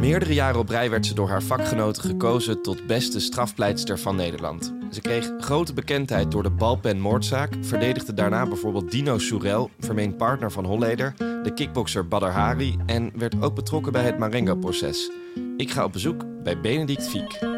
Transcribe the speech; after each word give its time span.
Meerdere 0.00 0.34
jaren 0.34 0.60
op 0.60 0.68
rij 0.68 0.90
werd 0.90 1.06
ze 1.06 1.14
door 1.14 1.28
haar 1.28 1.42
vakgenoten 1.42 2.02
gekozen 2.02 2.62
tot 2.62 2.86
beste 2.86 3.20
strafpleitster 3.20 3.98
van 3.98 4.16
Nederland. 4.16 4.74
Ze 4.90 5.00
kreeg 5.00 5.30
grote 5.38 5.72
bekendheid 5.72 6.30
door 6.30 6.42
de 6.42 6.50
balpenmoordzaak, 6.50 7.52
verdedigde 7.60 8.14
daarna 8.14 8.46
bijvoorbeeld 8.46 8.90
Dino 8.90 9.18
Soerel, 9.18 9.70
vermeend 9.78 10.16
partner 10.16 10.52
van 10.52 10.64
Holleder, 10.64 11.14
de 11.16 11.52
kickbokser 11.54 12.08
Badr 12.08 12.26
Hari 12.26 12.76
en 12.86 13.10
werd 13.14 13.42
ook 13.42 13.54
betrokken 13.54 13.92
bij 13.92 14.04
het 14.04 14.18
Marengo-proces. 14.18 15.10
Ik 15.56 15.70
ga 15.70 15.84
op 15.84 15.92
bezoek 15.92 16.24
bij 16.42 16.60
Benedict 16.60 17.08
Fiek. 17.08 17.49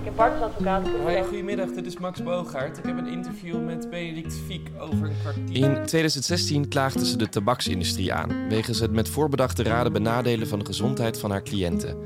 Ik 0.00 0.06
heb 0.06 0.16
partnersadvocaat. 0.16 0.86
Hoi, 1.02 1.22
goedemiddag. 1.22 1.68
Dit 1.68 1.86
is 1.86 1.98
Max 1.98 2.22
Boogaard. 2.22 2.78
Ik 2.78 2.84
heb 2.84 2.98
een 2.98 3.06
interview 3.06 3.64
met 3.64 3.90
Benedict 3.90 4.34
Fiek 4.46 4.68
over 4.78 5.06
een 5.06 5.14
kwartier. 5.20 5.56
In 5.56 5.86
2016 5.86 6.68
klaagde 6.68 7.06
ze 7.06 7.16
de 7.16 7.28
tabaksindustrie 7.28 8.12
aan... 8.12 8.48
wegens 8.48 8.78
het 8.78 8.92
met 8.92 9.08
voorbedachte 9.08 9.62
raden 9.62 9.92
benadelen 9.92 10.48
van 10.48 10.58
de 10.58 10.64
gezondheid 10.64 11.18
van 11.18 11.30
haar 11.30 11.42
cliënten. 11.42 11.96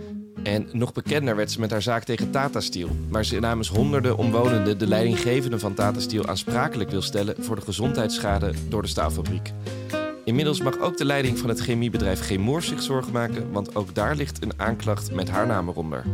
En 0.42 0.68
nog 0.72 0.92
bekender 0.92 1.36
werd 1.36 1.50
ze 1.50 1.60
met 1.60 1.70
haar 1.70 1.82
zaak 1.82 2.04
tegen 2.04 2.30
Tata 2.30 2.60
Steel... 2.60 2.88
waar 3.08 3.24
ze 3.24 3.40
namens 3.40 3.68
honderden 3.68 4.16
omwonenden 4.16 4.78
de 4.78 4.86
leidinggevende 4.86 5.58
van 5.58 5.74
Tata 5.74 6.00
Steel 6.00 6.26
aansprakelijk 6.26 6.90
wil 6.90 7.02
stellen... 7.02 7.34
voor 7.38 7.56
de 7.56 7.62
gezondheidsschade 7.62 8.52
door 8.68 8.82
de 8.82 8.88
staalfabriek. 8.88 9.52
Inmiddels 10.24 10.62
mag 10.62 10.78
ook 10.78 10.96
de 10.96 11.04
leiding 11.04 11.38
van 11.38 11.48
het 11.48 11.60
chemiebedrijf 11.60 12.20
Chemours 12.20 12.68
zich 12.68 12.82
zorgen 12.82 13.12
maken... 13.12 13.52
want 13.52 13.76
ook 13.76 13.94
daar 13.94 14.16
ligt 14.16 14.42
een 14.42 14.52
aanklacht 14.56 15.12
met 15.12 15.30
haar 15.30 15.46
naam 15.46 15.68
eronder. 15.68 16.04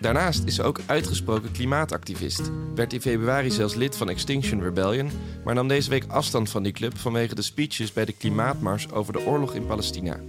Daarnaast 0.00 0.44
is 0.44 0.54
ze 0.54 0.62
ook 0.62 0.80
uitgesproken 0.86 1.52
klimaatactivist. 1.52 2.50
Werd 2.74 2.92
in 2.92 3.00
februari 3.00 3.50
zelfs 3.50 3.74
lid 3.74 3.96
van 3.96 4.08
Extinction 4.08 4.62
Rebellion, 4.62 5.10
maar 5.44 5.54
nam 5.54 5.68
deze 5.68 5.90
week 5.90 6.04
afstand 6.08 6.50
van 6.50 6.62
die 6.62 6.72
club 6.72 6.98
vanwege 6.98 7.34
de 7.34 7.42
speeches 7.42 7.92
bij 7.92 8.04
de 8.04 8.12
klimaatmars 8.12 8.90
over 8.90 9.12
de 9.12 9.26
oorlog 9.26 9.54
in 9.54 9.66
Palestina. 9.66 10.20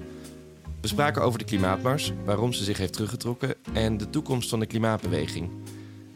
We 0.82 0.88
spraken 0.88 1.22
over 1.22 1.40
de 1.40 1.46
klimaatmars, 1.46 2.14
waarom 2.26 2.54
ze 2.54 2.64
zich 2.64 2.78
heeft 2.78 2.94
teruggetrokken 2.94 3.56
en 3.74 3.98
de 3.98 4.10
toekomst 4.10 4.50
van 4.50 4.60
de 4.60 4.66
klimaatbeweging. 4.66 5.50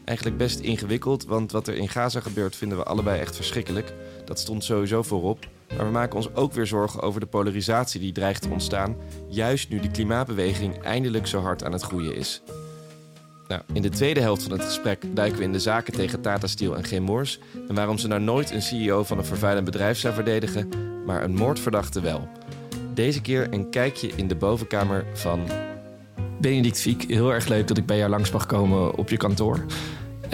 Eigenlijk 0.04 0.38
best 0.38 0.60
ingewikkeld, 0.60 1.24
want 1.24 1.52
wat 1.52 1.68
er 1.68 1.74
in 1.74 1.88
Gaza 1.88 2.20
gebeurt 2.20 2.56
vinden 2.56 2.78
we 2.78 2.84
allebei 2.84 3.20
echt 3.20 3.36
verschrikkelijk. 3.36 3.92
Dat 4.24 4.38
stond 4.38 4.64
sowieso 4.64 5.02
voorop. 5.02 5.48
Maar 5.76 5.86
we 5.86 5.92
maken 5.92 6.16
ons 6.16 6.34
ook 6.34 6.52
weer 6.52 6.66
zorgen 6.66 7.00
over 7.00 7.20
de 7.20 7.26
polarisatie 7.26 8.00
die 8.00 8.12
dreigt 8.12 8.42
te 8.42 8.48
ontstaan, 8.48 8.96
juist 9.28 9.68
nu 9.68 9.80
de 9.80 9.90
klimaatbeweging 9.90 10.82
eindelijk 10.82 11.26
zo 11.26 11.40
hard 11.40 11.64
aan 11.64 11.72
het 11.72 11.82
groeien 11.82 12.16
is. 12.16 12.42
Nou, 13.52 13.64
in 13.72 13.82
de 13.82 13.88
tweede 13.88 14.20
helft 14.20 14.42
van 14.42 14.52
het 14.52 14.64
gesprek 14.64 15.04
duiken 15.14 15.38
we 15.38 15.44
in 15.44 15.52
de 15.52 15.60
zaken 15.60 15.92
tegen 15.92 16.20
Tata 16.20 16.46
Steel 16.46 16.76
en 16.76 16.84
Chemours 16.84 17.38
en 17.68 17.74
waarom 17.74 17.98
ze 17.98 18.08
nou 18.08 18.20
nooit 18.20 18.50
een 18.50 18.62
CEO 18.62 19.04
van 19.04 19.18
een 19.18 19.24
vervuilend 19.24 19.64
bedrijf 19.64 19.98
zou 19.98 20.14
verdedigen, 20.14 20.68
maar 21.06 21.22
een 21.22 21.34
moordverdachte 21.34 22.00
wel. 22.00 22.28
Deze 22.94 23.20
keer 23.20 23.46
een 23.50 23.70
kijkje 23.70 24.10
in 24.16 24.28
de 24.28 24.34
bovenkamer 24.34 25.04
van 25.12 25.40
Benedict 26.40 26.80
Fiek. 26.80 27.02
Heel 27.02 27.32
erg 27.32 27.48
leuk 27.48 27.68
dat 27.68 27.76
ik 27.76 27.86
bij 27.86 27.96
jou 27.96 28.10
langs 28.10 28.30
mag 28.30 28.46
komen 28.46 28.94
op 28.94 29.08
je 29.08 29.16
kantoor. 29.16 29.64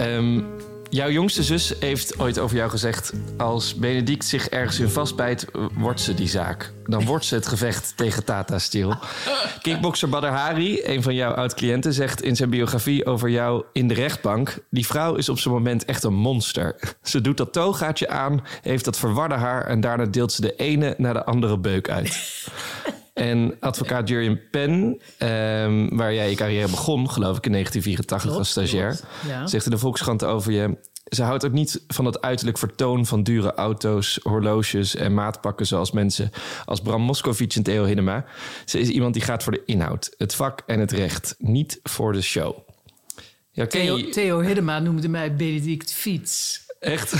Um, 0.01 0.45
Jouw 0.89 1.09
jongste 1.09 1.43
zus 1.43 1.73
heeft 1.79 2.19
ooit 2.19 2.39
over 2.39 2.57
jou 2.57 2.69
gezegd: 2.69 3.13
als 3.37 3.75
Benedict 3.75 4.25
zich 4.25 4.47
ergens 4.47 4.79
in 4.79 4.89
vastbijt, 4.89 5.45
wordt 5.73 6.01
ze 6.01 6.13
die 6.13 6.27
zaak. 6.27 6.73
Dan 6.85 7.05
wordt 7.05 7.25
ze 7.25 7.35
het 7.35 7.47
gevecht 7.47 7.93
tegen 7.97 8.23
Tata 8.23 8.59
Steel. 8.59 8.95
Kickboxer 9.61 10.09
Badr 10.09 10.27
Hari, 10.27 10.81
een 10.83 11.03
van 11.03 11.15
jouw 11.15 11.33
oud-cliënten, 11.33 11.93
zegt 11.93 12.21
in 12.21 12.35
zijn 12.35 12.49
biografie 12.49 13.05
over 13.05 13.29
jou 13.29 13.63
in 13.73 13.87
de 13.87 13.93
rechtbank: 13.93 14.57
die 14.69 14.85
vrouw 14.85 15.15
is 15.15 15.29
op 15.29 15.39
zijn 15.39 15.53
moment 15.53 15.85
echt 15.85 16.03
een 16.03 16.13
monster. 16.13 16.95
Ze 17.03 17.21
doet 17.21 17.37
dat 17.37 17.53
togaatje 17.53 18.09
aan, 18.09 18.45
heeft 18.61 18.85
dat 18.85 18.97
verwarde 18.97 19.35
haar 19.35 19.65
en 19.65 19.81
daarna 19.81 20.05
deelt 20.05 20.31
ze 20.31 20.41
de 20.41 20.55
ene 20.55 20.95
naar 20.97 21.13
de 21.13 21.25
andere 21.25 21.57
beuk 21.57 21.89
uit. 21.89 22.17
En 23.19 23.55
advocaat 23.59 24.09
Jurjen 24.09 24.49
Pen, 24.51 25.01
ehm, 25.17 25.95
waar 25.95 26.13
jij 26.13 26.29
je 26.29 26.35
carrière 26.35 26.69
begon, 26.69 27.09
geloof 27.09 27.37
ik, 27.37 27.45
in 27.45 27.51
1984 27.51 28.37
als 28.37 28.49
stagiair, 28.49 28.99
zegt 29.45 29.65
in 29.65 29.71
de 29.71 29.77
Volkskrant 29.77 30.23
over 30.23 30.51
je. 30.51 30.77
Ze 31.09 31.23
houdt 31.23 31.45
ook 31.45 31.51
niet 31.51 31.83
van 31.87 32.05
het 32.05 32.21
uiterlijk 32.21 32.57
vertoon 32.57 33.05
van 33.05 33.23
dure 33.23 33.53
auto's, 33.53 34.19
horloges 34.23 34.95
en 34.95 35.13
maatpakken 35.13 35.65
zoals 35.65 35.91
mensen 35.91 36.29
als 36.65 36.81
Bram 36.81 37.01
Moskovic 37.01 37.55
en 37.55 37.63
Theo 37.63 37.85
Hiddema. 37.85 38.25
Ze 38.65 38.79
is 38.79 38.89
iemand 38.89 39.13
die 39.13 39.23
gaat 39.23 39.43
voor 39.43 39.51
de 39.51 39.63
inhoud, 39.65 40.13
het 40.17 40.35
vak 40.35 40.61
en 40.65 40.79
het 40.79 40.91
recht, 40.91 41.35
niet 41.37 41.79
voor 41.83 42.13
de 42.13 42.21
show. 42.21 42.57
Ja, 43.51 43.67
Theo, 43.67 44.09
Theo 44.09 44.39
Hiddema 44.39 44.79
noemde 44.79 45.07
mij 45.07 45.35
Benedict 45.35 45.93
Fiets. 45.93 46.67
Echt? 46.79 47.13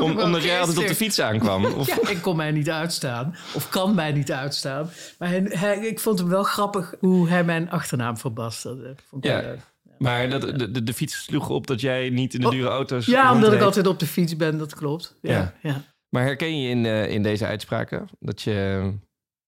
Om, 0.00 0.20
omdat 0.20 0.42
jij 0.42 0.60
altijd 0.60 0.78
op 0.78 0.86
de 0.86 0.94
fiets 0.94 1.20
aankwam? 1.20 1.64
Of? 1.64 1.86
Ja, 1.86 2.08
ik 2.08 2.22
kon 2.22 2.36
mij 2.36 2.50
niet 2.50 2.70
uitstaan. 2.70 3.36
Of 3.54 3.68
kan 3.68 3.94
mij 3.94 4.12
niet 4.12 4.32
uitstaan. 4.32 4.90
Maar 5.18 5.30
hij, 5.30 5.78
ik 5.78 6.00
vond 6.00 6.18
hem 6.18 6.28
wel 6.28 6.42
grappig 6.42 6.94
hoe 7.00 7.28
hij 7.28 7.44
mijn 7.44 7.70
achternaam 7.70 8.16
verbasterde. 8.16 8.94
Vond 9.08 9.24
ja. 9.24 9.54
Maar 9.98 10.30
dat, 10.30 10.58
de, 10.58 10.82
de, 10.82 10.94
fiets 10.94 11.24
sloeg 11.24 11.48
op 11.48 11.66
dat 11.66 11.80
jij 11.80 12.10
niet 12.10 12.34
in 12.34 12.40
de 12.40 12.46
oh, 12.46 12.52
dure 12.52 12.68
auto's. 12.68 13.06
Ja, 13.06 13.32
omdat 13.32 13.52
ik 13.52 13.60
altijd 13.60 13.86
op 13.86 13.98
de 13.98 14.06
fiets 14.06 14.36
ben, 14.36 14.58
dat 14.58 14.74
klopt. 14.74 15.16
Ja, 15.20 15.54
ja. 15.62 15.82
Maar 16.08 16.22
herken 16.22 16.60
je 16.60 16.68
in, 16.68 16.84
uh, 16.84 17.10
in 17.10 17.22
deze 17.22 17.46
uitspraken 17.46 18.08
dat 18.18 18.42
je 18.42 18.92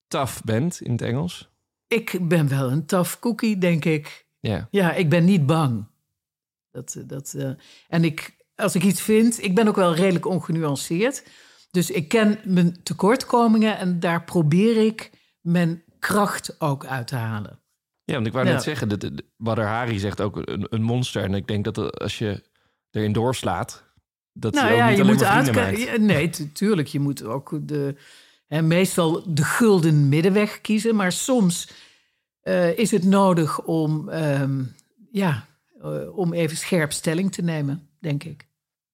tough 0.09 0.43
bent 0.45 0.81
in 0.81 0.93
het 0.93 1.03
Engels? 1.03 1.51
Ik 1.89 2.19
ben 2.23 2.49
wel 2.49 2.71
een 2.71 2.87
tough 2.87 3.19
cookie, 3.19 3.59
denk 3.59 3.85
ik. 3.85 4.27
Ja, 4.41 4.69
ja 4.71 4.93
ik 4.93 5.09
ben 5.09 5.25
niet 5.25 5.47
bang. 5.47 5.87
Dat, 6.75 7.03
dat, 7.07 7.35
uh, 7.37 7.51
en 7.89 8.05
ik, 8.05 8.37
als 8.55 8.75
ik 8.75 8.83
iets 8.83 9.01
vind, 9.01 9.43
ik 9.43 9.55
ben 9.55 9.69
ook 9.69 9.77
wel 9.77 9.95
redelijk 9.95 10.27
ongenuanceerd. 10.27 11.25
Dus 11.71 11.91
ik 11.91 12.09
ken 12.09 12.39
mijn 12.45 12.83
tekortkomingen 12.83 13.79
en 13.79 14.01
daar 14.01 14.25
probeer 14.25 14.77
ik 14.87 15.11
mijn 15.41 15.83
kracht 15.99 16.61
ook 16.61 16.87
uit 16.87 17.07
te 17.07 17.17
halen. 17.17 17.61
Ja, 18.05 18.15
want 18.15 18.27
ik 18.27 18.33
wou 18.33 18.45
net 18.45 18.63
zeggen, 18.63 18.89
dat 18.89 19.11
Badr 19.37 19.61
Hari 19.61 19.99
zegt 19.99 20.21
ook 20.21 20.37
een, 20.37 20.67
een, 20.71 20.83
monster. 20.83 21.23
En 21.23 21.35
ik 21.35 21.47
denk 21.47 21.65
dat 21.65 21.99
als 22.01 22.19
je 22.19 22.43
erin 22.91 23.13
doorslaat, 23.13 23.85
dat 24.33 24.55
nou, 24.55 24.75
ja, 24.75 24.89
niet 24.89 24.97
je 24.97 25.05
moet 25.05 25.25
uitkijken. 25.25 26.05
Nee, 26.05 26.31
tuurlijk. 26.53 26.89
Je 26.89 27.01
moet 27.01 27.25
ook 27.25 27.59
de, 27.63 27.95
hè, 28.47 28.63
meestal 28.63 29.35
de 29.35 29.45
gulden 29.45 30.09
middenweg 30.09 30.61
kiezen. 30.61 30.95
Maar 30.95 31.13
soms 31.13 31.69
uh, 32.43 32.79
is 32.79 32.91
het 32.91 33.05
nodig 33.05 33.63
om 33.63 34.09
um, 34.09 34.75
ja, 35.11 35.47
uh, 35.85 36.19
om 36.19 36.33
even 36.33 36.57
scherp 36.57 36.93
stelling 36.93 37.33
te 37.33 37.43
nemen, 37.43 37.89
denk 37.99 38.25
ik. 38.25 38.49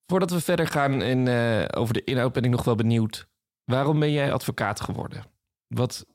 Voordat 0.07 0.31
we 0.31 0.41
verder 0.41 0.67
gaan 0.67 1.03
in, 1.03 1.27
uh, 1.27 1.65
over 1.71 1.95
de 1.95 2.05
inhoud, 2.05 2.33
ben 2.33 2.45
ik 2.45 2.51
nog 2.51 2.65
wel 2.65 2.75
benieuwd. 2.75 3.29
Waarom 3.65 3.99
ben 3.99 4.13
jij 4.13 4.33
advocaat 4.33 4.81
geworden? 4.81 5.25
Wat 5.67 6.07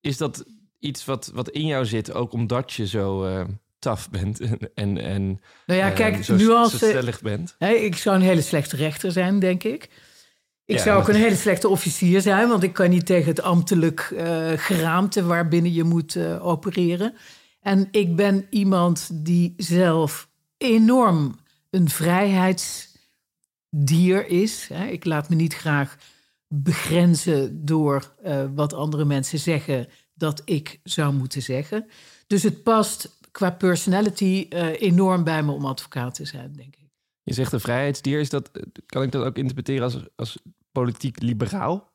is 0.00 0.16
dat 0.16 0.44
iets 0.78 1.04
wat, 1.04 1.30
wat 1.34 1.48
in 1.48 1.66
jou 1.66 1.86
zit, 1.86 2.12
ook 2.12 2.32
omdat 2.32 2.72
je 2.72 2.86
zo 2.86 3.26
uh, 3.26 3.44
taf 3.78 4.10
bent 4.10 4.40
en, 4.74 4.98
en 4.98 5.40
nou 5.66 5.80
ja, 5.80 5.90
kijk, 5.90 6.24
zo, 6.24 6.34
nu 6.34 6.50
als, 6.50 6.70
zo 6.70 6.76
stellig 6.76 7.20
bent? 7.20 7.54
Hè, 7.58 7.72
ik 7.72 7.96
zou 7.96 8.16
een 8.16 8.22
hele 8.22 8.42
slechte 8.42 8.76
rechter 8.76 9.12
zijn, 9.12 9.38
denk 9.38 9.62
ik. 9.62 9.88
Ik 10.64 10.78
zou 10.78 11.00
ook 11.00 11.08
een 11.08 11.14
hele 11.14 11.36
slechte 11.36 11.68
officier 11.68 12.20
zijn, 12.20 12.48
want 12.48 12.62
ik 12.62 12.72
kan 12.72 12.90
niet 12.90 13.06
tegen 13.06 13.28
het 13.28 13.42
ambtelijk 13.42 14.10
uh, 14.12 14.50
geraamte 14.56 15.24
waarbinnen 15.24 15.72
je 15.72 15.84
moet 15.84 16.14
uh, 16.14 16.46
opereren. 16.46 17.14
En 17.62 17.88
ik 17.90 18.16
ben 18.16 18.46
iemand 18.50 19.24
die 19.24 19.54
zelf 19.56 20.30
enorm 20.56 21.40
een 21.70 21.88
vrijheidsdier 21.88 24.26
is. 24.26 24.70
Ik 24.70 25.04
laat 25.04 25.28
me 25.28 25.34
niet 25.34 25.54
graag 25.54 25.96
begrenzen 26.48 27.64
door 27.64 28.14
uh, 28.24 28.44
wat 28.54 28.72
andere 28.72 29.04
mensen 29.04 29.38
zeggen 29.38 29.88
dat 30.14 30.42
ik 30.44 30.80
zou 30.82 31.14
moeten 31.14 31.42
zeggen. 31.42 31.86
Dus 32.26 32.42
het 32.42 32.62
past 32.62 33.18
qua 33.30 33.50
personality 33.50 34.46
uh, 34.48 34.80
enorm 34.80 35.24
bij 35.24 35.42
me 35.42 35.52
om 35.52 35.64
advocaat 35.64 36.14
te 36.14 36.24
zijn, 36.24 36.52
denk 36.52 36.76
ik. 36.76 36.90
Je 37.22 37.32
zegt 37.32 37.52
een 37.52 37.60
vrijheidsdier, 37.60 38.20
is 38.20 38.30
dat, 38.30 38.50
kan 38.86 39.02
ik 39.02 39.12
dat 39.12 39.24
ook 39.24 39.36
interpreteren 39.36 39.82
als, 39.82 39.98
als 40.16 40.38
politiek 40.72 41.20
liberaal? 41.20 41.92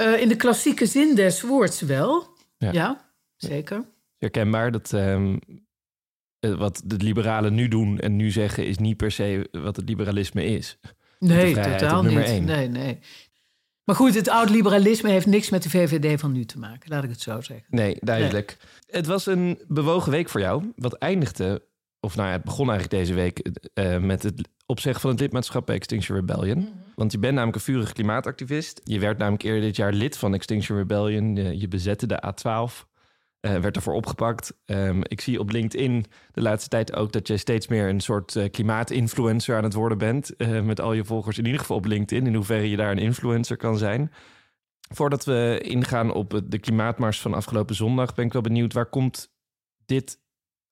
Uh, 0.00 0.20
in 0.20 0.28
de 0.28 0.36
klassieke 0.36 0.86
zin 0.86 1.14
des 1.14 1.42
woords 1.42 1.80
wel, 1.80 2.36
ja, 2.56 2.72
ja 2.72 3.12
zeker 3.36 3.92
herkenbaar. 4.18 4.70
Dat 4.70 4.92
um, 4.92 5.38
wat 6.40 6.82
de 6.84 6.96
liberalen 6.96 7.54
nu 7.54 7.68
doen 7.68 7.98
en 7.98 8.16
nu 8.16 8.30
zeggen, 8.30 8.66
is 8.66 8.78
niet 8.78 8.96
per 8.96 9.10
se 9.10 9.48
wat 9.52 9.76
het 9.76 9.88
liberalisme 9.88 10.44
is. 10.44 10.78
Nee, 11.18 11.54
totaal 11.54 12.02
niet. 12.02 12.18
Één. 12.18 12.44
Nee, 12.44 12.68
nee. 12.68 12.98
Maar 13.84 13.96
goed, 13.96 14.14
het 14.14 14.28
oud-liberalisme 14.28 15.10
heeft 15.10 15.26
niks 15.26 15.50
met 15.50 15.62
de 15.62 15.70
VVD 15.70 16.20
van 16.20 16.32
nu 16.32 16.44
te 16.44 16.58
maken, 16.58 16.90
laat 16.90 17.04
ik 17.04 17.10
het 17.10 17.20
zo 17.20 17.40
zeggen. 17.40 17.66
Nee, 17.68 17.96
duidelijk. 18.00 18.56
Het 18.86 19.06
was 19.06 19.26
een 19.26 19.58
bewogen 19.68 20.10
week 20.10 20.28
voor 20.28 20.40
jou, 20.40 20.72
wat 20.76 20.92
eindigde, 20.92 21.62
of 22.00 22.16
nou 22.16 22.28
ja, 22.28 22.34
het 22.34 22.44
begon 22.44 22.70
eigenlijk 22.70 23.00
deze 23.00 23.14
week 23.14 23.50
uh, 23.74 23.98
met 23.98 24.22
het 24.22 24.48
opzeggen 24.66 25.00
van 25.00 25.10
het 25.10 25.20
lidmaatschap 25.20 25.66
bij 25.66 25.74
Extinction 25.74 26.16
Rebellion. 26.16 26.58
Mhm. 26.58 26.68
Want 26.94 27.12
je 27.12 27.18
bent 27.18 27.34
namelijk 27.34 27.56
een 27.56 27.72
vurig 27.72 27.92
klimaatactivist. 27.92 28.80
Je 28.84 28.98
werd 28.98 29.18
namelijk 29.18 29.42
eerder 29.42 29.60
dit 29.60 29.76
jaar 29.76 29.92
lid 29.92 30.16
van 30.16 30.34
Extinction 30.34 30.78
Rebellion. 30.78 31.58
Je 31.58 31.68
bezette 31.68 32.06
de 32.06 32.22
A12. 32.26 32.93
Uh, 33.44 33.56
werd 33.56 33.76
ervoor 33.76 33.94
opgepakt. 33.94 34.54
Um, 34.66 35.00
ik 35.02 35.20
zie 35.20 35.38
op 35.38 35.50
LinkedIn 35.50 36.04
de 36.32 36.42
laatste 36.42 36.68
tijd 36.68 36.94
ook 36.94 37.12
dat 37.12 37.28
je 37.28 37.36
steeds 37.36 37.68
meer 37.68 37.88
een 37.88 38.00
soort 38.00 38.34
uh, 38.34 38.50
klimaatinfluencer 38.50 39.56
aan 39.56 39.64
het 39.64 39.74
worden 39.74 39.98
bent. 39.98 40.32
Uh, 40.38 40.60
met 40.60 40.80
al 40.80 40.92
je 40.92 41.04
volgers, 41.04 41.38
in 41.38 41.44
ieder 41.44 41.60
geval 41.60 41.76
op 41.76 41.84
LinkedIn. 41.84 42.26
In 42.26 42.34
hoeverre 42.34 42.70
je 42.70 42.76
daar 42.76 42.90
een 42.90 42.98
influencer 42.98 43.56
kan 43.56 43.78
zijn. 43.78 44.12
Voordat 44.94 45.24
we 45.24 45.60
ingaan 45.62 46.12
op 46.12 46.42
de 46.44 46.58
klimaatmars 46.58 47.20
van 47.20 47.34
afgelopen 47.34 47.74
zondag, 47.74 48.14
ben 48.14 48.24
ik 48.24 48.32
wel 48.32 48.42
benieuwd 48.42 48.72
waar 48.72 48.86
komt 48.86 49.32
dit 49.86 50.18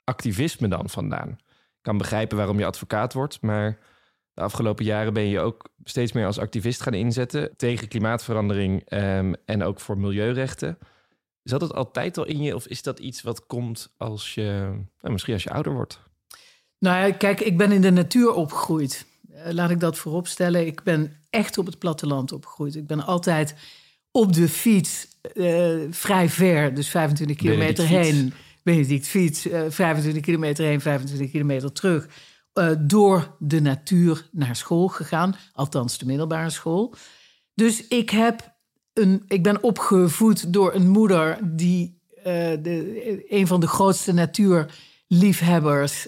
activisme 0.05 0.69
dan 0.69 0.89
vandaan? 0.89 1.29
Ik 1.29 1.83
kan 1.89 1.99
begrijpen 1.99 2.37
waarom 2.37 2.59
je 2.59 2.67
advocaat 2.67 3.13
wordt, 3.13 3.41
maar 3.41 3.79
de 4.35 4.43
afgelopen 4.43 4.85
jaren 4.85 5.13
ben 5.13 5.29
je 5.29 5.41
ook 5.41 5.69
steeds 5.85 6.13
meer 6.13 6.27
als 6.27 6.39
activist 6.39 6.83
gaan 6.83 6.95
inzetten 6.95 7.57
tegen 7.57 7.89
klimaatverandering 7.89 8.83
ehm, 8.85 9.33
en 9.45 9.63
ook 9.63 9.81
voor 9.81 9.99
milieurechten. 9.99 10.79
Zat 11.43 11.61
het 11.61 11.75
altijd 11.75 12.19
al 12.19 12.27
in 12.27 12.43
je 12.43 12.55
of 12.55 12.67
is 12.67 12.83
dat 12.83 12.99
iets 12.99 13.23
wat 13.23 13.47
komt 13.47 13.95
als 13.97 14.35
je, 14.35 14.71
nou, 15.01 15.13
misschien 15.13 15.35
als 15.35 15.43
je 15.43 15.51
ouder 15.51 15.73
wordt? 15.73 16.01
Nou 16.79 17.07
ja, 17.07 17.13
kijk, 17.13 17.41
ik 17.41 17.57
ben 17.57 17.73
in 17.73 17.81
de 17.81 17.91
natuur 17.91 18.33
opgegroeid. 18.33 19.07
Eh, 19.31 19.53
laat 19.53 19.71
ik 19.71 19.81
dat 19.81 19.99
vooropstellen. 19.99 20.67
Ik 20.67 20.83
ben 20.83 21.17
echt 21.31 21.59
op 21.59 21.67
het 21.67 21.79
platteland 21.79 22.33
opgegroeid. 22.33 22.75
Ik 22.75 22.87
ben 22.87 23.05
altijd 23.05 23.55
op 24.11 24.33
de 24.33 24.49
fiets 24.49 25.07
uh, 25.35 25.77
vrij 25.91 26.29
ver, 26.29 26.75
dus 26.75 26.89
25 26.89 27.37
kilometer 27.37 27.87
heen. 27.87 28.33
Benedict 28.63 29.07
fiets, 29.07 29.47
uh, 29.47 29.63
25 29.69 30.23
kilometer 30.23 30.65
heen, 30.65 30.81
25 30.81 31.31
kilometer 31.31 31.73
terug. 31.73 32.09
Uh, 32.55 32.71
door 32.79 33.37
de 33.39 33.61
natuur 33.61 34.29
naar 34.31 34.57
school 34.57 34.89
gegaan, 34.89 35.37
althans 35.53 35.99
de 35.99 36.07
middelbare 36.07 36.51
school. 36.51 36.95
Dus 37.55 37.87
ik, 37.87 38.11
heb 38.11 38.52
een, 38.93 39.23
ik 39.27 39.43
ben 39.43 39.63
opgevoed 39.63 40.53
door 40.53 40.75
een 40.75 40.89
moeder 40.89 41.39
die 41.43 42.01
de, 42.23 43.25
een 43.29 43.47
van 43.47 43.61
de 43.61 43.67
grootste 43.67 44.13
natuurliefhebbers 44.13 46.07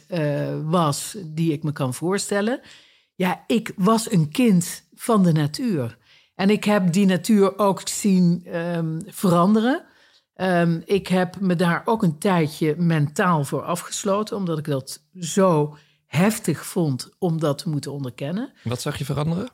was, 0.65 1.17
die 1.27 1.53
ik 1.53 1.63
me 1.63 1.73
kan 1.73 1.95
voorstellen. 1.95 2.61
Ja, 3.15 3.45
ik 3.47 3.73
was 3.77 4.13
een 4.13 4.29
kind 4.29 4.89
van 4.95 5.23
de 5.23 5.33
natuur. 5.33 5.99
En 6.35 6.51
ik 6.51 6.65
heb 6.65 6.93
die 6.93 7.07
natuur 7.07 7.59
ook 7.59 7.89
zien 7.89 8.57
um, 8.57 9.03
veranderen. 9.07 9.85
Um, 10.37 10.83
ik 10.85 11.07
heb 11.07 11.41
me 11.41 11.57
daar 11.57 11.83
ook 11.85 12.03
een 12.03 12.19
tijdje 12.19 12.75
mentaal 12.77 13.45
voor 13.45 13.63
afgesloten, 13.63 14.37
omdat 14.37 14.59
ik 14.59 14.65
dat 14.65 15.03
zo 15.21 15.77
heftig 16.07 16.67
vond 16.67 17.11
om 17.19 17.41
dat 17.41 17.59
te 17.59 17.69
moeten 17.69 17.93
onderkennen. 17.93 18.53
Wat 18.63 18.81
zag 18.81 18.99
je 18.99 19.05
veranderen? 19.05 19.49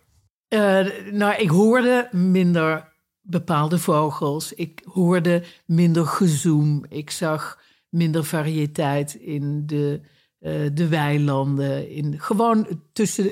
Uh, 0.48 0.86
nou, 1.12 1.34
ik 1.34 1.48
hoorde 1.48 2.08
minder 2.12 2.89
bepaalde 3.22 3.78
vogels. 3.78 4.52
Ik 4.52 4.82
hoorde 4.84 5.44
minder 5.66 6.06
gezoem. 6.06 6.84
Ik 6.88 7.10
zag 7.10 7.60
minder 7.88 8.24
variëteit 8.24 9.14
in 9.14 9.66
de, 9.66 10.00
uh, 10.40 10.70
de 10.72 10.88
weilanden. 10.88 11.90
In, 11.90 12.20
gewoon, 12.20 12.66
tussen, 12.92 13.30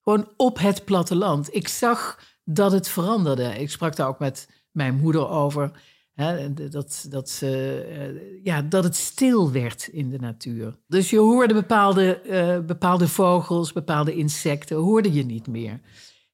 gewoon 0.00 0.28
op 0.36 0.58
het 0.58 0.84
platteland. 0.84 1.54
Ik 1.54 1.68
zag 1.68 2.18
dat 2.44 2.72
het 2.72 2.88
veranderde. 2.88 3.44
Ik 3.58 3.70
sprak 3.70 3.96
daar 3.96 4.08
ook 4.08 4.18
met 4.18 4.48
mijn 4.70 4.96
moeder 4.96 5.28
over. 5.28 5.70
Hè, 6.12 6.52
dat, 6.52 7.06
dat, 7.08 7.30
ze, 7.30 7.84
uh, 7.90 8.44
ja, 8.44 8.62
dat 8.62 8.84
het 8.84 8.96
stil 8.96 9.52
werd 9.52 9.88
in 9.92 10.10
de 10.10 10.18
natuur. 10.18 10.78
Dus 10.86 11.10
je 11.10 11.18
hoorde 11.18 11.54
bepaalde, 11.54 12.20
bepaalde 12.66 13.08
vogels, 13.08 13.72
bepaalde 13.72 14.14
insecten, 14.14 14.76
hoorde 14.76 15.12
je 15.12 15.24
niet 15.24 15.46
meer. 15.46 15.80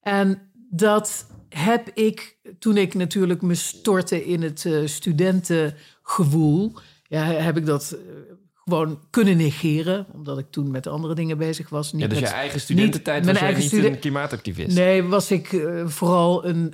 En 0.01 0.51
dat 0.71 1.27
heb 1.49 1.91
ik, 1.95 2.37
toen 2.59 2.77
ik 2.77 2.95
natuurlijk 2.95 3.43
me 3.43 3.55
stortte 3.55 4.25
in 4.25 4.43
het 4.43 4.65
uh, 4.65 4.87
studentengewoel, 4.87 6.73
ja, 7.03 7.25
heb 7.25 7.57
ik 7.57 7.67
dat 7.67 7.97
gewoon 8.55 9.01
kunnen 9.11 9.37
negeren, 9.37 10.07
omdat 10.13 10.39
ik 10.39 10.47
toen 10.51 10.71
met 10.71 10.87
andere 10.87 11.15
dingen 11.15 11.39
bezig 11.39 11.69
was. 11.69 11.93
Niet 11.93 12.03
ja, 12.03 12.09
dus 12.09 12.21
met, 12.21 12.29
je 12.29 12.35
eigen 12.35 12.61
studententijd 12.61 13.27
was 13.27 13.39
jij 13.39 13.55
niet 13.55 13.73
een 13.73 13.99
klimaatactivist? 13.99 14.77
Nee, 14.77 15.03
was 15.03 15.31
ik 15.31 15.53
uh, 15.53 15.87
vooral 15.87 16.45
een, 16.45 16.73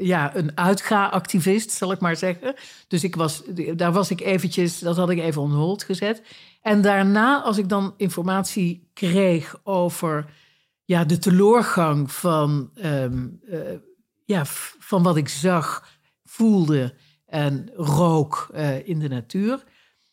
ja, 0.00 0.36
een 0.36 0.50
uitga-activist, 0.54 1.70
zal 1.70 1.92
ik 1.92 2.00
maar 2.00 2.16
zeggen. 2.16 2.54
Dus 2.88 3.04
ik 3.04 3.16
was, 3.16 3.42
daar 3.76 3.92
was 3.92 4.10
ik 4.10 4.20
eventjes, 4.20 4.78
dat 4.78 4.96
had 4.96 5.10
ik 5.10 5.18
even 5.18 5.42
on 5.42 5.52
hold 5.52 5.82
gezet. 5.82 6.22
En 6.62 6.80
daarna, 6.80 7.42
als 7.42 7.58
ik 7.58 7.68
dan 7.68 7.94
informatie 7.96 8.88
kreeg 8.94 9.60
over 9.62 10.26
ja, 10.86 11.04
de 11.04 11.18
teloorgang 11.18 12.12
van, 12.12 12.70
um, 12.84 13.40
uh, 13.44 13.60
ja, 14.24 14.42
van 14.78 15.02
wat 15.02 15.16
ik 15.16 15.28
zag, 15.28 15.88
voelde 16.24 16.94
en 17.26 17.70
rook 17.74 18.48
in 18.84 18.98
de 18.98 19.08
natuur 19.08 19.64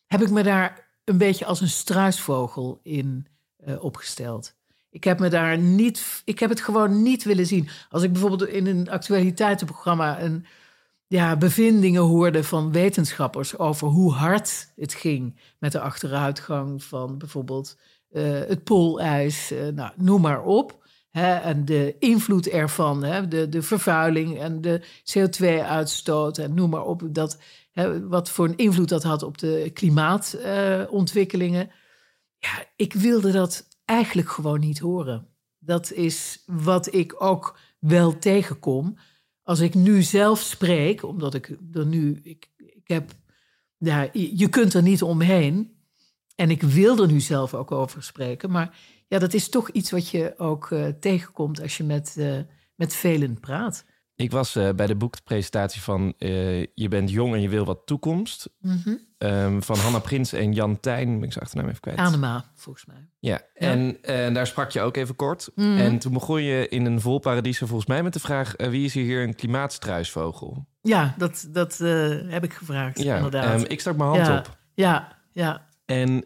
heb 0.07 0.21
ik 0.21 0.29
me 0.29 0.43
daar 0.43 0.89
een 1.03 1.17
beetje 1.17 1.45
als 1.45 1.61
een 1.61 1.69
struisvogel 1.69 2.79
in 2.83 3.27
uh, 3.67 3.83
opgesteld. 3.83 4.55
Ik 4.89 5.03
heb 5.03 5.19
me 5.19 5.29
daar 5.29 5.57
niet, 5.57 6.21
ik 6.25 6.39
heb 6.39 6.49
het 6.49 6.61
gewoon 6.61 7.01
niet 7.01 7.23
willen 7.23 7.45
zien. 7.45 7.69
Als 7.89 8.03
ik 8.03 8.11
bijvoorbeeld 8.11 8.49
in 8.49 8.67
een 8.67 8.89
actualiteitenprogramma 8.89 10.21
een 10.21 10.45
ja, 11.07 11.37
bevindingen 11.37 12.01
hoorde 12.01 12.43
van 12.43 12.71
wetenschappers 12.71 13.57
over 13.57 13.87
hoe 13.87 14.13
hard 14.13 14.71
het 14.75 14.93
ging 14.93 15.39
met 15.59 15.71
de 15.71 15.79
achteruitgang 15.79 16.83
van 16.83 17.17
bijvoorbeeld 17.17 17.77
het 18.21 18.63
poolijs, 18.63 19.51
uh, 19.51 19.67
nou, 19.67 19.91
noem 19.95 20.21
maar 20.21 20.43
op. 20.43 20.81
En 21.11 21.65
de 21.65 21.95
invloed 21.99 22.47
ervan, 22.47 22.99
de, 23.29 23.49
de 23.49 23.61
vervuiling 23.61 24.39
en 24.39 24.61
de 24.61 24.81
CO2-uitstoot 25.13 26.37
en 26.37 26.53
noem 26.53 26.69
maar 26.69 26.85
op. 26.85 27.01
Dat, 27.09 27.37
wat 28.07 28.29
voor 28.29 28.45
een 28.45 28.57
invloed 28.57 28.89
dat 28.89 29.03
had 29.03 29.23
op 29.23 29.37
de 29.37 29.69
klimaatontwikkelingen. 29.73 31.71
Ja, 32.37 32.65
ik 32.75 32.93
wilde 32.93 33.31
dat 33.31 33.67
eigenlijk 33.85 34.29
gewoon 34.29 34.59
niet 34.59 34.79
horen. 34.79 35.27
Dat 35.59 35.91
is 35.91 36.43
wat 36.45 36.93
ik 36.93 37.21
ook 37.21 37.59
wel 37.79 38.17
tegenkom. 38.17 38.97
Als 39.43 39.59
ik 39.59 39.73
nu 39.73 40.01
zelf 40.01 40.39
spreek, 40.39 41.03
omdat 41.03 41.33
ik 41.33 41.57
er 41.71 41.85
nu. 41.85 42.19
Ik, 42.23 42.51
ik 42.57 42.87
heb. 42.87 43.11
Ja, 43.77 44.09
je 44.11 44.49
kunt 44.49 44.73
er 44.73 44.81
niet 44.81 45.03
omheen. 45.03 45.82
En 46.35 46.49
ik 46.49 46.61
wil 46.61 47.01
er 47.01 47.11
nu 47.11 47.19
zelf 47.19 47.53
ook 47.53 47.71
over 47.71 48.03
spreken. 48.03 48.51
Maar 48.51 48.77
ja, 49.07 49.19
dat 49.19 49.33
is 49.33 49.49
toch 49.49 49.69
iets 49.69 49.91
wat 49.91 50.09
je 50.09 50.33
ook 50.37 50.69
uh, 50.69 50.85
tegenkomt 50.99 51.61
als 51.61 51.77
je 51.77 51.83
met, 51.83 52.15
uh, 52.17 52.39
met 52.75 52.95
velen 52.95 53.39
praat. 53.39 53.85
Ik 54.15 54.31
was 54.31 54.55
uh, 54.55 54.69
bij 54.69 54.87
de 54.87 54.95
boekpresentatie 54.95 55.81
van 55.81 56.13
Je 56.73 56.87
bent 56.89 57.11
jong 57.11 57.33
en 57.33 57.41
je 57.41 57.49
wil 57.49 57.65
wat 57.65 57.81
toekomst. 57.85 58.49
Mm 58.59 58.81
-hmm. 58.83 58.99
um, 59.17 59.63
van 59.63 59.77
Hanna 59.77 59.99
Prins 59.99 60.33
en 60.33 60.53
Jan 60.53 60.79
Tijn. 60.79 61.13
Ben 61.13 61.23
ik 61.23 61.31
zijn 61.31 61.43
achternaam 61.43 61.69
even 61.69 61.81
kwijt. 61.81 61.97
Anema, 61.97 62.45
volgens 62.55 62.85
mij. 62.85 63.09
Ja, 63.19 63.41
ja. 63.53 63.67
En, 63.67 63.97
en 64.01 64.33
daar 64.33 64.47
sprak 64.47 64.71
je 64.71 64.81
ook 64.81 64.97
even 64.97 65.15
kort. 65.15 65.51
Mm 65.55 65.65
-hmm. 65.65 65.77
En 65.77 65.99
toen 65.99 66.13
begon 66.13 66.43
je 66.43 66.67
in 66.69 66.85
een 66.85 67.01
vol 67.01 67.19
paradijs 67.19 67.57
volgens 67.57 67.85
mij 67.85 68.03
met 68.03 68.13
de 68.13 68.19
vraag... 68.19 68.53
wie 68.57 68.85
is 68.85 68.93
hier 68.93 69.23
een 69.23 69.35
klimaatstruisvogel? 69.35 70.67
Ja, 70.81 71.15
dat, 71.17 71.47
dat 71.51 71.77
heb 72.27 72.43
ik 72.43 72.53
gevraagd, 72.53 72.99
ja, 72.99 73.15
inderdaad. 73.15 73.61
Um, 73.61 73.65
ik 73.67 73.79
stak 73.79 73.97
mijn 73.97 74.09
hand 74.09 74.25
ja, 74.25 74.37
op. 74.37 74.57
Ja, 74.73 75.17
ja. 75.31 75.71
En 75.85 76.17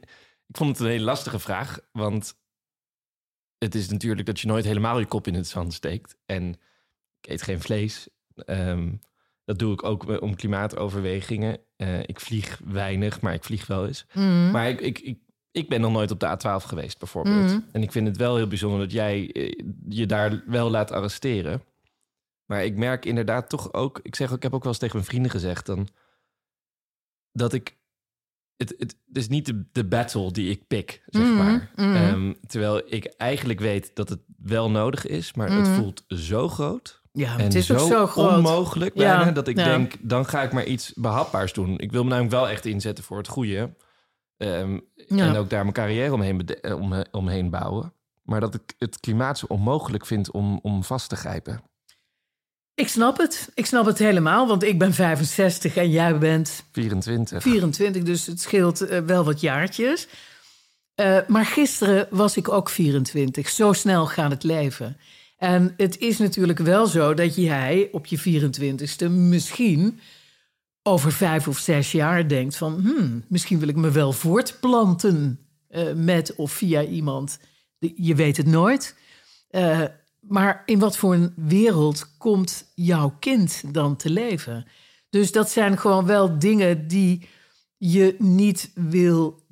ik 0.47 0.57
vond 0.57 0.69
het 0.69 0.79
een 0.79 0.91
hele 0.91 1.03
lastige 1.03 1.39
vraag, 1.39 1.79
want 1.91 2.37
het 3.57 3.75
is 3.75 3.89
natuurlijk 3.89 4.25
dat 4.25 4.39
je 4.39 4.47
nooit 4.47 4.65
helemaal 4.65 4.99
je 4.99 5.05
kop 5.05 5.27
in 5.27 5.33
het 5.33 5.47
zand 5.47 5.73
steekt. 5.73 6.17
En 6.25 6.49
ik 7.19 7.29
eet 7.31 7.41
geen 7.41 7.61
vlees. 7.61 8.07
Um, 8.45 8.99
dat 9.47 9.59
doe 9.59 9.73
ik 9.73 9.83
ook 9.83 10.21
om 10.21 10.35
klimaatoverwegingen. 10.35 11.59
Uh, 11.77 11.99
ik 11.99 12.19
vlieg 12.19 12.59
weinig, 12.65 13.21
maar 13.21 13.33
ik 13.33 13.43
vlieg 13.43 13.67
wel 13.67 13.87
eens. 13.87 14.05
Mm. 14.13 14.51
Maar 14.51 14.69
ik, 14.69 14.81
ik, 14.81 14.99
ik, 14.99 15.19
ik, 15.51 15.69
ben 15.69 15.81
nog 15.81 15.91
nooit 15.91 16.11
op 16.11 16.19
de 16.19 16.37
A12 16.37 16.65
geweest, 16.65 16.99
bijvoorbeeld. 16.99 17.51
Mm. 17.51 17.65
En 17.71 17.81
ik 17.81 17.91
vind 17.91 18.07
het 18.07 18.17
wel 18.17 18.35
heel 18.35 18.47
bijzonder 18.47 18.79
dat 18.79 18.91
jij 18.91 19.29
uh, 19.33 19.51
je 19.89 20.05
daar 20.05 20.43
wel 20.45 20.69
laat 20.69 20.91
arresteren. 20.91 21.63
Maar 22.45 22.65
ik 22.65 22.77
merk 22.77 23.05
inderdaad 23.05 23.49
toch 23.49 23.73
ook... 23.73 23.99
Ik, 24.03 24.15
zeg, 24.15 24.31
ik 24.31 24.43
heb 24.43 24.53
ook 24.53 24.63
wel 24.63 24.71
eens 24.71 24.81
tegen 24.81 24.95
mijn 24.95 25.09
vrienden 25.09 25.31
gezegd... 25.31 25.65
Dan, 25.65 25.87
dat 27.31 27.53
ik 27.53 27.77
het, 28.57 28.73
het, 28.77 28.95
is 29.13 29.27
niet 29.27 29.45
de, 29.45 29.65
de 29.71 29.85
battle 29.85 30.31
die 30.31 30.49
ik 30.49 30.67
pik, 30.67 31.01
zeg 31.05 31.23
Mhm, 31.23 31.35
maar. 31.37 31.71
mhm. 31.75 31.95
Ehm, 31.95 32.33
terwijl 32.47 32.81
ik 32.85 33.05
eigenlijk 33.05 33.59
weet 33.59 33.91
dat 33.95 34.09
het 34.09 34.19
wel 34.37 34.71
nodig 34.71 35.05
is, 35.07 35.33
maar 35.33 35.51
het 35.51 35.67
Mhm. 35.67 35.73
voelt 35.73 36.03
zo 36.07 36.47
groot. 36.49 37.01
Ja, 37.11 37.37
En 37.37 37.43
het 37.43 37.55
is 37.55 37.65
zo, 37.65 37.73
ook 37.77 37.87
zo 37.91 38.07
groot. 38.07 38.35
onmogelijk 38.35 38.97
Ja, 38.97 39.15
bijna, 39.17 39.31
dat 39.31 39.47
ik 39.47 39.57
ja. 39.57 39.63
denk, 39.63 39.93
dan 40.01 40.25
ga 40.25 40.41
ik 40.43 40.51
maar 40.51 40.65
iets 40.65 40.93
behapbaars 40.95 41.53
doen. 41.53 41.77
Ik 41.79 41.91
wil 41.91 42.03
me 42.03 42.09
namelijk 42.09 42.33
wel 42.33 42.49
echt 42.49 42.65
inzetten 42.65 43.03
voor 43.03 43.17
het 43.17 43.27
goede. 43.27 43.75
Ehm, 44.37 44.79
Ja. 44.95 45.27
En 45.27 45.35
ook 45.35 45.49
daar 45.49 45.61
mijn 45.61 45.73
carrière 45.73 46.13
omheen, 46.13 46.45
eh, 46.45 46.75
om, 46.81 47.03
omheen 47.11 47.49
bouwen. 47.49 47.93
Maar 48.23 48.39
dat 48.39 48.53
ik 48.53 48.73
het 48.77 48.99
klimaat 48.99 49.37
zo 49.37 49.45
onmogelijk 49.49 50.05
vind 50.05 50.31
om, 50.31 50.59
om 50.61 50.83
vast 50.83 51.09
te 51.09 51.15
grijpen. 51.15 51.61
Ik 52.77 52.87
snap 52.87 53.17
het. 53.17 53.49
Ik 53.53 53.65
snap 53.65 53.85
het 53.85 53.97
helemaal, 53.97 54.47
want 54.47 54.63
ik 54.63 54.79
ben 54.79 54.93
65 54.93 55.75
en 55.75 55.89
jij 55.89 56.17
bent 56.17 56.63
24. 56.71 57.41
24, 57.41 58.03
dus 58.03 58.25
het 58.25 58.41
scheelt 58.41 58.81
eh, 58.81 58.99
wel 58.99 59.23
wat 59.23 59.39
jaartjes. 59.39 60.07
Eh, 60.95 61.17
maar 61.27 61.45
gisteren 61.45 62.07
was 62.09 62.37
ik 62.37 62.49
ook 62.49 62.69
24. 62.69 63.49
Zo 63.49 63.73
snel 63.73 64.05
gaat 64.05 64.31
het 64.31 64.43
leven. 64.43 64.97
En 65.37 65.73
het 65.77 65.97
is 65.97 66.17
natuurlijk 66.17 66.59
wel 66.59 66.87
zo 66.87 67.13
dat 67.13 67.35
jij 67.35 67.89
op 67.91 68.05
je 68.05 68.19
24ste 68.19 69.09
misschien 69.09 69.99
over 70.83 71.11
vijf 71.11 71.47
of 71.47 71.57
zes 71.57 71.91
jaar 71.91 72.27
denkt 72.27 72.57
van... 72.57 72.79
Hmm, 72.81 73.23
misschien 73.27 73.59
wil 73.59 73.67
ik 73.67 73.75
me 73.75 73.91
wel 73.91 74.11
voortplanten 74.11 75.39
eh, 75.67 75.93
met 75.93 76.35
of 76.35 76.51
via 76.51 76.83
iemand. 76.83 77.39
Je 77.95 78.15
weet 78.15 78.37
het 78.37 78.47
nooit. 78.47 78.95
Eh, 80.27 80.33
maar 80.33 80.63
in 80.65 80.79
wat 80.79 80.97
voor 80.97 81.13
een 81.13 81.33
wereld 81.35 82.17
komt 82.17 82.71
jouw 82.75 83.15
kind 83.19 83.73
dan 83.73 83.95
te 83.95 84.09
leven? 84.09 84.65
Dus 85.09 85.31
dat 85.31 85.49
zijn 85.49 85.77
gewoon 85.77 86.05
wel 86.05 86.39
dingen 86.39 86.87
die 86.87 87.27
je 87.77 88.15
niet 88.19 88.71
wil, 88.75 89.43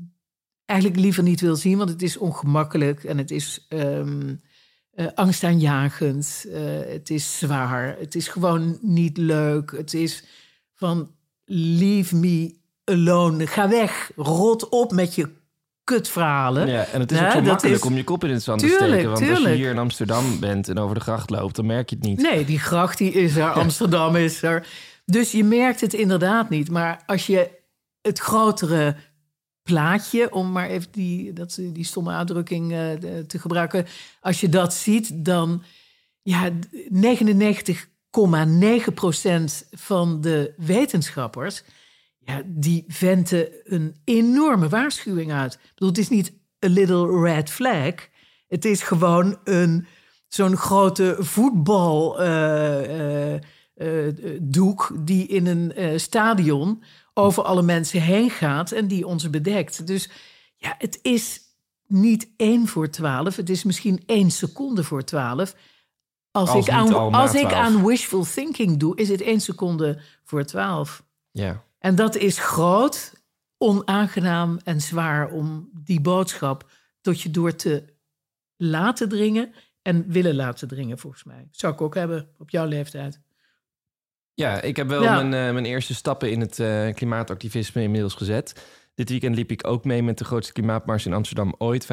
eigenlijk 0.65 0.99
liever 0.99 1.23
niet 1.23 1.41
wil 1.41 1.55
zien, 1.55 1.77
want 1.77 1.89
het 1.89 2.01
is 2.01 2.17
ongemakkelijk 2.17 3.03
en 3.03 3.17
het 3.17 3.31
is 3.31 3.65
um, 3.69 4.39
angstaanjagend, 5.15 6.45
uh, 6.47 6.55
het 6.87 7.09
is 7.09 7.37
zwaar, 7.37 7.97
het 7.99 8.15
is 8.15 8.27
gewoon 8.27 8.77
niet 8.81 9.17
leuk. 9.17 9.71
Het 9.71 9.93
is 9.93 10.23
van 10.73 11.11
leave 11.45 12.15
me 12.15 12.55
alone, 12.83 13.47
ga 13.47 13.69
weg, 13.69 14.11
rot 14.15 14.69
op 14.69 14.91
met 14.91 15.15
je 15.15 15.29
kutverhalen. 15.85 16.67
Ja, 16.67 16.85
en 16.85 16.99
het 16.99 17.11
is 17.11 17.21
ook 17.21 17.31
zo 17.31 17.41
makkelijk 17.41 17.85
om 17.85 17.95
je 17.95 18.03
kop 18.03 18.23
in 18.23 18.29
het 18.29 18.43
zand 18.43 18.59
te 18.59 18.67
steken. 18.67 19.11
Want 19.11 19.29
als 19.29 19.39
je 19.39 19.49
hier 19.49 19.69
in 19.69 19.77
Amsterdam 19.77 20.39
bent 20.39 20.69
en 20.69 20.77
over 20.77 20.95
de 20.95 21.01
gracht 21.01 21.29
loopt, 21.29 21.55
dan 21.55 21.65
merk 21.65 21.89
je 21.89 21.95
het 21.95 22.05
niet. 22.05 22.21
Nee, 22.21 22.45
die 22.45 22.59
gracht 22.59 22.97
die 22.97 23.11
is 23.11 23.35
er, 23.35 23.51
Amsterdam 23.51 24.15
is 24.15 24.41
er. 24.41 24.67
Dus 25.05 25.31
je 25.31 25.43
merkt 25.43 25.81
het 25.81 25.93
inderdaad 25.93 26.49
niet. 26.49 26.69
Maar 26.69 27.03
als 27.05 27.25
je 27.25 27.49
het 28.01 28.19
grotere 28.19 28.95
plaatje, 29.63 30.33
om 30.33 30.51
maar 30.51 30.69
even 30.69 30.87
die, 30.91 31.33
dat, 31.33 31.59
die 31.59 31.83
stomme 31.83 32.11
uitdrukking 32.11 32.71
uh, 32.71 32.89
te 33.27 33.39
gebruiken. 33.39 33.85
Als 34.21 34.39
je 34.39 34.49
dat 34.49 34.73
ziet, 34.73 35.25
dan 35.25 35.63
ja, 36.21 36.49
99,9% 36.49 36.57
van 39.71 40.21
de 40.21 40.53
wetenschappers 40.57 41.63
ja, 42.25 42.41
die 42.45 42.85
venten 42.87 43.47
een 43.63 43.95
enorme 44.03 44.69
waarschuwing 44.69 45.31
uit. 45.31 45.53
Ik 45.53 45.59
bedoel, 45.73 45.89
het 45.89 45.97
is 45.97 46.09
niet 46.09 46.33
a 46.65 46.67
little 46.67 47.21
red 47.21 47.49
flag. 47.49 47.93
Het 48.47 48.65
is 48.65 48.81
gewoon 48.81 49.37
een, 49.43 49.85
zo'n 50.27 50.55
grote 50.55 51.15
voetbaldoek 51.19 52.19
uh, 54.89 54.97
uh, 54.97 55.05
die 55.05 55.27
in 55.27 55.45
een 55.47 55.99
stadion 55.99 56.83
over 57.13 57.43
alle 57.43 57.61
mensen 57.61 58.01
heen 58.01 58.29
gaat 58.29 58.71
en 58.71 58.87
die 58.87 59.07
ons 59.07 59.29
bedekt. 59.29 59.87
Dus 59.87 60.09
ja, 60.55 60.75
het 60.77 60.99
is 61.01 61.39
niet 61.87 62.29
één 62.37 62.67
voor 62.67 62.89
twaalf. 62.89 63.35
Het 63.35 63.49
is 63.49 63.63
misschien 63.63 64.03
één 64.05 64.31
seconde 64.31 64.83
voor 64.83 65.03
twaalf. 65.03 65.55
Als, 66.31 66.49
als, 66.49 66.67
ik, 66.67 66.73
aan, 66.73 67.13
als 67.13 67.33
ik 67.33 67.53
aan 67.53 67.85
wishful 67.85 68.23
thinking 68.23 68.77
doe, 68.77 68.95
is 68.95 69.09
het 69.09 69.21
één 69.21 69.41
seconde 69.41 70.01
voor 70.23 70.43
twaalf. 70.43 71.03
Ja. 71.31 71.63
En 71.85 71.95
dat 71.95 72.15
is 72.15 72.39
groot, 72.39 73.13
onaangenaam 73.57 74.59
en 74.63 74.81
zwaar 74.81 75.31
om 75.31 75.69
die 75.73 76.01
boodschap 76.01 76.69
tot 77.01 77.21
je 77.21 77.31
door 77.31 77.55
te 77.55 77.83
laten 78.57 79.09
dringen 79.09 79.53
en 79.81 80.07
willen 80.07 80.35
laten 80.35 80.67
dringen, 80.67 80.97
volgens 80.97 81.23
mij. 81.23 81.47
Zou 81.51 81.73
ik 81.73 81.81
ook 81.81 81.95
hebben 81.95 82.29
op 82.37 82.49
jouw 82.49 82.65
leeftijd. 82.65 83.21
Ja, 84.33 84.61
ik 84.61 84.75
heb 84.75 84.87
wel 84.87 85.01
mijn, 85.01 85.25
uh, 85.25 85.31
mijn 85.31 85.65
eerste 85.65 85.95
stappen 85.95 86.31
in 86.31 86.39
het 86.39 86.59
uh, 86.59 86.93
klimaatactivisme 86.93 87.81
inmiddels 87.81 88.13
gezet. 88.13 88.65
Dit 88.95 89.09
weekend 89.09 89.35
liep 89.35 89.51
ik 89.51 89.67
ook 89.67 89.83
mee 89.83 90.03
met 90.03 90.17
de 90.17 90.25
grootste 90.25 90.53
klimaatmars 90.53 91.05
in 91.05 91.13
Amsterdam 91.13 91.55
ooit. 91.57 91.87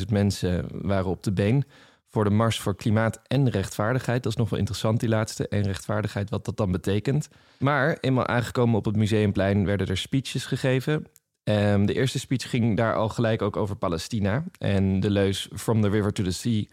85.000 0.00 0.06
mensen 0.08 0.66
waren 0.70 1.10
op 1.10 1.22
de 1.22 1.32
been 1.32 1.64
voor 2.12 2.24
de 2.24 2.30
Mars 2.30 2.60
voor 2.60 2.76
Klimaat 2.76 3.20
en 3.26 3.50
Rechtvaardigheid. 3.50 4.22
Dat 4.22 4.32
is 4.32 4.38
nog 4.38 4.50
wel 4.50 4.58
interessant, 4.58 5.00
die 5.00 5.08
laatste. 5.08 5.48
En 5.48 5.62
rechtvaardigheid, 5.62 6.30
wat 6.30 6.44
dat 6.44 6.56
dan 6.56 6.72
betekent. 6.72 7.28
Maar 7.58 7.98
eenmaal 8.00 8.26
aangekomen 8.26 8.76
op 8.76 8.84
het 8.84 8.96
Museumplein 8.96 9.64
werden 9.64 9.86
er 9.86 9.96
speeches 9.96 10.44
gegeven. 10.44 11.06
Um, 11.44 11.86
de 11.86 11.94
eerste 11.94 12.18
speech 12.18 12.50
ging 12.50 12.76
daar 12.76 12.94
al 12.94 13.08
gelijk 13.08 13.42
ook 13.42 13.56
over 13.56 13.76
Palestina. 13.76 14.44
En 14.58 15.00
de 15.00 15.10
leus 15.10 15.48
From 15.54 15.82
the 15.82 15.88
River 15.88 16.12
to 16.12 16.22
the 16.22 16.32
Sea, 16.32 16.64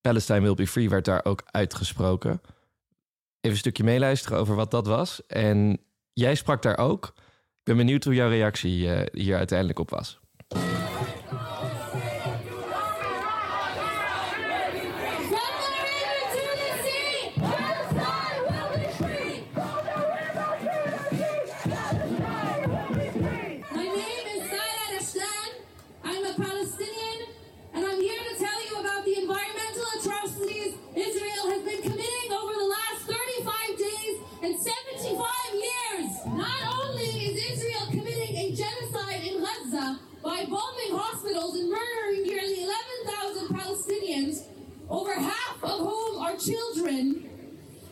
Palestine 0.00 0.40
will 0.40 0.54
be 0.54 0.66
free, 0.66 0.88
werd 0.88 1.04
daar 1.04 1.24
ook 1.24 1.42
uitgesproken. 1.50 2.30
Even 2.30 3.56
een 3.56 3.56
stukje 3.56 3.84
meeluisteren 3.84 4.38
over 4.38 4.54
wat 4.54 4.70
dat 4.70 4.86
was. 4.86 5.26
En 5.26 5.78
jij 6.12 6.34
sprak 6.34 6.62
daar 6.62 6.78
ook. 6.78 7.12
Ik 7.58 7.62
ben 7.62 7.76
benieuwd 7.76 8.04
hoe 8.04 8.14
jouw 8.14 8.28
reactie 8.28 8.86
uh, 8.86 9.00
hier 9.12 9.36
uiteindelijk 9.36 9.78
op 9.78 9.90
was. 9.90 10.20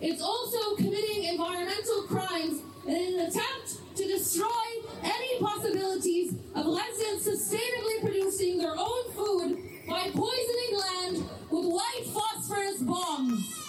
It's 0.00 0.22
also 0.22 0.74
committing 0.76 1.24
environmental 1.24 2.02
crimes 2.08 2.60
in 2.86 3.14
an 3.14 3.26
attempt 3.26 3.68
to 3.94 4.02
destroy 4.06 4.66
any 5.02 5.38
possibilities 5.40 6.32
of 6.54 6.66
Lexians 6.66 7.22
sustainably 7.22 8.00
producing 8.00 8.58
their 8.58 8.76
own 8.76 9.04
food 9.14 9.56
by 9.86 10.10
poisoning 10.10 10.72
land 10.84 11.16
with 11.50 11.66
white 11.72 12.04
phosphorus 12.12 12.78
bombs. 12.80 13.62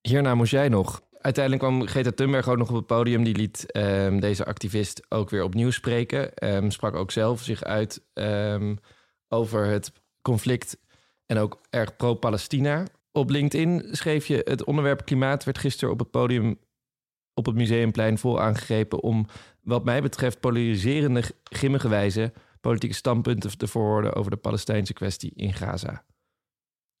Hierna 0.00 0.34
moest 0.34 0.50
jij 0.50 0.68
nog. 0.68 1.02
Uiteindelijk 1.20 1.64
kwam 1.64 1.86
Greta 1.88 2.10
Thunberg 2.10 2.48
ook 2.48 2.56
nog 2.56 2.68
op 2.68 2.74
het 2.74 2.86
podium. 2.86 3.24
Die 3.24 3.36
liet 3.36 3.76
um, 3.76 4.20
deze 4.20 4.44
activist 4.44 5.02
ook 5.08 5.30
weer 5.30 5.42
opnieuw 5.42 5.70
spreken. 5.70 6.54
Um, 6.54 6.70
sprak 6.70 6.94
ook 6.94 7.10
zelf 7.10 7.42
zich 7.42 7.62
uit 7.64 8.02
um, 8.14 8.78
over 9.28 9.64
het 9.64 9.92
conflict 10.22 10.76
en 11.26 11.38
ook 11.38 11.60
erg 11.70 11.96
pro-Palestina. 11.96 12.86
Op 13.16 13.30
LinkedIn 13.30 13.88
schreef 13.90 14.26
je: 14.26 14.40
Het 14.44 14.64
onderwerp 14.64 15.04
klimaat 15.04 15.44
werd 15.44 15.58
gisteren 15.58 15.92
op 15.92 15.98
het 15.98 16.10
podium 16.10 16.58
op 17.34 17.46
het 17.46 17.54
Museumplein 17.54 18.18
vol 18.18 18.40
aangegrepen 18.40 19.02
om, 19.02 19.26
wat 19.60 19.84
mij 19.84 20.02
betreft, 20.02 20.40
polariserende, 20.40 21.22
grimmige 21.44 21.88
wijze 21.88 22.32
politieke 22.60 22.94
standpunten 22.94 23.58
te 23.58 23.66
verwoorden 23.66 24.14
over 24.14 24.30
de 24.30 24.36
Palestijnse 24.36 24.92
kwestie 24.92 25.32
in 25.34 25.52
Gaza. 25.52 26.04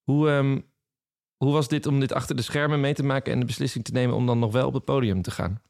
Hoe, 0.02 0.30
um, 0.30 0.70
hoe 1.36 1.52
was 1.52 1.68
dit 1.68 1.86
om 1.86 2.00
dit 2.00 2.12
achter 2.12 2.36
de 2.36 2.42
schermen 2.42 2.80
mee 2.80 2.94
te 2.94 3.02
maken 3.02 3.32
en 3.32 3.40
de 3.40 3.46
beslissing 3.46 3.84
te 3.84 3.92
nemen 3.92 4.16
om 4.16 4.26
dan 4.26 4.38
nog 4.38 4.52
wel 4.52 4.66
op 4.66 4.74
het 4.74 4.84
podium 4.84 5.22
te 5.22 5.30
gaan? 5.30 5.62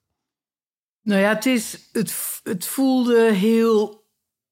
Nou 1.03 1.21
ja, 1.21 1.29
het, 1.29 1.47
is, 1.47 1.89
het, 1.93 2.41
het 2.43 2.67
voelde 2.67 3.33
heel 3.33 4.07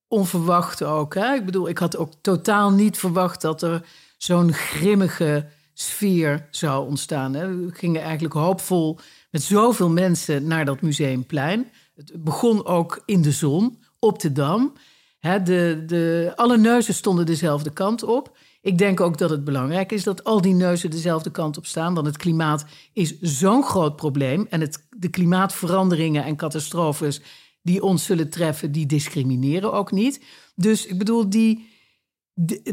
onverwacht 0.09 0.83
ook. 0.83 1.15
Hè? 1.15 1.35
Ik 1.35 1.45
bedoel, 1.45 1.69
ik 1.69 1.79
had 1.79 1.97
ook 1.97 2.13
totaal 2.21 2.71
niet 2.71 2.99
verwacht 2.99 3.41
dat 3.41 3.63
er 3.63 3.87
zo'n 4.17 4.53
grimmige 4.53 5.49
sfeer 5.73 6.49
zou 6.51 6.87
ontstaan. 6.87 7.33
We 7.33 7.71
gingen 7.73 8.03
eigenlijk 8.03 8.35
hoopvol 8.35 8.99
met 9.31 9.43
zoveel 9.43 9.89
mensen 9.89 10.47
naar 10.47 10.65
dat 10.65 10.81
museumplein. 10.81 11.71
Het 11.95 12.25
begon 12.25 12.67
ook 12.67 13.03
in 13.07 13.23
de 13.23 13.33
zon, 13.33 13.79
op 13.99 14.21
de 14.21 14.33
Dam. 14.33 14.73
de, 15.21 15.83
de, 15.87 16.33
alle 16.37 16.59
neuzen 16.59 16.95
stonden 16.95 17.27
dezelfde 17.27 17.71
kant 17.71 18.03
op. 18.03 18.37
Ik 18.61 18.79
denk 18.79 19.01
ook 19.01 19.19
dat 19.19 19.31
het 19.31 19.45
belangrijk 19.45 19.93
is 19.93 20.03
dat 20.03 20.25
al 20.25 20.41
die 20.41 20.55
neuzen 20.55 20.91
dezelfde 20.91 21.31
kant 21.31 21.57
op 21.57 21.67
staan. 21.67 21.95
Want 21.95 22.07
het 22.07 22.17
klimaat 22.17 22.65
is 22.93 23.21
zo'n 23.21 23.65
groot 23.65 23.97
probleem. 23.97 24.47
En 24.51 24.61
het, 24.61 24.87
de 24.91 25.09
klimaatveranderingen 25.09 26.25
en 26.25 26.37
catastrofes 26.37 27.21
die 27.63 27.83
ons 27.83 28.05
zullen 28.05 28.31
treffen, 28.31 28.73
die 28.73 28.87
discrimineren 28.87 29.73
ook 29.73 29.93
niet. 29.93 30.25
Dus 30.55 30.87
ik 30.87 30.99
bedoel, 30.99 31.31
die, 31.31 31.72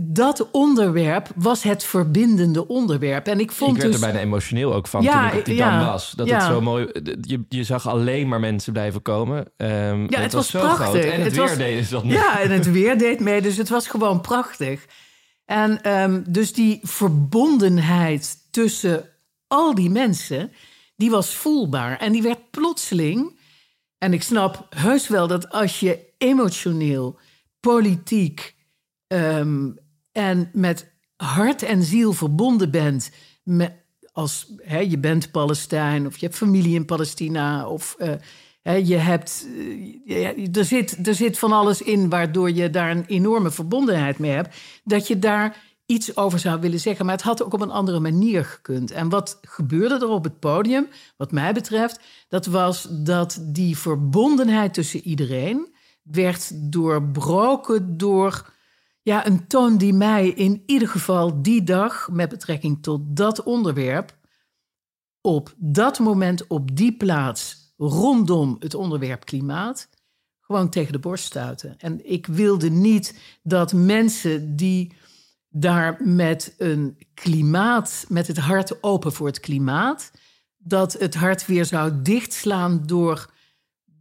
dat 0.01 0.51
onderwerp 0.51 1.31
was 1.35 1.63
het 1.63 1.83
verbindende 1.83 2.67
onderwerp. 2.67 3.27
En 3.27 3.39
ik 3.39 3.51
vond 3.51 3.75
ik 3.75 3.81
werd 3.81 3.91
dus, 3.93 4.01
er 4.01 4.07
bijna 4.07 4.25
emotioneel 4.25 4.73
ook 4.73 4.87
van 4.87 5.01
ja, 5.01 5.29
toen 5.29 5.39
ik 5.39 5.47
op 5.47 5.53
ja, 5.53 5.85
was. 5.85 6.11
Dat 6.11 6.29
het 6.29 6.43
zo 6.43 6.61
mooi... 6.61 6.87
Je, 7.21 7.45
je 7.49 7.63
zag 7.63 7.87
alleen 7.87 8.27
maar 8.27 8.39
mensen 8.39 8.73
blijven 8.73 9.01
komen. 9.01 9.37
Um, 9.37 10.09
ja, 10.09 10.19
het, 10.19 10.33
was, 10.33 10.49
zo 10.49 10.59
prachtig. 10.59 10.85
groot. 10.85 10.95
En 10.95 11.11
het, 11.11 11.21
het 11.21 11.33
weer 11.33 11.43
was, 11.43 11.57
deed 11.57 11.89
dat 11.89 12.03
niet. 12.03 12.13
Ja, 12.13 12.39
en 12.39 12.51
het 12.51 12.71
weer 12.71 12.97
deed 12.97 13.19
mee. 13.19 13.41
Dus 13.41 13.57
het 13.57 13.69
was 13.69 13.87
gewoon 13.87 14.21
prachtig. 14.21 14.85
En 15.45 15.91
um, 16.01 16.23
dus 16.29 16.53
die 16.53 16.79
verbondenheid 16.83 18.37
tussen 18.51 19.09
al 19.47 19.75
die 19.75 19.89
mensen... 19.89 20.51
die 20.95 21.09
was 21.09 21.33
voelbaar. 21.33 21.97
En 21.97 22.11
die 22.11 22.21
werd 22.21 22.51
plotseling... 22.51 23.37
En 23.97 24.13
ik 24.13 24.23
snap 24.23 24.67
heus 24.69 25.07
wel 25.07 25.27
dat 25.27 25.49
als 25.49 25.79
je 25.79 25.99
emotioneel, 26.17 27.19
politiek 27.59 28.55
Um, 29.13 29.77
en 30.11 30.49
met 30.53 30.91
hart 31.15 31.63
en 31.63 31.83
ziel 31.83 32.13
verbonden 32.13 32.71
bent 32.71 33.11
met, 33.43 33.73
als 34.11 34.53
je 34.87 34.97
bent 34.97 35.31
Palestijn 35.31 36.05
of 36.05 36.17
je 36.17 36.25
hebt 36.25 36.37
familie 36.37 36.75
in 36.75 36.85
Palestina 36.85 37.67
of 37.67 37.95
hè, 38.61 38.73
je 38.73 38.95
hebt, 38.95 39.47
uh, 40.05 40.55
er, 40.55 40.65
zit, 40.65 41.07
er 41.07 41.15
zit 41.15 41.39
van 41.39 41.51
alles 41.51 41.81
in 41.81 42.09
waardoor 42.09 42.51
je 42.51 42.69
daar 42.69 42.91
een 42.91 43.05
enorme 43.05 43.51
verbondenheid 43.51 44.19
mee 44.19 44.31
hebt, 44.31 44.55
dat 44.83 45.07
je 45.07 45.19
daar 45.19 45.67
iets 45.85 46.17
over 46.17 46.39
zou 46.39 46.59
willen 46.59 46.79
zeggen. 46.79 47.05
Maar 47.05 47.15
het 47.15 47.23
had 47.23 47.43
ook 47.43 47.53
op 47.53 47.61
een 47.61 47.71
andere 47.71 47.99
manier 47.99 48.45
gekund. 48.45 48.91
En 48.91 49.09
wat 49.09 49.39
gebeurde 49.41 49.95
er 49.95 50.07
op 50.07 50.23
het 50.23 50.39
podium, 50.39 50.87
wat 51.17 51.31
mij 51.31 51.53
betreft, 51.53 51.99
dat 52.27 52.45
was 52.45 52.87
dat 52.89 53.39
die 53.43 53.77
verbondenheid 53.77 54.73
tussen 54.73 55.01
iedereen 55.01 55.75
werd 56.03 56.71
doorbroken 56.71 57.97
door 57.97 58.53
ja, 59.01 59.27
een 59.27 59.47
toon 59.47 59.77
die 59.77 59.93
mij 59.93 60.27
in 60.27 60.63
ieder 60.65 60.87
geval 60.87 61.41
die 61.41 61.63
dag 61.63 62.09
met 62.11 62.29
betrekking 62.29 62.83
tot 62.83 63.01
dat 63.03 63.43
onderwerp 63.43 64.17
op 65.21 65.53
dat 65.57 65.99
moment 65.99 66.47
op 66.47 66.75
die 66.75 66.97
plaats 66.97 67.73
rondom 67.77 68.55
het 68.59 68.73
onderwerp 68.73 69.25
klimaat 69.25 69.89
gewoon 70.39 70.69
tegen 70.69 70.91
de 70.93 70.99
borst 70.99 71.25
stuiten. 71.25 71.75
En 71.77 72.11
ik 72.11 72.27
wilde 72.27 72.69
niet 72.69 73.19
dat 73.43 73.73
mensen 73.73 74.55
die 74.55 74.93
daar 75.49 75.97
met 76.03 76.53
een 76.57 76.97
klimaat, 77.13 78.05
met 78.07 78.27
het 78.27 78.37
hart 78.37 78.83
open 78.83 79.13
voor 79.13 79.27
het 79.27 79.39
klimaat, 79.39 80.11
dat 80.57 80.93
het 80.93 81.15
hart 81.15 81.45
weer 81.45 81.65
zou 81.65 82.01
dichtslaan 82.01 82.83
door 82.85 83.31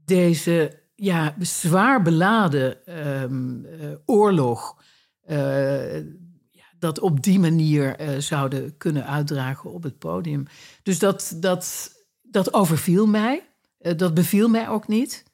deze 0.04 0.82
ja, 0.94 1.34
zwaar 1.38 2.02
beladen 2.02 2.86
ehm, 2.86 3.64
eh, 3.64 3.88
oorlog. 4.06 4.76
Uh, 5.30 6.02
dat 6.78 6.98
op 7.00 7.22
die 7.22 7.38
manier 7.38 8.00
uh, 8.00 8.18
zouden 8.18 8.76
kunnen 8.76 9.06
uitdragen 9.06 9.72
op 9.72 9.82
het 9.82 9.98
podium. 9.98 10.46
Dus 10.82 10.98
dat, 10.98 11.36
dat, 11.40 11.92
dat 12.22 12.54
overviel 12.54 13.06
mij. 13.06 13.42
dat 13.96 14.14
beviel 14.14 14.48
mij 14.48 14.68
ook 14.68 14.88
niet. 14.88 15.24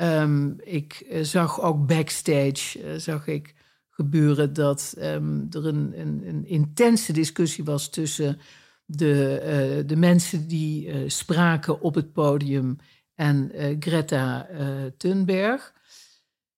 Um, 0.00 0.56
ik 0.60 1.06
zag 1.22 1.60
ook 1.60 1.86
backstage 1.86 2.98
zag 3.00 3.26
ik 3.26 3.54
gebeuren 3.90 4.52
dat 4.52 4.94
um, 4.98 5.46
er 5.50 5.66
een, 5.66 6.00
een, 6.00 6.46
intense 6.46 7.12
discussie 7.12 7.64
was 7.64 7.90
tussen 7.90 8.38
de, 8.84 9.82
de 9.86 9.96
mensen 9.96 10.48
die 10.48 11.08
spraken 11.08 11.80
op 11.80 11.94
het 11.94 12.12
podium 12.12 12.76
en 13.14 13.52
Greta 13.78 14.48
Thunberg. 14.96 15.72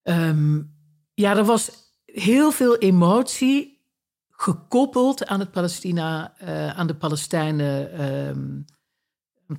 Um, 0.03 0.73
ja, 1.15 1.37
er 1.37 1.45
was 1.45 1.84
heel 2.15 2.51
veel 2.51 2.77
emotie 2.77 3.83
gekoppeld 4.31 5.27
aan 5.27 5.41
het 5.41 5.51
Palestina, 5.51 6.35
uh, 6.43 6.69
aan 6.79 6.87
de 6.87 6.95
Palestijnen, 6.95 8.05
um, 8.29 8.65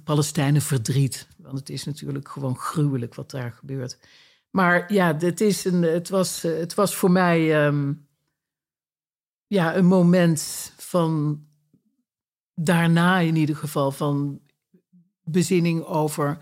Palestijnen 0.03 0.61
verdriet. 0.61 1.27
Want 1.37 1.59
het 1.59 1.69
is 1.69 1.83
natuurlijk 1.83 2.27
gewoon 2.27 2.57
gruwelijk 2.57 3.15
wat 3.15 3.31
daar 3.31 3.51
gebeurt. 3.51 3.99
Maar 4.49 4.93
ja, 4.93 5.17
het, 5.17 5.41
is 5.41 5.65
een, 5.65 5.81
het, 5.81 6.09
was, 6.09 6.41
het 6.41 6.73
was 6.73 6.95
voor 6.95 7.11
mij 7.11 7.65
um, 7.65 8.07
ja, 9.47 9.75
een 9.75 9.85
moment 9.85 10.73
van 10.77 11.43
daarna 12.53 13.19
in 13.19 13.35
ieder 13.35 13.55
geval 13.55 13.91
van 13.91 14.41
bezinning 15.23 15.83
over 15.83 16.37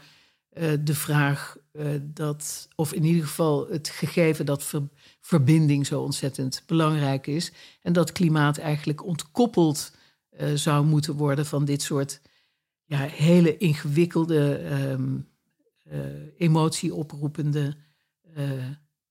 uh, 0.53 0.73
de 0.79 0.95
vraag 0.95 1.57
uh, 1.73 1.87
dat, 2.01 2.67
of 2.75 2.93
in 2.93 3.03
ieder 3.03 3.23
geval 3.23 3.67
het 3.69 3.89
gegeven 3.89 4.45
dat 4.45 4.63
ver, 4.63 4.81
verbinding 5.21 5.85
zo 5.85 6.01
ontzettend 6.01 6.63
belangrijk 6.65 7.27
is. 7.27 7.51
En 7.81 7.93
dat 7.93 8.11
klimaat 8.11 8.57
eigenlijk 8.57 9.05
ontkoppeld 9.05 9.95
uh, 10.39 10.53
zou 10.53 10.85
moeten 10.85 11.15
worden 11.15 11.45
van 11.45 11.65
dit 11.65 11.81
soort 11.81 12.21
ja, 12.85 12.97
hele 12.97 13.57
ingewikkelde, 13.57 14.59
um, 14.91 15.27
emotieoproepende 16.37 17.75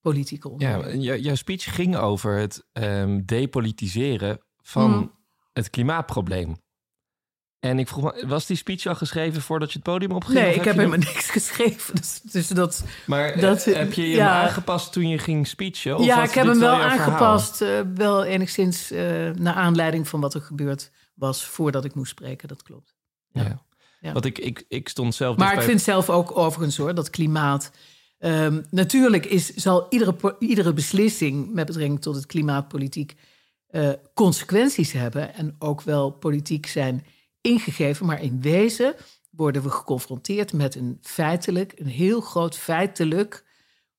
politieke 0.01 0.49
onderwerpen. 0.49 1.01
Ja, 1.01 1.17
jouw 1.17 1.35
speech 1.35 1.75
ging 1.75 1.97
over 1.97 2.37
het 2.37 2.65
um, 2.73 3.25
depolitiseren 3.25 4.41
van 4.61 4.91
mm. 4.91 5.13
het 5.53 5.71
klimaatprobleem. 5.71 6.57
En 7.63 7.79
ik 7.79 7.89
vroeg 7.89 8.05
me, 8.05 8.27
was 8.27 8.47
die 8.47 8.57
speech 8.57 8.87
al 8.87 8.95
geschreven 8.95 9.43
voordat 9.43 9.73
je 9.73 9.75
het 9.75 9.89
podium 9.89 10.11
opging? 10.11 10.39
Nee, 10.39 10.55
ik 10.55 10.65
heb 10.65 10.77
helemaal 10.77 10.99
niks 10.99 11.31
geschreven. 11.39 11.95
Dus, 11.95 12.21
dus 12.21 12.49
dat, 12.49 12.85
maar 13.07 13.41
dat, 13.41 13.67
uh, 13.67 13.77
heb 13.77 13.93
je 13.93 14.03
hem 14.03 14.11
ja, 14.11 14.43
aangepast 14.43 14.93
toen 14.93 15.09
je 15.09 15.19
ging 15.19 15.47
speechen? 15.47 15.99
Of 15.99 16.05
ja, 16.05 16.23
ik 16.23 16.31
heb 16.31 16.47
hem 16.47 16.59
wel 16.59 16.75
aangepast. 16.75 17.61
Uh, 17.61 17.81
wel 17.95 18.25
enigszins 18.25 18.93
uh, 18.93 19.31
naar 19.31 19.55
aanleiding 19.55 20.09
van 20.09 20.21
wat 20.21 20.35
er 20.35 20.41
gebeurd 20.41 20.91
was 21.15 21.45
voordat 21.45 21.85
ik 21.85 21.95
moest 21.95 22.11
spreken. 22.11 22.49
Dat 22.49 22.63
klopt. 22.63 22.95
Ja. 23.33 23.43
ja. 23.43 23.63
ja. 24.01 24.13
Want 24.13 24.25
ik, 24.25 24.39
ik, 24.39 24.65
ik 24.69 24.89
stond 24.89 25.15
zelf. 25.15 25.37
Maar 25.37 25.55
dus 25.55 25.59
ik 25.59 25.69
vind 25.69 25.83
zelf 25.83 26.11
ook 26.11 26.39
overigens 26.39 26.77
hoor, 26.77 26.95
dat 26.95 27.11
klimaat. 27.11 27.71
Um, 28.19 28.67
natuurlijk 28.71 29.27
is, 29.27 29.55
zal 29.55 29.87
iedere, 29.91 30.37
iedere 30.39 30.73
beslissing 30.73 31.53
met 31.53 31.67
betrekking 31.67 32.01
tot 32.01 32.15
het 32.15 32.27
klimaatpolitiek 32.27 33.15
consequenties 34.15 34.93
hebben. 34.93 35.35
En 35.35 35.57
ook 35.59 35.83
wel 35.83 36.11
politiek 36.11 36.67
zijn 36.67 37.05
ingegeven, 37.43 38.07
maar 38.07 38.23
in 38.23 38.41
wezen 38.41 38.95
worden 39.31 39.63
we 39.63 39.71
geconfronteerd 39.71 40.53
met 40.53 40.75
een 40.75 40.99
feitelijk, 41.03 41.73
een 41.77 41.87
heel 41.87 42.21
groot 42.21 42.57
feitelijk 42.57 43.45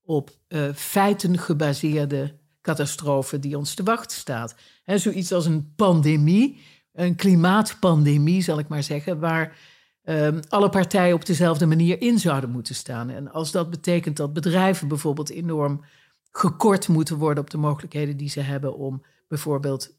op 0.03 0.29
uh, 0.47 0.73
feiten 0.73 1.37
gebaseerde 1.37 2.35
catastrofe 2.61 3.39
die 3.39 3.57
ons 3.57 3.73
te 3.73 3.83
wachten 3.83 4.17
staat. 4.17 4.55
He, 4.83 4.97
zoiets 4.97 5.31
als 5.31 5.45
een 5.45 5.73
pandemie, 5.75 6.61
een 6.93 7.15
klimaatpandemie 7.15 8.41
zal 8.41 8.59
ik 8.59 8.67
maar 8.67 8.83
zeggen, 8.83 9.19
waar 9.19 9.57
um, 10.03 10.39
alle 10.49 10.69
partijen 10.69 11.15
op 11.15 11.25
dezelfde 11.25 11.65
manier 11.65 12.01
in 12.01 12.19
zouden 12.19 12.49
moeten 12.49 12.75
staan. 12.75 13.09
En 13.09 13.31
als 13.31 13.51
dat 13.51 13.69
betekent 13.69 14.17
dat 14.17 14.33
bedrijven 14.33 14.87
bijvoorbeeld 14.87 15.29
enorm 15.29 15.83
gekort 16.31 16.87
moeten 16.87 17.17
worden 17.17 17.43
op 17.43 17.49
de 17.49 17.57
mogelijkheden 17.57 18.17
die 18.17 18.29
ze 18.29 18.39
hebben 18.39 18.75
om 18.75 19.03
bijvoorbeeld 19.27 19.95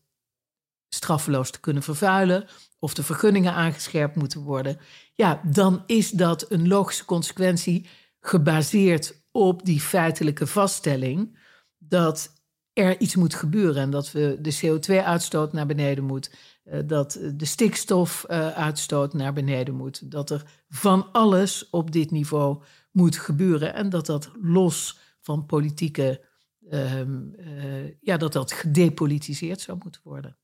straffeloos 0.94 1.50
te 1.50 1.60
kunnen 1.60 1.82
vervuilen 1.82 2.46
of 2.78 2.94
de 2.94 3.02
vergunningen 3.02 3.52
aangescherpt 3.52 4.16
moeten 4.16 4.40
worden, 4.40 4.78
ja, 5.14 5.40
dan 5.44 5.82
is 5.86 6.10
dat 6.10 6.50
een 6.50 6.68
logische 6.68 7.04
consequentie 7.04 7.86
gebaseerd 8.20 9.22
op 9.30 9.64
die 9.64 9.80
feitelijke 9.80 10.46
vaststelling 10.46 11.38
dat 11.78 12.32
er 12.72 13.00
iets 13.00 13.16
moet 13.16 13.34
gebeuren 13.34 13.82
en 13.82 13.90
dat 13.90 14.12
we 14.12 14.38
de 14.40 14.56
CO2-uitstoot 14.56 15.52
naar 15.52 15.66
beneden 15.66 16.04
moet, 16.04 16.30
eh, 16.64 16.80
dat 16.86 17.18
de 17.34 17.44
stikstofuitstoot 17.44 19.14
naar 19.14 19.32
beneden 19.32 19.74
moet, 19.74 20.10
dat 20.10 20.30
er 20.30 20.44
van 20.68 21.12
alles 21.12 21.70
op 21.70 21.92
dit 21.92 22.10
niveau 22.10 22.62
moet 22.90 23.16
gebeuren 23.16 23.74
en 23.74 23.88
dat 23.88 24.06
dat 24.06 24.30
los 24.40 24.98
van 25.20 25.46
politieke, 25.46 26.24
um, 26.70 27.34
uh, 27.38 27.90
ja, 28.00 28.16
dat 28.16 28.32
dat 28.32 28.52
gedepolitiseerd 28.52 29.60
zou 29.60 29.78
moeten 29.82 30.00
worden. 30.04 30.38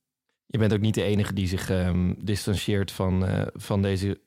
Je 0.53 0.59
bent 0.59 0.73
ook 0.73 0.81
niet 0.81 0.95
de 0.95 1.03
enige 1.03 1.33
die 1.33 1.49
zich 1.49 1.71
um, 1.71 2.17
van, 2.85 3.25
uh, 3.25 3.43
van 3.53 3.83
deze 3.83 4.21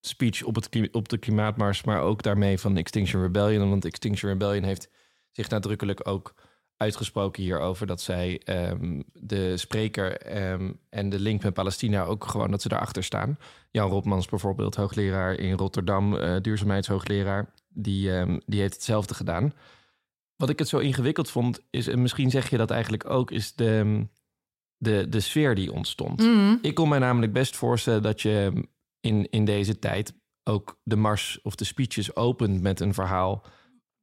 speech 0.00 0.42
op, 0.42 0.54
het, 0.54 0.88
op 0.92 1.08
de 1.08 1.18
klimaatmars, 1.18 1.84
maar 1.84 2.00
ook 2.00 2.22
daarmee 2.22 2.58
van 2.58 2.76
Extinction 2.76 3.22
Rebellion. 3.22 3.68
Want 3.68 3.84
Extinction 3.84 4.30
Rebellion 4.30 4.64
heeft 4.64 4.90
zich 5.32 5.48
nadrukkelijk 5.48 6.08
ook 6.08 6.34
uitgesproken 6.76 7.42
hierover 7.42 7.86
dat 7.86 8.00
zij 8.00 8.42
um, 8.44 9.04
de 9.12 9.56
spreker 9.56 10.36
um, 10.52 10.80
en 10.88 11.08
de 11.08 11.20
link 11.20 11.42
met 11.42 11.54
Palestina 11.54 12.04
ook 12.04 12.24
gewoon 12.24 12.50
dat 12.50 12.62
ze 12.62 12.68
daarachter 12.68 13.04
staan. 13.04 13.38
Jan 13.70 13.90
Rotmans 13.90 14.26
bijvoorbeeld, 14.26 14.74
hoogleraar 14.74 15.34
in 15.34 15.56
Rotterdam, 15.56 16.14
uh, 16.14 16.36
duurzaamheidshoogleraar, 16.40 17.54
die, 17.68 18.10
die 18.46 18.60
heeft 18.60 18.74
hetzelfde 18.74 19.14
gedaan. 19.14 19.52
Wat 20.36 20.48
ik 20.48 20.58
het 20.58 20.68
zo 20.68 20.78
ingewikkeld 20.78 21.30
vond, 21.30 21.60
is, 21.70 21.88
en 21.88 22.02
misschien 22.02 22.30
zeg 22.30 22.50
je 22.50 22.56
dat 22.56 22.70
eigenlijk 22.70 23.10
ook, 23.10 23.30
is 23.30 23.54
de, 23.54 24.06
de, 24.78 25.06
de 25.08 25.20
sfeer 25.20 25.54
die 25.54 25.72
ontstond. 25.72 26.20
Mm. 26.20 26.58
Ik 26.62 26.74
kon 26.74 26.88
mij 26.88 26.98
namelijk 26.98 27.32
best 27.32 27.56
voorstellen 27.56 28.02
dat 28.02 28.22
je 28.22 28.52
in, 29.00 29.30
in 29.30 29.44
deze 29.44 29.78
tijd 29.78 30.12
ook 30.44 30.78
de 30.82 30.96
mars 30.96 31.38
of 31.42 31.54
de 31.54 31.64
speeches 31.64 32.16
opent 32.16 32.62
met 32.62 32.80
een 32.80 32.94
verhaal. 32.94 33.44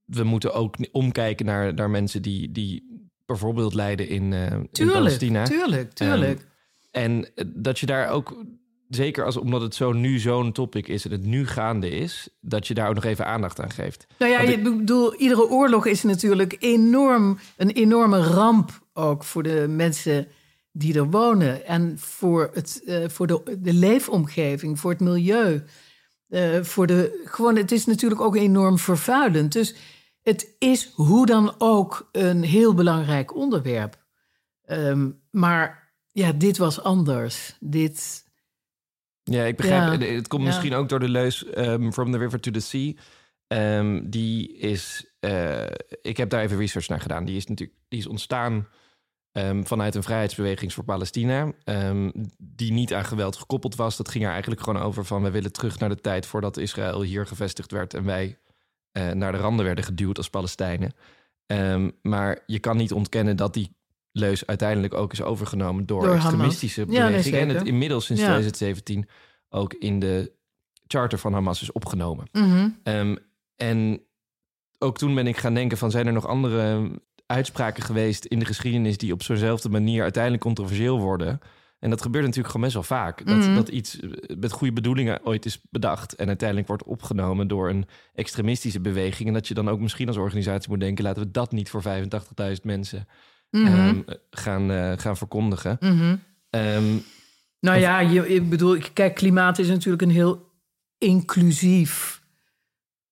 We 0.06 0.24
moeten 0.24 0.54
ook 0.54 0.76
omkijken 0.92 1.46
naar, 1.46 1.74
naar 1.74 1.90
mensen 1.90 2.22
die, 2.22 2.52
die 2.52 3.04
bijvoorbeeld 3.26 3.74
lijden 3.74 4.08
in, 4.08 4.32
uh, 4.32 4.48
tuurlijk, 4.48 4.78
in 4.78 4.88
Palestina. 4.88 5.44
Tuurlijk, 5.44 5.94
tuurlijk. 5.94 6.40
Um, 6.40 6.48
en 6.92 7.28
dat 7.48 7.80
je 7.80 7.86
daar 7.86 8.10
ook, 8.10 8.46
zeker 8.90 9.26
als, 9.26 9.38
omdat 9.38 9.62
het 9.62 9.76
zo 9.76 9.92
nu 9.92 10.20
zo'n 10.20 10.52
topic 10.52 10.88
is 10.88 11.06
en 11.06 11.12
het 11.12 11.26
nu 11.26 11.48
gaande 11.48 11.90
is, 11.90 12.30
dat 12.42 12.68
je 12.68 12.74
daar 12.74 12.90
ook 12.90 12.96
nog 12.96 13.04
even 13.04 13.26
aandacht 13.26 13.62
aan 13.62 13.72
geeft. 13.72 14.08
Nou 14.18 14.32
ja, 14.32 14.40
ik 14.40 14.64
bedoel, 14.64 15.16
iedere 15.16 15.50
oorlog 15.50 15.86
is 15.86 16.04
natuurlijk 16.04 16.56
enorm, 16.60 17.38
een 17.58 17.72
enorme 17.72 18.20
ramp 18.20 18.88
ook 18.94 19.24
voor 19.24 19.44
de 19.44 19.66
mensen 19.70 20.28
die 20.78 20.96
er 20.96 21.10
wonen. 21.10 21.66
En 21.66 22.00
voor, 22.00 22.50
het, 22.54 22.82
uh, 22.86 23.10
voor 23.10 23.28
de, 23.28 23.58
de 23.60 23.74
leefomgeving, 23.74 24.80
voor 24.80 24.92
het 24.92 25.00
milieu. 25.00 25.64
Uh, 26.30 26.62
voor 26.62 26.88
de, 26.88 27.22
gewoon, 27.26 27.56
het 27.56 27.72
is 27.72 27.86
natuurlijk 27.86 28.22
ook 28.22 28.36
enorm 28.36 28.78
vervuilend. 28.78 29.54
Dus 29.54 29.76
het 30.22 30.56
is 30.60 30.92
hoe 30.94 31.26
dan 31.26 31.56
ook 31.58 32.10
een 32.12 32.44
heel 32.44 32.74
belangrijk 32.74 33.36
onderwerp. 33.36 34.04
Um, 34.66 35.22
maar 35.32 35.94
ja, 36.08 36.32
dit 36.32 36.58
was 36.58 36.82
anders. 36.82 37.58
Dit. 37.60 38.24
Ja, 39.24 39.44
ik 39.44 39.56
begrijp. 39.56 40.02
Ja, 40.02 40.08
het 40.08 40.28
komt 40.28 40.42
ja. 40.42 40.48
misschien 40.48 40.74
ook 40.74 40.90
door 40.90 41.00
de 41.00 41.10
leus 41.10 41.46
um, 41.58 41.94
From 41.94 42.12
the 42.12 42.18
River 42.18 42.40
to 42.40 42.52
the 42.52 42.60
Sea. 42.60 42.94
Um, 43.48 44.10
die 44.10 44.58
is. 44.58 45.16
Uh, 45.20 45.64
ik 46.02 46.18
heb 46.18 46.30
daar 46.30 46.42
even 46.42 46.58
research 46.58 46.88
naar 46.88 47.02
gedaan. 47.02 47.26
Die 47.26 47.36
is 47.36 47.48
natuurlijk. 47.48 47.80
Die 47.88 48.00
is 48.00 48.08
ontstaan 48.08 48.68
ehm, 49.36 49.64
vanuit 49.64 49.96
een 49.96 50.04
vrijheidsbeweging 50.04 50.74
voor 50.74 50.84
Palestina, 50.84 51.52
ehm, 51.64 52.12
die 52.38 52.72
niet 52.72 52.94
aan 52.94 53.06
geweld 53.06 53.36
gekoppeld 53.36 53.76
was. 53.76 53.98
Dat 53.98 54.10
ging 54.10 54.24
er 54.24 54.32
eigenlijk 54.32 54.62
gewoon 54.62 54.82
over 54.82 55.06
van 55.06 55.24
we 55.24 55.32
willen 55.32 55.52
terug 55.52 55.80
naar 55.80 55.90
de 55.90 56.02
tijd 56.02 56.26
voordat 56.26 56.58
Israël 56.58 57.02
hier 57.02 57.28
gevestigd 57.28 57.72
werd 57.72 57.94
en 57.94 58.04
wij 58.04 58.38
uh, 58.98 59.12
naar 59.12 59.32
de 59.32 59.38
randen 59.38 59.66
werden 59.66 59.84
geduwd 59.84 60.18
als 60.18 60.30
Palestijnen. 60.30 60.94
Um, 61.48 61.92
maar 62.02 62.44
je 62.46 62.60
kan 62.60 62.78
niet 62.78 62.94
ontkennen 62.94 63.36
dat 63.36 63.54
die 63.54 63.76
leus 64.12 64.46
uiteindelijk 64.46 64.94
ook 64.94 65.12
is 65.12 65.22
overgenomen 65.22 65.86
door, 65.86 66.14
extremistische 66.14 66.86
bewegingen. 66.86 67.40
en 67.40 67.50
het 67.50 67.68
inmiddels 67.68 68.06
sinds 68.06 68.22
2017 68.22 69.08
ook 69.50 69.74
in 69.74 70.00
de 70.00 70.32
charter 70.88 71.20
van 71.20 71.34
Hamas 71.34 71.62
is 71.62 71.72
opgenomen. 71.72 72.28
Mhm. 72.32 72.70
Ehm, 72.84 73.16
en 73.56 74.02
ook 74.78 74.98
toen 74.98 75.16
ben 75.16 75.28
ik 75.28 75.38
gaan 75.38 75.54
denken 75.54 75.78
van 75.78 75.92
zijn 75.92 76.08
er 76.08 76.14
nog 76.14 76.28
andere 76.28 76.92
uitspraken 77.26 77.84
geweest 77.84 78.26
in 78.26 78.40
de 78.40 78.46
geschiedenis 78.46 78.98
die 78.98 79.14
op 79.14 79.24
zo'nzelfde 79.24 79.70
manier 79.70 80.04
uiteindelijk 80.04 80.44
controversieel 80.44 81.00
worden. 81.00 81.40
En 81.80 81.90
dat 81.90 82.02
gebeurt 82.02 82.24
natuurlijk 82.24 82.52
gewoon 82.52 82.72
best 82.72 82.90
wel 82.90 83.00
vaak. 83.00 83.26
Dat, 83.26 83.38
mhm. 83.38 83.56
dat 83.56 83.70
iets 83.70 84.00
met 84.38 84.52
goede 84.52 84.74
bedoelingen 84.74 85.26
ooit 85.26 85.46
is 85.46 85.62
bedacht 85.70 86.16
en 86.16 86.28
uiteindelijk 86.28 86.68
wordt 86.68 86.84
opgenomen 86.84 87.48
door 87.48 87.70
een 87.70 87.86
extremistische 88.14 88.80
beweging. 88.80 89.28
En 89.28 89.34
dat 89.34 89.48
je 89.48 89.54
dan 89.54 89.70
ook 89.70 89.80
misschien 89.80 90.08
als 90.08 90.18
organisatie 90.18 90.70
moet 90.70 90.80
denken: 90.80 91.04
laten 91.04 91.24
we 91.24 91.32
dat 91.32 91.52
niet 91.52 91.70
voor 91.70 91.84
85.000 91.84 92.64
mensen 92.64 93.08
Mhm. 93.56 93.66
Ehm, 93.66 94.02
gaan, 94.30 94.72
uh, 94.72 94.92
gaan 94.96 95.18
verkondigen. 95.18 95.78
Mhm. 95.80 96.16
Ehm, 96.50 96.98
nou 97.60 97.80
ja, 97.80 98.00
je, 98.00 98.28
ik 98.28 98.50
bedoel, 98.50 98.78
kijk, 98.94 99.16
klimaat 99.16 99.60
is 99.60 99.68
natuurlijk 99.68 100.02
een 100.02 100.10
heel 100.10 100.52
inclusief 100.98 102.24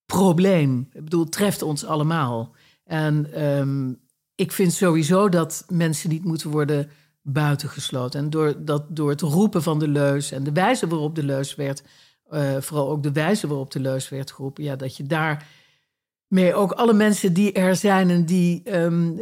probleem. 0.06 0.90
Ik 0.94 1.04
bedoel, 1.04 1.24
het 1.24 1.32
treft 1.32 1.62
ons 1.62 1.86
allemaal. 1.86 2.56
En 2.84 3.34
ehm, 3.34 3.94
ik 4.36 4.52
vind 4.52 4.74
sowieso 4.74 5.30
dat 5.30 5.66
mensen 5.70 6.10
niet 6.10 6.24
moeten 6.24 6.50
worden 6.50 6.90
buitengesloten. 7.22 8.20
En 8.20 8.30
door, 8.30 8.66
dat, 8.66 8.86
door 8.90 9.10
het 9.10 9.22
roepen 9.22 9.64
van 9.64 9.80
de 9.80 9.88
leus 9.88 10.32
en 10.32 10.44
de 10.44 10.52
wijze 10.52 10.88
waarop 10.88 11.16
de 11.16 11.24
leus 11.24 11.56
werd, 11.56 11.84
uh, 12.32 12.58
vooral 12.58 12.90
ook 12.90 13.04
de 13.04 13.12
wijze 13.12 13.48
waarop 13.48 13.72
de 13.72 13.80
leus 13.80 14.10
werd 14.10 14.32
geroepen, 14.32 14.64
ja, 14.64 14.76
dat 14.76 14.98
je 14.98 15.04
daar 15.04 15.48
mee 16.28 16.54
ook 16.54 16.72
alle 16.72 16.94
mensen 16.94 17.34
die 17.34 17.52
er 17.52 17.76
zijn 17.76 18.10
en 18.10 18.26
die, 18.26 18.78
um, 18.78 19.16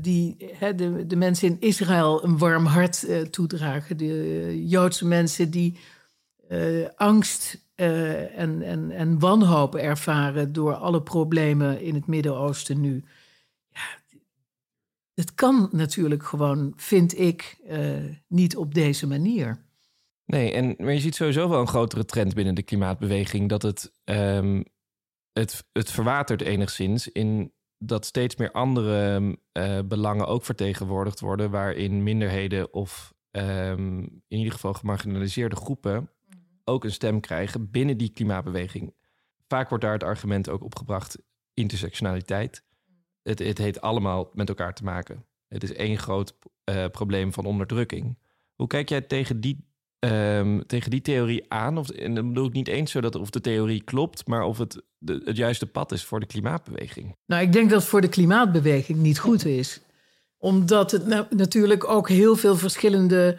die 0.00 0.36
de, 0.76 1.06
de 1.06 1.16
mensen 1.16 1.48
in 1.48 1.56
Israël 1.60 2.24
een 2.24 2.38
warm 2.38 2.66
hart 2.66 3.04
uh, 3.08 3.20
toedragen. 3.20 3.96
De 3.96 4.68
Joodse 4.68 5.06
mensen 5.06 5.50
die 5.50 5.78
angst 6.96 7.62
en, 7.74 8.62
en, 8.62 8.90
en 8.90 9.18
wanhoop 9.18 9.74
ervaren 9.74 10.52
door 10.52 10.74
alle 10.74 11.02
problemen 11.02 11.80
in 11.80 11.94
het 11.94 12.06
Midden-Oosten 12.06 12.80
nu. 12.80 13.04
Het 15.14 15.34
kan 15.34 15.68
natuurlijk 15.72 16.24
gewoon, 16.24 16.72
vind 16.76 17.18
ik, 17.18 17.58
niet 18.28 18.56
op 18.56 18.74
deze 18.74 19.06
manier. 19.06 19.64
Nee, 20.24 20.52
en, 20.52 20.74
maar 20.78 20.92
je 20.92 21.00
ziet 21.00 21.14
sowieso 21.14 21.48
wel 21.48 21.60
een 21.60 21.66
grotere 21.66 22.04
trend 22.04 22.34
binnen 22.34 22.54
de 22.54 22.62
klimaatbeweging 22.62 23.48
dat 23.48 23.62
het. 23.62 23.92
Um 24.04 24.64
het, 25.34 25.64
het 25.72 25.90
verwatert 25.90 26.40
enigszins 26.40 27.08
in 27.08 27.52
dat 27.78 28.06
steeds 28.06 28.36
meer 28.36 28.52
andere 28.52 29.20
uh, 29.52 29.78
belangen 29.84 30.26
ook 30.26 30.44
vertegenwoordigd 30.44 31.20
worden, 31.20 31.50
waarin 31.50 32.02
minderheden 32.02 32.72
of 32.72 33.14
um, 33.30 33.98
in 34.28 34.38
ieder 34.38 34.52
geval 34.52 34.74
gemarginaliseerde 34.74 35.56
groepen 35.56 35.94
mhm. 35.94 36.38
ook 36.64 36.84
een 36.84 36.92
stem 36.92 37.20
krijgen 37.20 37.70
binnen 37.70 37.96
die 37.96 38.10
klimaatbeweging. 38.10 38.94
Vaak 39.48 39.68
wordt 39.68 39.84
daar 39.84 39.92
het 39.92 40.02
argument 40.02 40.48
ook 40.48 40.64
opgebracht: 40.64 41.18
intersectionaliteit. 41.54 42.64
Het, 43.24 43.38
het 43.38 43.58
heeft 43.58 43.80
allemaal 43.80 44.30
met 44.32 44.48
elkaar 44.48 44.74
te 44.74 44.84
maken. 44.84 45.24
Het 45.48 45.62
is 45.62 45.72
één 45.72 45.98
groot 45.98 46.34
uh, 46.70 46.84
probleem 46.92 47.32
van 47.32 47.44
onderdrukking. 47.44 48.18
Hoe 48.54 48.66
kijk 48.66 48.88
jij 48.88 49.00
tegen 49.00 49.40
die 49.40 49.64
um, 50.00 50.66
tegen 50.66 50.90
die 50.90 51.00
theorie 51.00 51.44
aan? 51.48 51.78
Of, 51.78 51.90
en 51.90 52.14
dan 52.14 52.28
bedoel 52.28 52.46
ik 52.46 52.52
niet 52.52 52.68
eens 52.68 52.90
zo 52.90 53.00
dat 53.00 53.14
of 53.14 53.30
de 53.30 53.40
theorie 53.40 53.82
klopt, 53.82 54.26
maar 54.26 54.42
of 54.42 54.58
het 54.58 54.82
de, 54.98 55.22
het 55.24 55.36
juiste 55.36 55.66
pad 55.66 55.92
is 55.92 56.04
voor 56.04 56.20
de 56.20 56.26
klimaatbeweging. 56.26 57.16
Nou, 57.26 57.42
ik 57.42 57.52
denk 57.52 57.70
dat 57.70 57.80
het 57.80 57.88
voor 57.88 58.00
de 58.00 58.08
klimaatbeweging 58.08 58.98
niet 58.98 59.18
goed 59.18 59.44
is. 59.44 59.80
Omdat 60.38 60.90
het 60.90 61.30
natuurlijk 61.30 61.88
ook 61.88 62.08
heel 62.08 62.36
veel 62.36 62.56
verschillende 62.56 63.38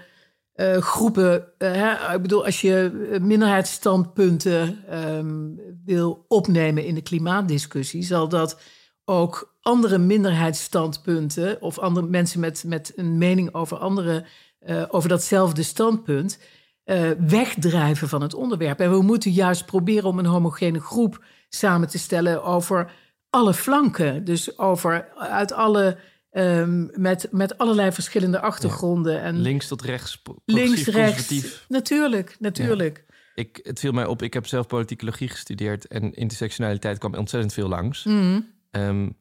uh, 0.55 0.77
groepen. 0.77 1.47
Uh, 1.57 1.71
hè, 1.71 2.15
ik 2.15 2.21
bedoel, 2.21 2.45
als 2.45 2.61
je 2.61 2.91
minderheidsstandpunten 3.21 4.83
um, 5.17 5.59
wil 5.85 6.25
opnemen 6.27 6.85
in 6.85 6.95
de 6.95 7.01
klimaatdiscussie, 7.01 8.03
zal 8.03 8.29
dat 8.29 8.61
ook 9.05 9.54
andere 9.65 9.97
minderheidsstandpunten 9.97 11.61
of 11.61 11.79
andere 11.79 12.07
mensen 12.07 12.39
met, 12.39 12.63
met 12.67 12.93
een 12.95 13.17
mening 13.17 13.53
over 13.53 13.77
andere 13.77 14.25
uh, 14.67 14.83
over 14.87 15.09
datzelfde 15.09 15.63
standpunt 15.63 16.39
uh, 16.85 17.09
wegdrijven 17.27 18.09
van 18.09 18.21
het 18.21 18.33
onderwerp. 18.33 18.79
En 18.79 18.91
we 18.91 19.01
moeten 19.01 19.31
juist 19.31 19.65
proberen 19.65 20.09
om 20.09 20.19
een 20.19 20.25
homogene 20.25 20.79
groep 20.79 21.23
samen 21.49 21.87
te 21.87 21.97
stellen 21.97 22.43
over 22.43 22.91
alle 23.29 23.53
flanken. 23.53 24.25
Dus 24.25 24.57
over 24.57 25.07
uit 25.17 25.51
alle. 25.53 25.97
Um, 26.31 26.89
met, 26.93 27.27
met 27.31 27.57
allerlei 27.57 27.91
verschillende 27.91 28.39
achtergronden. 28.39 29.13
Ja. 29.13 29.19
En 29.19 29.39
links 29.39 29.67
tot 29.67 29.81
rechts, 29.81 30.21
links, 30.45 30.85
rechts. 30.85 31.65
Natuurlijk, 31.67 32.35
natuurlijk. 32.39 33.03
Ja. 33.07 33.13
Ik, 33.35 33.59
het 33.63 33.79
viel 33.79 33.91
mij 33.91 34.05
op, 34.05 34.21
ik 34.21 34.33
heb 34.33 34.47
zelf 34.47 34.67
politicologie 34.67 35.29
gestudeerd 35.29 35.87
en 35.87 36.13
intersectionaliteit 36.13 36.97
kwam 36.97 37.13
ontzettend 37.13 37.53
veel 37.53 37.67
langs. 37.67 38.03
Mm. 38.03 38.53
Um, 38.71 39.17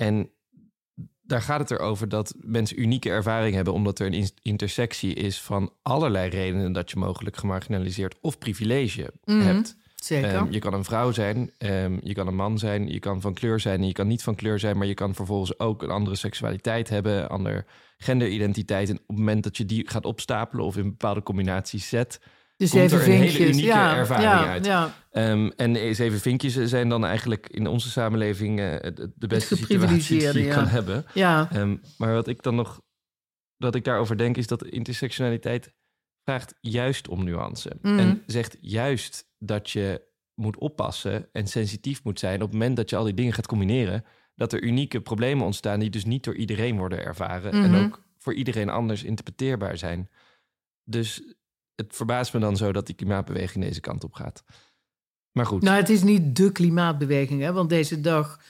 en 0.00 0.30
daar 1.22 1.42
gaat 1.42 1.60
het 1.60 1.70
erover 1.70 2.08
dat 2.08 2.34
mensen 2.40 2.80
unieke 2.80 3.10
ervaring 3.10 3.54
hebben, 3.54 3.72
omdat 3.72 3.98
er 3.98 4.06
een 4.06 4.28
intersectie 4.42 5.14
is 5.14 5.40
van 5.40 5.72
allerlei 5.82 6.30
redenen 6.30 6.72
dat 6.72 6.90
je 6.90 6.98
mogelijk 6.98 7.36
gemarginaliseerd 7.36 8.18
of 8.20 8.38
privilege 8.38 9.12
mm 9.24 9.40
hebt. 9.40 9.76
Zeker. 9.94 10.34
Um, 10.34 10.50
je 10.50 10.58
kan 10.58 10.74
een 10.74 10.84
vrouw 10.84 11.12
zijn, 11.12 11.52
um, 11.58 11.98
je 12.02 12.14
kan 12.14 12.26
een 12.26 12.36
man 12.36 12.58
zijn, 12.58 12.88
je 12.88 12.98
kan 12.98 13.20
van 13.20 13.34
kleur 13.34 13.60
zijn 13.60 13.80
en 13.80 13.86
je 13.86 13.92
kan 13.92 14.06
niet 14.06 14.22
van 14.22 14.34
kleur 14.34 14.58
zijn, 14.58 14.78
maar 14.78 14.86
je 14.86 14.94
kan 14.94 15.14
vervolgens 15.14 15.58
ook 15.58 15.82
een 15.82 15.90
andere 15.90 16.16
seksualiteit 16.16 16.88
hebben, 16.88 17.22
een 17.22 17.28
andere 17.28 17.64
genderidentiteit. 17.96 18.88
En 18.88 18.94
op 18.94 19.08
het 19.08 19.16
moment 19.16 19.42
dat 19.42 19.56
je 19.56 19.66
die 19.66 19.88
gaat 19.88 20.04
opstapelen 20.04 20.64
of 20.64 20.76
in 20.76 20.90
bepaalde 20.90 21.22
combinaties 21.22 21.88
zet, 21.88 22.20
dus 22.60 22.70
komt 22.70 22.92
er 22.92 23.02
een 23.02 23.10
hele 23.10 23.46
unieke 23.46 23.66
ja, 23.66 23.96
ervaring 23.96 24.30
ja, 24.30 24.46
uit. 24.46 24.66
Ja. 24.66 24.94
Um, 25.12 25.52
en 25.56 25.94
zeven 25.94 26.20
vinkjes 26.20 26.54
zijn 26.54 26.88
dan 26.88 27.04
eigenlijk 27.04 27.48
in 27.48 27.66
onze 27.66 27.90
samenleving 27.90 28.60
uh, 28.60 28.76
de 29.14 29.26
beste 29.26 29.56
situatie 29.56 30.32
die 30.32 30.44
je 30.44 30.50
kan 30.50 30.66
hebben. 30.66 31.04
Ja. 31.14 31.48
Um, 31.54 31.80
maar 31.98 32.12
wat 32.12 32.28
ik 32.28 32.42
dan 32.42 32.54
nog, 32.54 32.80
dat 33.56 33.74
ik 33.74 33.84
daarover 33.84 34.16
denk, 34.16 34.36
is 34.36 34.46
dat 34.46 34.64
intersectionaliteit 34.64 35.72
vraagt 36.24 36.54
juist 36.60 37.08
om 37.08 37.24
nuance. 37.24 37.70
Mm. 37.82 37.98
En 37.98 38.22
zegt 38.26 38.56
juist 38.60 39.24
dat 39.38 39.70
je 39.70 40.02
moet 40.34 40.58
oppassen 40.58 41.28
en 41.32 41.46
sensitief 41.46 42.04
moet 42.04 42.18
zijn 42.18 42.34
op 42.34 42.48
het 42.48 42.52
moment 42.52 42.76
dat 42.76 42.90
je 42.90 42.96
al 42.96 43.04
die 43.04 43.14
dingen 43.14 43.32
gaat 43.32 43.46
combineren, 43.46 44.04
dat 44.34 44.52
er 44.52 44.62
unieke 44.62 45.00
problemen 45.00 45.44
ontstaan 45.44 45.80
die 45.80 45.90
dus 45.90 46.04
niet 46.04 46.24
door 46.24 46.34
iedereen 46.34 46.76
worden 46.76 47.04
ervaren 47.04 47.54
mm 47.54 47.64
-hmm. 47.64 47.74
en 47.74 47.84
ook 47.84 48.02
voor 48.18 48.34
iedereen 48.34 48.68
anders 48.68 49.04
interpreteerbaar 49.04 49.78
zijn. 49.78 50.10
Dus 50.84 51.34
het 51.80 51.96
verbaast 51.96 52.34
me 52.34 52.40
dan 52.40 52.56
zo 52.56 52.72
dat 52.72 52.86
die 52.86 52.94
klimaatbeweging 52.94 53.64
deze 53.64 53.80
kant 53.80 54.04
op 54.04 54.12
gaat. 54.12 54.44
Maar 55.32 55.46
goed. 55.46 55.62
Nou, 55.62 55.76
het 55.76 55.88
is 55.88 56.02
niet 56.02 56.36
de 56.36 56.52
klimaatbeweging, 56.52 57.40
hè, 57.40 57.52
want 57.52 57.68
deze 57.68 58.00
dag 58.00 58.40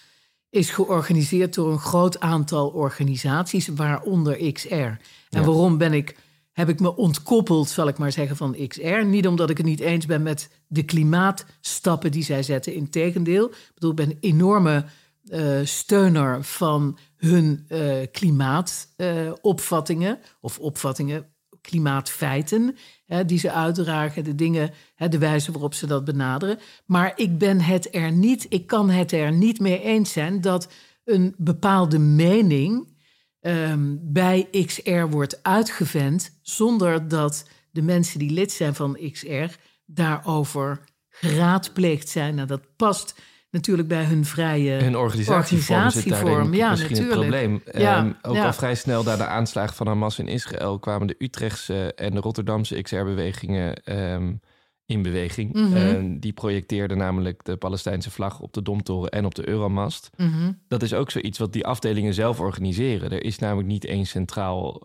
is 0.50 0.70
georganiseerd 0.70 1.54
door 1.54 1.72
een 1.72 1.78
groot 1.78 2.20
aantal 2.20 2.68
organisaties, 2.68 3.68
waaronder 3.68 4.52
XR. 4.52 4.74
En 4.74 4.98
ja. 5.28 5.42
waarom 5.42 5.78
ben 5.78 5.92
ik, 5.92 6.16
heb 6.52 6.68
ik 6.68 6.80
me 6.80 6.96
ontkoppeld, 6.96 7.68
zal 7.68 7.88
ik 7.88 7.98
maar 7.98 8.12
zeggen, 8.12 8.36
van 8.36 8.56
XR? 8.68 9.04
Niet 9.04 9.26
omdat 9.26 9.50
ik 9.50 9.56
het 9.56 9.66
niet 9.66 9.80
eens 9.80 10.06
ben 10.06 10.22
met 10.22 10.50
de 10.66 10.82
klimaatstappen 10.82 12.10
die 12.10 12.24
zij 12.24 12.42
zetten. 12.42 12.74
Integendeel, 12.74 13.50
ik 13.50 13.70
bedoel, 13.74 13.90
ik 13.90 13.96
ben 13.96 14.10
een 14.10 14.18
enorme 14.20 14.84
uh, 15.24 15.60
steuner 15.64 16.44
van 16.44 16.98
hun 17.16 17.66
uh, 17.68 18.06
klimaatopvattingen 18.12 20.18
uh, 20.18 20.24
of 20.40 20.58
opvattingen 20.58 21.26
klimaatfeiten 21.70 22.76
hè, 23.06 23.24
die 23.24 23.38
ze 23.38 23.52
uitdragen, 23.52 24.24
de 24.24 24.34
dingen, 24.34 24.70
hè, 24.94 25.08
de 25.08 25.18
wijze 25.18 25.52
waarop 25.52 25.74
ze 25.74 25.86
dat 25.86 26.04
benaderen. 26.04 26.58
Maar 26.86 27.12
ik 27.16 27.38
ben 27.38 27.60
het 27.60 27.94
er 27.94 28.12
niet, 28.12 28.46
ik 28.48 28.66
kan 28.66 28.90
het 28.90 29.12
er 29.12 29.32
niet 29.32 29.60
mee 29.60 29.82
eens 29.82 30.12
zijn 30.12 30.40
dat 30.40 30.72
een 31.04 31.34
bepaalde 31.36 31.98
mening 31.98 32.96
um, 33.40 34.00
bij 34.02 34.48
XR 34.66 35.00
wordt 35.00 35.42
uitgevent 35.42 36.38
zonder 36.42 37.08
dat 37.08 37.48
de 37.70 37.82
mensen 37.82 38.18
die 38.18 38.30
lid 38.30 38.52
zijn 38.52 38.74
van 38.74 38.98
XR 39.12 39.56
daarover 39.84 40.80
geraadpleegd 41.08 42.08
zijn. 42.08 42.34
Nou, 42.34 42.46
dat 42.46 42.76
past 42.76 43.20
natuurlijk 43.50 43.88
bij 43.88 44.04
hun 44.04 44.24
vrije 44.24 44.72
hun 44.72 44.96
organisatievorm, 44.96 45.78
organisatievorm. 45.78 46.54
ja, 46.54 46.70
misschien 46.70 46.96
natuurlijk. 46.96 47.20
het 47.22 47.30
probleem. 47.30 47.82
Ja, 47.82 48.00
um, 48.04 48.16
ook 48.22 48.34
ja. 48.34 48.46
al 48.46 48.52
vrij 48.52 48.74
snel 48.74 49.02
na 49.02 49.16
de 49.16 49.26
aanslagen 49.26 49.76
van 49.76 49.86
Hamas 49.86 50.18
in 50.18 50.28
Israël 50.28 50.78
kwamen 50.78 51.06
de 51.06 51.14
Utrechtse 51.18 51.94
en 51.94 52.14
de 52.14 52.20
Rotterdamse 52.20 52.82
XR-bewegingen 52.82 53.96
um, 54.12 54.40
in 54.86 55.02
beweging. 55.02 55.52
Mhm. 55.52 56.18
die 56.18 56.32
projecteerde 56.32 56.94
namelijk 56.94 57.44
de 57.44 57.56
Palestijnse 57.56 58.10
vlag 58.10 58.40
op 58.40 58.52
de 58.52 58.62
Domtoren 58.62 59.10
en 59.10 59.24
op 59.24 59.34
de 59.34 59.48
Euromast. 59.48 60.10
Mhm. 60.16 60.52
Dat 60.68 60.82
is 60.82 60.94
ook 60.94 61.10
zoiets 61.10 61.38
wat 61.38 61.52
die 61.52 61.66
afdelingen 61.66 62.14
zelf 62.14 62.40
organiseren. 62.40 63.10
Er 63.10 63.24
is 63.24 63.38
namelijk 63.38 63.68
niet 63.68 63.84
één 63.84 64.06
centraal 64.06 64.82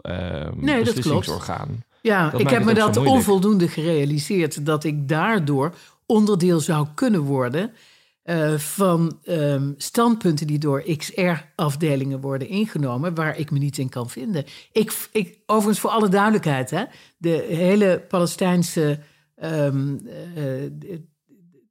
nee, 0.56 0.84
beslissingsorgaan. 0.84 1.84
Ja, 2.02 2.34
ik 2.34 2.50
heb 2.50 2.64
me 2.64 2.74
dat 2.74 2.98
onvoldoende 2.98 3.68
gerealiseerd 3.68 4.66
dat 4.66 4.84
ik 4.84 5.08
daardoor 5.08 5.74
onderdeel 6.06 6.60
zou 6.60 6.88
kunnen 6.94 7.22
worden 7.22 7.72
uh, 8.26 8.58
van 8.58 9.20
um, 9.24 9.74
standpunten 9.78 10.48
die 10.48 10.60
door 10.60 10.84
XR-afdelingen 10.98 12.22
worden 12.22 12.48
ingenomen, 12.48 13.16
waar 13.16 13.38
ik 13.38 13.52
me 13.52 13.60
niet 13.60 13.78
in 13.78 13.90
kan 13.90 14.10
vinden. 14.10 14.46
Ik, 14.72 15.08
ik, 15.12 15.40
overigens, 15.46 15.80
voor 15.80 15.90
alle 15.90 16.10
duidelijkheid, 16.10 16.70
hè, 16.70 16.84
de 17.18 17.46
hele 17.50 18.06
Palestijnse. 18.08 19.00
Um, 19.44 20.00
uh, 20.38 20.70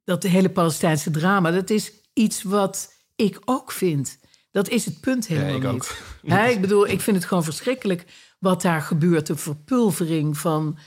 dat 0.03 0.23
hele 0.23 0.49
Palestijnse 0.49 1.11
drama, 1.11 1.51
dat 1.51 1.69
is 1.69 1.91
iets 2.13 2.43
wat 2.43 2.93
ik 3.15 3.41
ook 3.45 3.71
vind. 3.71 4.19
Dat 4.51 4.69
is 4.69 4.85
het 4.85 4.99
punt 4.99 5.27
helemaal 5.27 5.61
ja, 5.61 5.67
ik 5.67 5.71
niet. 5.71 5.91
Ook. 6.31 6.49
ik 6.49 6.61
bedoel, 6.61 6.87
ik 6.87 7.01
vind 7.01 7.17
het 7.17 7.25
gewoon 7.25 7.43
verschrikkelijk 7.43 8.05
wat 8.39 8.61
daar 8.61 8.81
gebeurt. 8.81 9.27
De 9.27 9.35
verpulvering 9.35 10.37
van, 10.37 10.77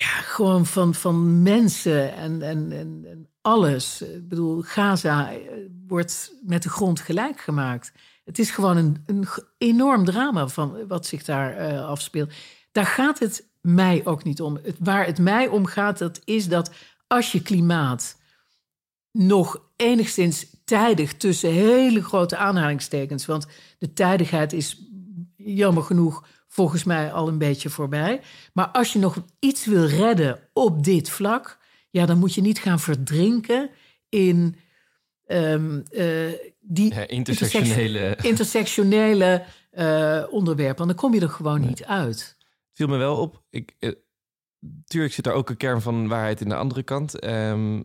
ja, 0.00 0.20
gewoon 0.20 0.66
van, 0.66 0.94
van 0.94 1.42
mensen 1.42 2.14
en, 2.14 2.42
en, 2.42 2.72
en, 2.72 3.28
alles. 3.40 4.02
Ik 4.02 4.28
bedoel, 4.28 4.62
Gaza 4.62 5.32
eh, 5.32 5.38
wordt 5.86 6.34
met 6.42 6.62
de 6.62 6.68
grond 6.68 7.00
gelijk 7.00 7.40
gemaakt. 7.40 7.92
Het 8.24 8.38
is 8.38 8.50
gewoon 8.50 8.76
een, 8.76 9.02
een 9.06 9.26
enorm 9.58 10.04
drama 10.04 10.48
van 10.48 10.86
wat 10.86 11.06
zich 11.06 11.24
daar 11.24 11.72
uh, 11.72 11.86
afspeelt. 11.86 12.32
Daar 12.72 12.86
gaat 12.86 13.18
het 13.18 13.48
mij 13.60 14.00
ook 14.04 14.24
niet 14.24 14.40
om. 14.40 14.58
Het, 14.62 14.76
waar 14.78 15.06
het 15.06 15.18
mij 15.18 15.48
om 15.48 15.66
gaat, 15.66 15.98
dat 15.98 16.20
is 16.24 16.48
dat 16.48 16.70
als 17.06 17.32
je 17.32 17.42
klimaat 17.42 18.16
nog 19.12 19.62
enigszins 19.76 20.46
tijdig 20.64 21.14
tussen 21.14 21.52
hele 21.52 22.02
grote 22.02 22.36
aanhalingstekens, 22.36 23.26
want 23.26 23.46
de 23.78 23.92
tijdigheid 23.92 24.52
is 24.52 24.82
jammer 25.36 25.82
genoeg 25.82 26.26
volgens 26.50 26.84
mij 26.84 27.12
al 27.12 27.28
een 27.28 27.38
beetje 27.38 27.70
voorbij. 27.70 28.20
Maar 28.52 28.68
als 28.68 28.92
je 28.92 28.98
nog 28.98 29.24
iets 29.38 29.64
wil 29.64 29.86
redden 29.86 30.48
op 30.52 30.84
dit 30.84 31.10
vlak, 31.10 31.58
ja, 31.90 32.06
dan 32.06 32.18
moet 32.18 32.34
je 32.34 32.40
niet 32.40 32.58
gaan 32.58 32.80
verdrinken 32.80 33.70
in 34.08 34.56
um, 35.26 35.82
uh, 35.90 36.32
die 36.60 36.94
ja, 36.94 37.08
intersectionele, 37.08 38.16
intersectionele 38.22 39.44
uh, 39.72 40.24
onderwerpen. 40.30 40.86
Want 40.86 40.88
dan 40.88 40.98
kom 40.98 41.14
je 41.14 41.20
er 41.20 41.28
gewoon 41.28 41.60
niet 41.60 41.84
uit. 41.84 42.36
Het 42.38 42.72
viel 42.72 42.88
me 42.88 42.96
wel 42.96 43.16
op. 43.16 43.42
Ik, 43.50 43.76
uh, 43.78 43.92
tuurlijk 44.84 45.14
zit 45.14 45.26
er 45.26 45.32
ook 45.32 45.50
een 45.50 45.56
kern 45.56 45.80
van 45.80 46.08
waarheid 46.08 46.40
in 46.40 46.48
de 46.48 46.56
andere 46.56 46.82
kant. 46.82 47.24
Um, 47.24 47.84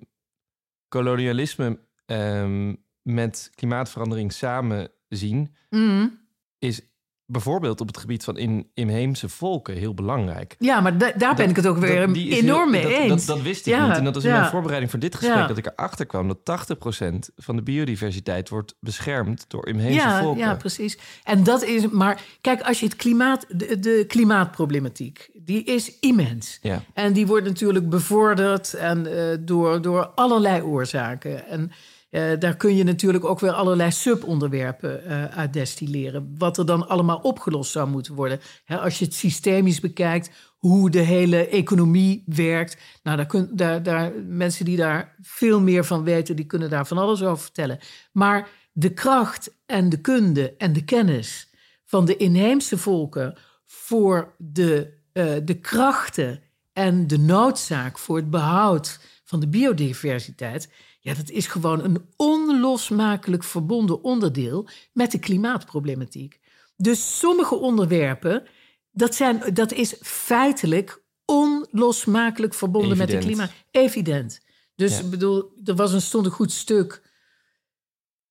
kolonialisme 0.88 1.80
um, 2.06 2.84
met 3.02 3.52
klimaatverandering 3.56 4.34
samen 4.34 4.92
zien, 5.08 5.56
mm. 5.70 6.20
is 6.60 6.82
bijvoorbeeld 7.26 7.82
op 7.82 7.88
het 7.88 7.98
gebied 7.98 8.24
van 8.24 8.38
in, 8.38 8.70
inheemse 8.74 9.30
volken 9.30 9.76
heel 9.76 9.94
belangrijk. 9.94 10.56
Ja, 10.60 10.82
maar 10.82 10.98
daar 11.18 11.36
ben 11.36 11.50
ik 11.50 11.56
het 11.56 11.68
ook 11.68 11.78
weer 11.78 12.10
enorm 12.14 12.72
mee 12.72 12.96
eens. 12.98 13.26
Dat, 13.26 13.36
dat, 13.36 13.46
wist 13.46 13.68
ik 13.68 13.80
niet. 13.80 13.98
En 13.98 14.04
dat 14.04 14.14
was 14.14 14.24
in 14.24 14.32
mijn 14.32 14.46
voorbereiding 14.46 14.92
voor 14.92 15.00
dit 15.00 15.16
gesprek 15.16 15.48
dat 15.48 15.58
ik 15.58 15.66
erachter 15.66 16.06
kwam... 16.06 16.28
dat 16.28 16.70
80% 17.10 17.34
van 17.36 17.56
de 17.56 17.62
biodiversiteit 17.62 18.50
wordt 18.50 18.76
beschermd 18.80 19.46
door 19.48 19.68
inheemse 19.68 20.20
volken. 20.22 20.42
Ja, 20.42 20.56
precies. 20.56 20.98
En 21.24 21.44
dat 21.44 21.64
is... 21.64 21.90
Maar 21.90 22.22
kijk, 22.42 22.62
als 22.62 22.80
je 22.80 22.86
het 22.86 22.96
klimaat... 22.96 23.46
De, 23.50 23.80
de 23.80 24.06
klimaatproblematiek, 24.08 25.30
die 25.34 25.64
is 25.64 26.00
immens. 26.00 26.60
Ja. 26.62 26.84
En 26.94 27.14
die 27.14 27.28
wordt 27.28 27.46
natuurlijk 27.46 27.90
bevorderd 27.90 28.74
en, 28.74 29.08
uh, 29.08 29.24
door, 29.40 29.82
door 29.82 30.06
allerlei 30.06 30.62
oorzaken. 30.62 31.48
En... 31.48 31.72
Uh, 32.16 32.40
daar 32.40 32.56
kun 32.56 32.76
je 32.76 32.84
natuurlijk 32.84 33.26
ook 33.26 33.40
weer 33.40 33.52
allerlei 33.52 33.92
subonderwerpen 33.92 35.02
uh, 35.06 35.26
uit 35.26 35.54
destilleren. 35.54 36.36
Wat 36.38 36.58
er 36.58 36.66
dan 36.66 36.88
allemaal 36.88 37.18
opgelost 37.18 37.72
zou 37.72 37.90
moeten 37.90 38.16
worden. 38.16 38.40
als 38.68 39.00
je 39.00 39.06
het 39.06 39.14
systemisch 39.14 39.80
bekijkt, 39.80 40.30
hoe 40.58 40.90
de 40.90 41.00
hele 41.00 41.48
economie 41.48 42.24
werkt. 42.26 42.78
Nou, 43.04 43.18
daar 43.18 43.26
kun, 43.26 43.50
daar, 43.52 43.84
daar, 43.84 44.12
mensen 44.28 44.66
die 44.66 44.78
daar 44.78 45.16
veel 45.22 45.62
meer 45.62 45.86
van 45.86 46.04
weten, 46.04 46.36
die 46.36 46.46
kunnen 46.46 46.70
daar 46.70 46.88
van 46.88 46.98
alles 46.98 47.24
over 47.24 47.44
vertellen. 47.44 47.80
Maar 48.12 48.50
de 48.72 48.94
kracht 48.94 49.56
en 49.66 49.90
de 49.90 50.02
kunde 50.02 50.56
en 50.58 50.74
de 50.74 50.84
kennis 50.84 51.50
van 51.86 52.06
de 52.06 52.18
inheemse 52.18 52.78
volken 52.78 53.38
voor 53.66 54.36
de, 54.38 54.94
uh, 55.14 55.34
de 55.44 55.60
krachten 55.60 56.42
en 56.74 57.08
de 57.08 57.20
noodzaak 57.20 57.98
voor 57.98 58.16
het 58.16 58.30
behoud 58.30 59.00
van 59.24 59.40
de 59.40 59.48
biodiversiteit 59.48 60.70
ja, 61.06 61.14
dat 61.14 61.30
is 61.30 61.48
gewoon 61.48 61.84
een 61.84 62.06
onlosmakelijk 62.16 63.44
verbonden 63.44 64.04
onderdeel 64.04 64.68
met 64.94 65.12
de 65.12 65.20
klimaatproblematiek. 65.20 66.40
Dus 66.78 67.20
sommige 67.20 67.56
onderwerpen, 67.56 68.44
dat, 68.92 69.16
zijn, 69.16 69.54
dat 69.54 69.72
is 69.72 69.96
feitelijk 70.02 71.04
onlosmakelijk 71.26 72.54
verbonden 72.54 72.98
met 72.98 73.10
de 73.10 73.18
klimaat. 73.18 73.52
Evident. 73.72 74.40
Dus 74.76 75.00
ik 75.00 75.10
bedoel, 75.10 75.52
er 75.64 75.76
was 75.76 75.94
een, 75.94 76.02
stond 76.02 76.26
een 76.26 76.32
goed 76.32 76.52
stuk 76.52 77.02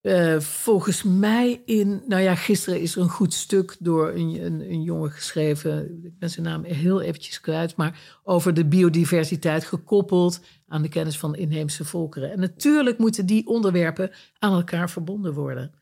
uh, 0.04 0.40
volgens 0.40 1.02
mij 1.02 1.62
in, 1.64 2.02
nou 2.06 2.22
ja, 2.22 2.34
gisteren 2.34 2.80
is 2.80 2.96
er 2.96 3.02
een 3.02 3.08
goed 3.08 3.34
stuk 3.34 3.76
door 3.80 4.08
een, 4.08 4.44
een, 4.44 4.60
een, 4.60 4.82
jongen 4.82 5.10
geschreven, 5.10 6.00
ik 6.02 6.18
ben 6.18 6.30
zijn 6.30 6.46
naam 6.46 6.64
heel 6.64 7.00
eventjes 7.00 7.40
kwijt, 7.40 7.76
maar 7.76 8.20
over 8.22 8.54
de 8.54 8.64
biodiversiteit 8.64 9.64
gekoppeld 9.64 10.40
aan 10.68 10.82
de 10.82 10.88
kennis 10.88 11.18
van 11.18 11.34
inheemse 11.34 11.84
volkeren. 11.84 12.32
En 12.32 12.40
natuurlijk 12.40 12.98
moeten 12.98 13.26
die 13.26 13.46
onderwerpen 13.46 14.10
aan 14.38 14.52
elkaar 14.52 14.90
verbonden 14.90 15.34
worden. 15.34 15.72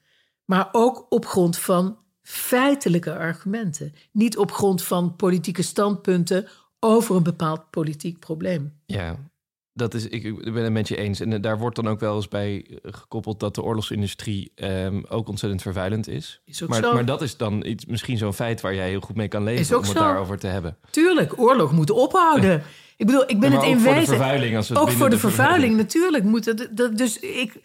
Maar 0.45 0.69
ook 0.73 1.07
op 1.09 1.27
grond 1.27 1.59
van 1.59 1.99
feitelijke 2.23 3.17
argumenten, 3.17 3.93
niet 4.13 4.37
op 4.37 4.53
grond 4.53 4.83
van 4.83 5.17
politieke 5.17 5.63
standpunten 5.63 6.49
over 6.81 7.17
een 7.17 7.23
bepaald 7.23 7.71
politiek 7.71 8.19
probleem. 8.19 8.81
Ja, 8.87 9.32
dat 9.75 9.95
is, 9.95 10.09
ik, 10.09 10.25
ik 10.25 10.53
ben 10.53 10.63
het 10.63 10.73
met 10.73 10.89
je 10.89 10.97
eens. 10.97 11.21
En 11.21 11.41
daar 11.41 11.59
wordt 11.59 11.77
dan 11.77 11.89
ook 11.89 12.01
wel 12.01 12.17
eens 12.17 12.29
bij 12.29 12.67
eh, 12.83 12.93
gekoppeld 12.93 13.41
dat 13.41 13.55
de 13.55 13.63
oorlogsindustrie 13.63 14.53
um, 14.55 15.05
ook 15.09 15.29
ontzettend 15.29 15.63
vervuilend 15.63 16.09
is. 16.09 16.41
is 16.45 16.61
maar, 16.61 16.83
zo. 16.83 16.95
maar 16.95 17.05
dat 17.05 17.23
is 17.23 17.37
dan 17.37 17.65
iets, 17.65 17.87
misschien 17.87 18.19
zo'n 18.19 18.35
feit 18.35 18.61
waar 18.61 18.75
jij 18.75 18.89
heel 18.89 19.01
goed 19.01 19.17
mee 19.17 19.29
kan 19.29 19.43
leven 19.43 19.77
om 19.77 19.85
het 19.85 19.93
daarover 19.93 20.39
te 20.39 20.47
hebben. 20.47 20.77
Tuurlijk, 20.91 21.39
oorlog 21.41 21.73
moet 21.73 21.91
ophouden. 21.91 22.63
ik 22.97 23.07
bedoel, 23.07 23.31
ik 23.31 23.41
ben 23.41 23.53
het 23.53 23.63
in 23.63 23.77
ook 23.77 23.83
wezen. 23.83 23.93
Voor 23.93 24.01
de 24.01 24.07
vervuiling, 24.07 24.57
als 24.57 24.69
we 24.69 24.79
ook 24.79 24.91
voor 24.91 25.11
de, 25.11 25.19
vervuiling, 25.19 25.77
natuurlijk 25.77 26.25
moet. 26.25 26.77
Dat, 26.77 26.97
dus 26.97 27.19
ik, 27.19 27.61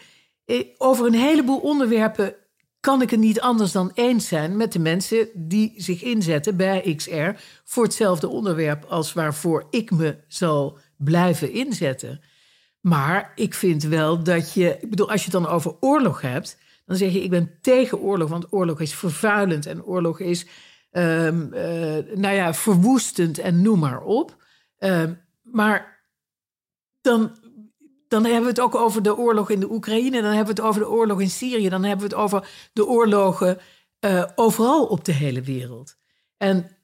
ik, 0.46 0.70
over 0.78 1.06
een 1.06 1.14
heleboel 1.14 1.60
onderwerpen 1.60 2.36
kan 2.80 3.02
ik 3.02 3.10
het 3.10 3.20
niet 3.20 3.42
anders 3.42 3.72
dan 3.72 3.92
eens 3.94 4.28
zijn 4.28 4.58
met 4.58 4.74
de 4.74 4.80
mensen 4.80 5.30
die 5.34 5.74
zich 5.76 6.04
inzetten 6.04 6.58
bij 6.58 6.94
XR 6.96 7.30
voor 7.64 7.84
hetzelfde 7.84 8.28
onderwerp 8.28 8.86
als 8.86 9.14
waarvoor 9.14 9.68
ik 9.70 9.92
me 9.92 10.18
zal 10.28 10.78
blijven 10.98 11.52
inzetten. 11.52 12.22
Maar 12.82 13.32
ik 13.36 13.54
vind 13.54 13.84
wel 13.84 14.24
dat 14.24 14.54
je, 14.54 14.78
ik 14.82 14.90
bedoel, 14.90 15.10
als 15.12 15.26
je 15.26 15.32
het 15.32 15.44
dan 15.44 15.52
over 15.52 15.76
oorlog 15.80 16.22
hebt, 16.22 16.58
dan 16.86 16.98
zeg 16.98 17.14
je: 17.14 17.24
ik 17.24 17.30
ben 17.30 17.58
tegen 17.62 18.00
oorlog, 18.00 18.30
want 18.30 18.54
oorlog 18.54 18.80
is 18.80 18.94
vervuilend 18.94 19.66
en 19.66 19.84
oorlog 19.84 20.20
is, 20.20 20.46
um, 20.92 21.50
nou 22.14 22.36
ja, 22.36 22.54
verwoestend 22.54 23.38
en 23.38 23.62
noem 23.62 23.80
maar 23.80 24.02
op. 24.02 24.46
Um, 24.80 25.20
maar 25.44 26.06
dan, 27.02 27.38
dan 28.08 28.24
hebben 28.24 28.42
we 28.42 28.50
het 28.50 28.60
ook 28.60 28.76
over 28.76 29.04
de 29.04 29.18
oorlog 29.18 29.50
in 29.50 29.60
de 29.60 29.72
Oekraïne, 29.72 30.22
dan 30.22 30.34
hebben 30.34 30.56
we 30.56 30.62
het 30.62 30.70
over 30.70 30.82
de 30.82 30.90
oorlog 30.90 31.22
in 31.22 31.30
Syrië, 31.30 31.70
dan 31.70 31.84
hebben 31.84 32.10
we 32.10 32.16
het 32.16 32.24
over 32.24 32.70
de 32.74 32.86
oorlogen 32.86 33.58
uh, 34.06 34.24
overal 34.36 34.86
op 34.86 35.06
de 35.06 35.12
hele 35.12 35.42
wereld. 35.42 35.98
En 36.38 36.77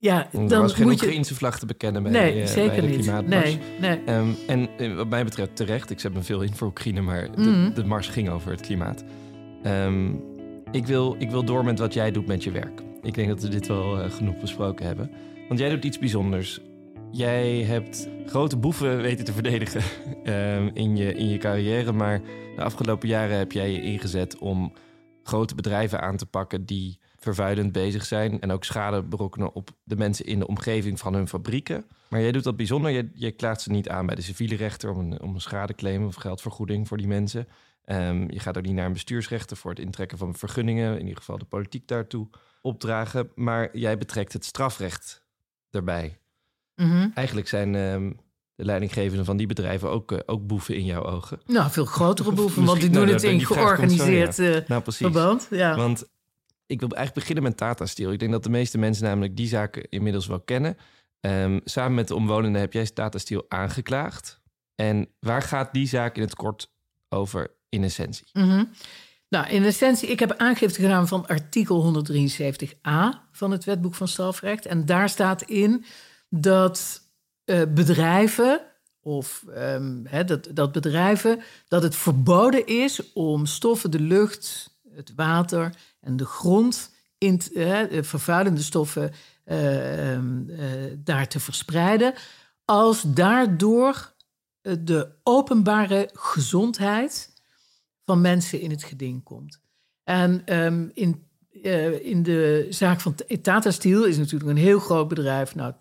ja, 0.00 0.28
dan 0.32 0.52
er 0.52 0.60
was 0.60 0.72
geen 0.72 0.90
Oekraïnse 0.90 1.34
vlag 1.34 1.58
te 1.58 1.66
bekennen 1.66 2.02
bij, 2.02 2.12
nee, 2.12 2.40
uh, 2.40 2.46
zeker 2.46 2.70
bij 2.70 2.80
de 2.80 2.86
niet. 2.86 2.96
klimaatmars. 2.96 3.58
Nee, 3.80 4.00
nee. 4.06 4.16
Um, 4.16 4.36
en 4.46 4.68
uh, 4.78 4.96
wat 4.96 5.08
mij 5.08 5.24
betreft 5.24 5.56
terecht, 5.56 5.90
ik 5.90 6.00
zet 6.00 6.14
me 6.14 6.22
veel 6.22 6.42
in 6.42 6.54
voor 6.54 6.68
Oekraïne, 6.68 7.00
maar 7.00 7.32
de, 7.36 7.70
de 7.74 7.84
mars 7.84 8.08
ging 8.08 8.28
over 8.28 8.50
het 8.50 8.60
klimaat. 8.60 9.04
Um, 9.66 10.22
ik, 10.70 10.86
wil, 10.86 11.16
ik 11.18 11.30
wil 11.30 11.44
door 11.44 11.64
met 11.64 11.78
wat 11.78 11.94
jij 11.94 12.10
doet 12.10 12.26
met 12.26 12.44
je 12.44 12.50
werk. 12.50 12.82
Ik 13.02 13.14
denk 13.14 13.28
dat 13.28 13.42
we 13.42 13.48
dit 13.48 13.66
wel 13.66 13.98
uh, 13.98 14.10
genoeg 14.10 14.38
besproken 14.38 14.86
hebben. 14.86 15.10
Want 15.48 15.60
jij 15.60 15.68
doet 15.68 15.84
iets 15.84 15.98
bijzonders. 15.98 16.60
Jij 17.10 17.62
hebt 17.62 18.08
grote 18.26 18.56
boeven 18.56 19.02
weten 19.02 19.24
te 19.24 19.32
verdedigen 19.32 19.82
um, 20.24 20.70
in, 20.84 20.96
je, 20.96 21.14
in 21.14 21.28
je 21.28 21.38
carrière, 21.38 21.92
maar 21.92 22.20
de 22.56 22.62
afgelopen 22.62 23.08
jaren 23.08 23.38
heb 23.38 23.52
jij 23.52 23.70
je 23.70 23.82
ingezet 23.82 24.38
om 24.38 24.72
grote 25.22 25.54
bedrijven 25.54 26.00
aan 26.00 26.16
te 26.16 26.26
pakken 26.26 26.64
die 26.64 26.99
vervuilend 27.20 27.72
bezig 27.72 28.04
zijn 28.04 28.40
en 28.40 28.50
ook 28.50 28.64
schade 28.64 29.02
berokkenen 29.02 29.54
op 29.54 29.70
de 29.82 29.96
mensen 29.96 30.26
in 30.26 30.38
de 30.38 30.46
omgeving 30.46 30.98
van 30.98 31.14
hun 31.14 31.28
fabrieken. 31.28 31.84
Maar 32.08 32.20
jij 32.20 32.32
doet 32.32 32.44
dat 32.44 32.56
bijzonder. 32.56 32.90
Je, 32.90 33.10
je 33.14 33.30
klaagt 33.30 33.60
ze 33.60 33.70
niet 33.70 33.88
aan 33.88 34.06
bij 34.06 34.14
de 34.14 34.22
civiele 34.22 34.56
rechter 34.56 34.90
om 34.90 34.98
een, 34.98 35.20
om 35.22 35.34
een 35.34 35.40
schadeclaim 35.40 36.06
of 36.06 36.14
geldvergoeding 36.14 36.88
voor 36.88 36.96
die 36.96 37.06
mensen. 37.06 37.48
Um, 37.86 38.30
je 38.30 38.40
gaat 38.40 38.56
ook 38.56 38.64
niet 38.64 38.74
naar 38.74 38.86
een 38.86 38.92
bestuursrechter 38.92 39.56
voor 39.56 39.70
het 39.70 39.80
intrekken 39.80 40.18
van 40.18 40.34
vergunningen, 40.34 40.94
in 40.94 41.00
ieder 41.00 41.16
geval 41.16 41.38
de 41.38 41.44
politiek 41.44 41.88
daartoe 41.88 42.28
opdragen. 42.62 43.30
Maar 43.34 43.78
jij 43.78 43.98
betrekt 43.98 44.32
het 44.32 44.44
strafrecht 44.44 45.24
erbij. 45.70 46.18
Mm 46.76 46.90
-hmm. 46.90 47.10
Eigenlijk 47.14 47.48
zijn 47.48 47.74
um, 47.74 48.20
de 48.54 48.64
leidinggevenden 48.64 49.24
van 49.24 49.36
die 49.36 49.46
bedrijven 49.46 49.90
ook, 49.90 50.12
uh, 50.12 50.18
ook 50.26 50.46
boeven 50.46 50.76
in 50.76 50.84
jouw 50.84 51.04
ogen. 51.04 51.40
Nou, 51.46 51.70
veel 51.70 51.84
grotere 51.84 52.32
boeven, 52.40 52.64
want 52.64 52.80
die 52.80 52.90
doen 52.90 53.08
het 53.08 53.22
in 53.22 53.40
georganiseerd 53.40 54.36
ja. 54.36 54.62
nou, 54.66 54.82
verband. 54.86 55.46
Ja. 55.50 55.76
Want 55.76 56.04
ik 56.70 56.80
wil 56.80 56.88
eigenlijk 56.88 57.14
beginnen 57.14 57.42
met 57.42 57.56
Tata 57.56 57.86
Steel. 57.86 58.12
Ik 58.12 58.18
denk 58.18 58.32
dat 58.32 58.42
de 58.42 58.50
meeste 58.50 58.78
mensen 58.78 59.04
namelijk 59.04 59.36
die 59.36 59.48
zaken 59.48 59.88
inmiddels 59.88 60.26
wel 60.26 60.40
kennen. 60.40 60.76
Um, 61.20 61.60
samen 61.64 61.94
met 61.94 62.08
de 62.08 62.14
omwonenden 62.14 62.60
heb 62.60 62.72
jij 62.72 62.86
Tata 62.86 63.18
Steel 63.18 63.44
aangeklaagd. 63.48 64.40
En 64.74 65.08
waar 65.20 65.42
gaat 65.42 65.72
die 65.72 65.88
zaak 65.88 66.16
in 66.16 66.22
het 66.22 66.34
kort 66.34 66.72
over 67.08 67.50
in 67.68 67.84
essentie? 67.84 68.26
Mm 68.32 68.70
Nou, 69.28 69.48
in 69.48 69.64
essentie, 69.64 70.08
ik 70.08 70.18
heb 70.18 70.36
aangifte 70.36 70.80
gedaan 70.80 71.08
van 71.08 71.26
artikel 71.26 72.04
173a 72.10 73.28
van 73.32 73.50
het 73.50 73.64
wetboek 73.64 73.94
van 73.94 74.08
strafrecht. 74.08 74.66
En 74.66 74.86
daar 74.86 75.08
staat 75.08 75.42
in 75.42 75.84
dat 76.28 77.02
uh, 77.44 77.62
bedrijven, 77.74 78.60
of 79.00 79.44
um, 79.56 80.06
dat, 80.26 80.48
dat 80.54 80.72
bedrijven, 80.72 81.40
dat 81.68 81.82
het 81.82 81.96
verboden 81.96 82.66
is 82.66 83.12
om 83.12 83.46
stoffen, 83.46 83.90
de 83.90 84.00
lucht, 84.00 84.70
het 84.94 85.12
water 85.16 85.74
en 86.00 86.16
de 86.16 86.24
grond, 86.24 86.90
in, 87.18 87.40
uh, 87.52 87.82
vervuilende 88.02 88.62
stoffen, 88.62 89.12
uh, 89.46 90.18
daar 90.98 91.28
te 91.28 91.40
verspreiden, 91.40 92.14
als 92.64 93.02
daardoor 93.06 94.14
de 94.62 95.08
openbare 95.22 96.10
gezondheid 96.12 97.32
van 98.04 98.20
mensen 98.20 98.60
in 98.60 98.70
het 98.70 98.84
geding 98.84 99.22
komt. 99.22 99.60
En 100.04 100.56
um, 100.64 100.90
in, 100.94 101.26
in 102.02 102.22
de 102.22 102.66
zaak 102.70 103.00
van 103.00 103.14
Tata 103.42 103.70
Steel 103.70 104.04
is 104.04 104.16
natuurlijk 104.16 104.50
een 104.50 104.56
heel 104.56 104.78
groot 104.78 105.08
bedrijf. 105.08 105.54
Nou, 105.54 105.74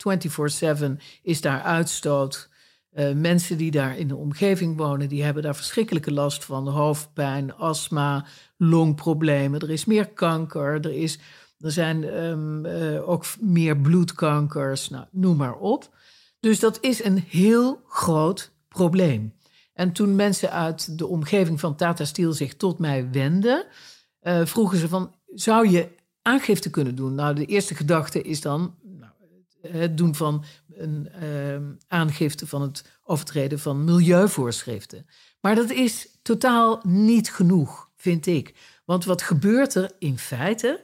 24-7 0.97 1.01
is 1.21 1.41
daar 1.41 1.61
uitstoot. 1.61 2.49
Uh, 2.93 3.11
mensen 3.13 3.57
die 3.57 3.71
daar 3.71 3.97
in 3.97 4.07
de 4.07 4.15
omgeving 4.15 4.77
wonen, 4.77 5.09
die 5.09 5.23
hebben 5.23 5.43
daar 5.43 5.55
verschrikkelijke 5.55 6.13
last 6.13 6.45
van. 6.45 6.67
Hoofdpijn, 6.67 7.55
astma, 7.55 8.25
longproblemen. 8.57 9.59
Er 9.59 9.69
is 9.69 9.85
meer 9.85 10.07
kanker. 10.07 10.85
Er, 10.85 10.93
is, 10.93 11.19
er 11.59 11.71
zijn 11.71 12.23
um, 12.23 12.65
uh, 12.65 13.09
ook 13.09 13.25
meer 13.39 13.77
bloedkankers. 13.77 14.89
Nou, 14.89 15.05
noem 15.11 15.37
maar 15.37 15.55
op. 15.55 15.95
Dus 16.39 16.59
dat 16.59 16.77
is 16.81 17.03
een 17.03 17.23
heel 17.27 17.81
groot 17.87 18.51
probleem. 18.67 19.33
En 19.73 19.91
toen 19.91 20.15
mensen 20.15 20.51
uit 20.51 20.97
de 20.97 21.07
omgeving 21.07 21.59
van 21.59 21.75
Tata 21.75 22.05
Steel 22.05 22.33
zich 22.33 22.55
tot 22.55 22.79
mij 22.79 23.11
wenden, 23.11 23.65
uh, 24.21 24.45
vroegen 24.45 24.77
ze 24.77 24.87
van, 24.87 25.15
zou 25.33 25.69
je 25.69 25.89
aangifte 26.21 26.69
kunnen 26.69 26.95
doen? 26.95 27.15
Nou, 27.15 27.35
de 27.35 27.45
eerste 27.45 27.75
gedachte 27.75 28.21
is 28.21 28.41
dan 28.41 28.75
het 29.61 29.97
doen 29.97 30.15
van 30.15 30.43
een 30.73 31.09
uh, 31.23 31.55
aangifte 31.87 32.47
van 32.47 32.61
het 32.61 32.99
overtreden 33.03 33.59
van 33.59 33.83
milieuvoorschriften. 33.83 35.05
Maar 35.41 35.55
dat 35.55 35.71
is 35.71 36.07
totaal 36.21 36.79
niet 36.83 37.31
genoeg, 37.31 37.89
vind 37.95 38.25
ik. 38.25 38.53
Want 38.85 39.05
wat 39.05 39.21
gebeurt 39.21 39.75
er 39.75 39.91
in 39.99 40.17
feite? 40.17 40.81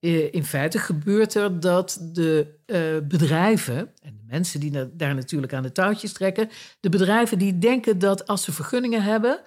Eh, 0.00 0.32
in 0.32 0.44
feite 0.44 0.78
gebeurt 0.78 1.34
er 1.34 1.60
dat 1.60 1.98
de 2.12 2.54
uh, 2.66 3.08
bedrijven, 3.08 3.78
en 4.02 4.16
de 4.16 4.24
mensen 4.26 4.60
die 4.60 4.96
daar 4.96 5.14
natuurlijk 5.14 5.52
aan 5.52 5.62
de 5.62 5.72
touwtjes 5.72 6.12
trekken, 6.12 6.48
de 6.80 6.88
bedrijven 6.88 7.38
die 7.38 7.58
denken 7.58 7.98
dat 7.98 8.26
als 8.26 8.42
ze 8.42 8.52
vergunningen 8.52 9.02
hebben, 9.02 9.40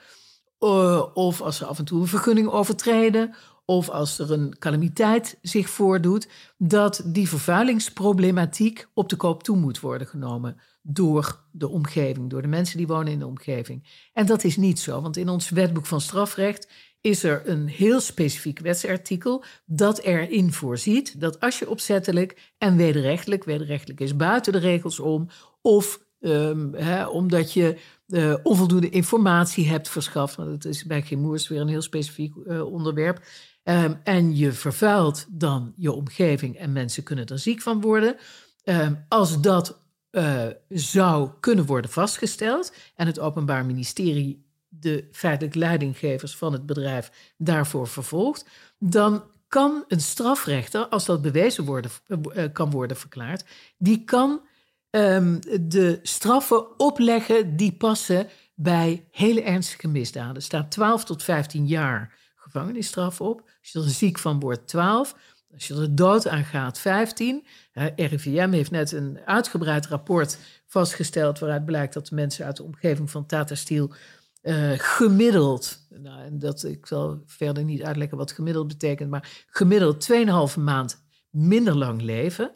of 1.14 1.42
als 1.42 1.58
ze 1.58 1.66
af 1.66 1.78
en 1.80 1.86
toe 1.86 2.02
een 2.02 2.08
vergunning 2.08 2.48
overtreden, 2.48 3.36
of 3.70 3.90
als 3.90 4.20
er 4.20 4.32
een 4.32 4.56
calamiteit 4.60 5.38
zich 5.42 5.70
voordoet, 5.70 6.28
dat 6.58 7.02
die 7.06 7.30
vervuilingsproblematiek 7.30 8.88
op 8.94 9.10
de 9.10 9.16
koop 9.16 9.44
toe 9.44 9.58
moet 9.58 9.80
worden 9.80 10.08
genomen 10.08 10.58
door 10.82 11.44
de 11.52 11.68
omgeving, 11.68 12.30
door 12.30 12.42
de 12.42 12.48
mensen 12.48 12.78
die 12.78 12.88
wonen 12.88 13.12
in 13.12 13.20
de 13.20 13.28
omgeving. 13.28 14.10
En 14.14 14.26
dat 14.26 14.44
is 14.44 14.58
niet 14.58 14.80
zo, 14.80 15.02
want 15.02 15.18
in 15.18 15.30
ons 15.30 15.50
wetboek 15.50 15.86
van 15.86 16.02
strafrecht 16.02 16.68
is 17.02 17.24
er 17.24 17.42
een 17.46 17.68
heel 17.68 18.00
specifiek 18.00 18.60
wetsartikel 18.60 19.44
dat 19.66 20.00
erin 20.00 20.54
voorziet 20.54 21.20
dat 21.20 21.40
als 21.40 21.60
je 21.60 21.70
opzettelijk 21.70 22.54
en 22.58 22.78
wederrechtelijk, 22.78 23.44
wederrechtelijk 23.44 24.00
is 24.00 24.16
buiten 24.16 24.54
de 24.54 24.60
regels 24.60 25.00
om, 25.00 25.28
of 25.62 26.00
um, 26.20 26.76
omdat 27.12 27.54
je 27.54 27.78
uh, 28.08 28.36
onvoldoende 28.44 28.90
informatie 28.90 29.70
hebt 29.70 29.90
verschaft, 29.90 30.36
want 30.36 30.50
dat 30.50 30.66
is 30.66 30.86
bij 30.86 31.02
Gemoers 31.02 31.48
weer 31.48 31.62
een 31.62 31.68
heel 31.68 31.82
specifiek 31.82 32.36
uh, 32.36 32.74
onderwerp, 32.74 33.26
um, 33.70 34.00
en 34.04 34.36
je 34.36 34.52
vervuilt 34.52 35.26
dan 35.30 35.74
je 35.76 35.92
omgeving 35.92 36.58
en 36.58 36.72
mensen 36.72 37.04
kunnen 37.04 37.26
er 37.26 37.40
ziek 37.40 37.62
van 37.62 37.82
worden. 37.82 38.16
Um, 38.64 39.06
als 39.08 39.42
dat 39.42 39.80
uh, 40.12 40.46
zou 40.70 41.30
kunnen 41.40 41.66
worden 41.66 41.92
vastgesteld 41.92 42.74
en 42.96 43.08
het 43.08 43.20
Openbaar 43.20 43.66
Ministerie 43.66 44.46
de 44.70 45.08
feitelijk 45.12 45.56
leidinggevers 45.56 46.36
van 46.36 46.54
het 46.54 46.66
bedrijf 46.66 47.34
daarvoor 47.38 47.88
vervolgt, 47.88 48.46
dan 48.80 49.24
kan 49.48 49.84
een 49.88 50.02
strafrechter, 50.02 50.88
als 50.88 51.06
dat 51.06 51.22
bewezen 51.22 51.66
worden, 51.66 51.92
uh, 52.08 52.44
kan 52.54 52.72
worden 52.72 52.98
verklaard, 52.98 53.46
die 53.78 54.04
kan 54.04 54.42
um, 54.90 55.40
de 55.62 56.00
straffen 56.04 56.80
opleggen 56.80 57.58
die 57.58 57.74
passen 57.74 58.28
bij 58.56 59.08
hele 59.12 59.42
ernstige 59.42 59.88
misdaden. 59.88 60.36
Er 60.36 60.42
staat 60.42 60.72
12 60.72 61.04
tot 61.04 61.24
15 61.24 61.68
jaar 61.68 62.16
gevangenisstraf 62.52 63.22
op. 63.22 63.42
Als 63.42 63.72
je 63.72 63.80
er 63.80 63.90
ziek 63.90 64.20
van 64.20 64.40
wordt, 64.40 64.68
12. 64.68 65.16
Als 65.54 65.68
je 65.68 65.74
er 65.74 65.96
dood 65.96 66.28
aan 66.28 66.44
gaat, 66.44 66.80
15. 66.80 67.46
Uh, 67.74 67.86
RIVM 67.96 68.52
heeft 68.52 68.72
net 68.72 68.92
een 68.92 69.20
uitgebreid 69.26 69.88
rapport 69.88 70.38
vastgesteld 70.68 71.40
waaruit 71.40 71.66
blijkt 71.66 71.94
dat 71.94 72.08
de 72.08 72.16
mensen 72.16 72.46
uit 72.46 72.58
de 72.58 72.64
omgeving 72.64 73.12
van 73.12 73.26
Tata 73.26 73.56
Steel 73.56 73.94
uh, 74.42 74.72
gemiddeld, 74.76 75.88
nou, 75.90 76.22
en 76.22 76.40
dat, 76.40 76.64
ik 76.64 76.86
zal 76.86 77.22
verder 77.26 77.64
niet 77.64 77.84
uitleggen 77.84 78.18
wat 78.18 78.32
gemiddeld 78.32 78.68
betekent, 78.68 79.10
maar 79.10 79.46
gemiddeld 79.48 80.10
2,5 80.58 80.60
maand 80.60 81.06
minder 81.30 81.76
lang 81.76 82.02
leven. 82.02 82.52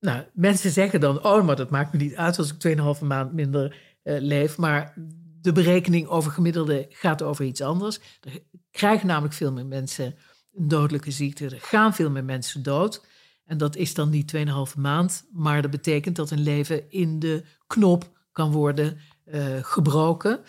Nou, 0.00 0.24
mensen 0.32 0.70
zeggen 0.70 1.00
dan, 1.00 1.24
oh, 1.24 1.44
maar 1.44 1.56
dat 1.56 1.70
maakt 1.70 1.92
me 1.92 1.98
niet 1.98 2.16
uit 2.16 2.38
als 2.38 2.54
ik 2.56 2.78
2,5 2.98 3.02
maand 3.02 3.32
minder 3.32 3.76
uh, 4.02 4.20
leef. 4.20 4.58
Maar 4.58 4.94
de 5.46 5.52
berekening 5.52 6.06
over 6.06 6.30
gemiddelde 6.30 6.86
gaat 6.90 7.22
over 7.22 7.44
iets 7.44 7.60
anders. 7.60 7.98
Er 8.20 8.40
krijgen 8.70 9.06
namelijk 9.06 9.34
veel 9.34 9.52
meer 9.52 9.66
mensen 9.66 10.14
een 10.54 10.68
dodelijke 10.68 11.10
ziekte. 11.10 11.44
Er 11.44 11.60
gaan 11.60 11.94
veel 11.94 12.10
meer 12.10 12.24
mensen 12.24 12.62
dood. 12.62 13.04
En 13.44 13.58
dat 13.58 13.76
is 13.76 13.94
dan 13.94 14.10
niet 14.10 14.36
2,5 14.36 14.42
maand, 14.76 15.26
maar 15.32 15.62
dat 15.62 15.70
betekent 15.70 16.16
dat 16.16 16.30
een 16.30 16.42
leven 16.42 16.90
in 16.90 17.18
de 17.18 17.44
knop 17.66 18.10
kan 18.32 18.52
worden 18.52 18.98
uh, 19.26 19.44
gebroken. 19.60 20.40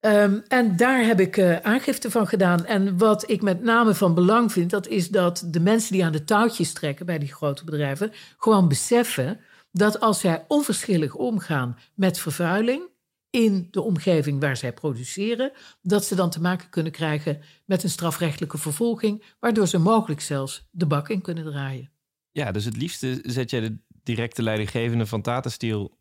Um, 0.00 0.42
en 0.48 0.76
daar 0.76 1.04
heb 1.04 1.20
ik 1.20 1.36
uh, 1.36 1.56
aangifte 1.56 2.10
van 2.10 2.26
gedaan. 2.26 2.66
En 2.66 2.98
wat 2.98 3.30
ik 3.30 3.42
met 3.42 3.62
name 3.62 3.94
van 3.94 4.14
belang 4.14 4.52
vind, 4.52 4.70
dat 4.70 4.86
is 4.86 5.08
dat 5.08 5.44
de 5.46 5.60
mensen 5.60 5.92
die 5.92 6.04
aan 6.04 6.12
de 6.12 6.24
touwtjes 6.24 6.72
trekken 6.72 7.06
bij 7.06 7.18
die 7.18 7.34
grote 7.34 7.64
bedrijven, 7.64 8.12
gewoon 8.38 8.68
beseffen 8.68 9.40
dat 9.72 10.00
als 10.00 10.20
zij 10.20 10.44
onverschillig 10.48 11.14
omgaan 11.14 11.78
met 11.94 12.18
vervuiling 12.18 12.88
in 13.30 13.68
de 13.70 13.82
omgeving 13.82 14.40
waar 14.40 14.56
zij 14.56 14.72
produceren, 14.72 15.52
dat 15.82 16.04
ze 16.04 16.14
dan 16.14 16.30
te 16.30 16.40
maken 16.40 16.70
kunnen 16.70 16.92
krijgen 16.92 17.40
met 17.64 17.82
een 17.82 17.90
strafrechtelijke 17.90 18.58
vervolging, 18.58 19.24
waardoor 19.40 19.66
ze 19.66 19.78
mogelijk 19.78 20.20
zelfs 20.20 20.68
de 20.70 20.86
bak 20.86 21.08
in 21.08 21.20
kunnen 21.20 21.44
draaien. 21.44 21.90
Ja, 22.32 22.52
dus 22.52 22.64
het 22.64 22.76
liefste 22.76 23.18
zet 23.22 23.50
jij 23.50 23.60
de 23.60 23.76
directe 24.02 24.42
leidinggevende 24.42 25.06
van 25.06 25.22
Tata 25.22 25.48
Steel 25.48 25.98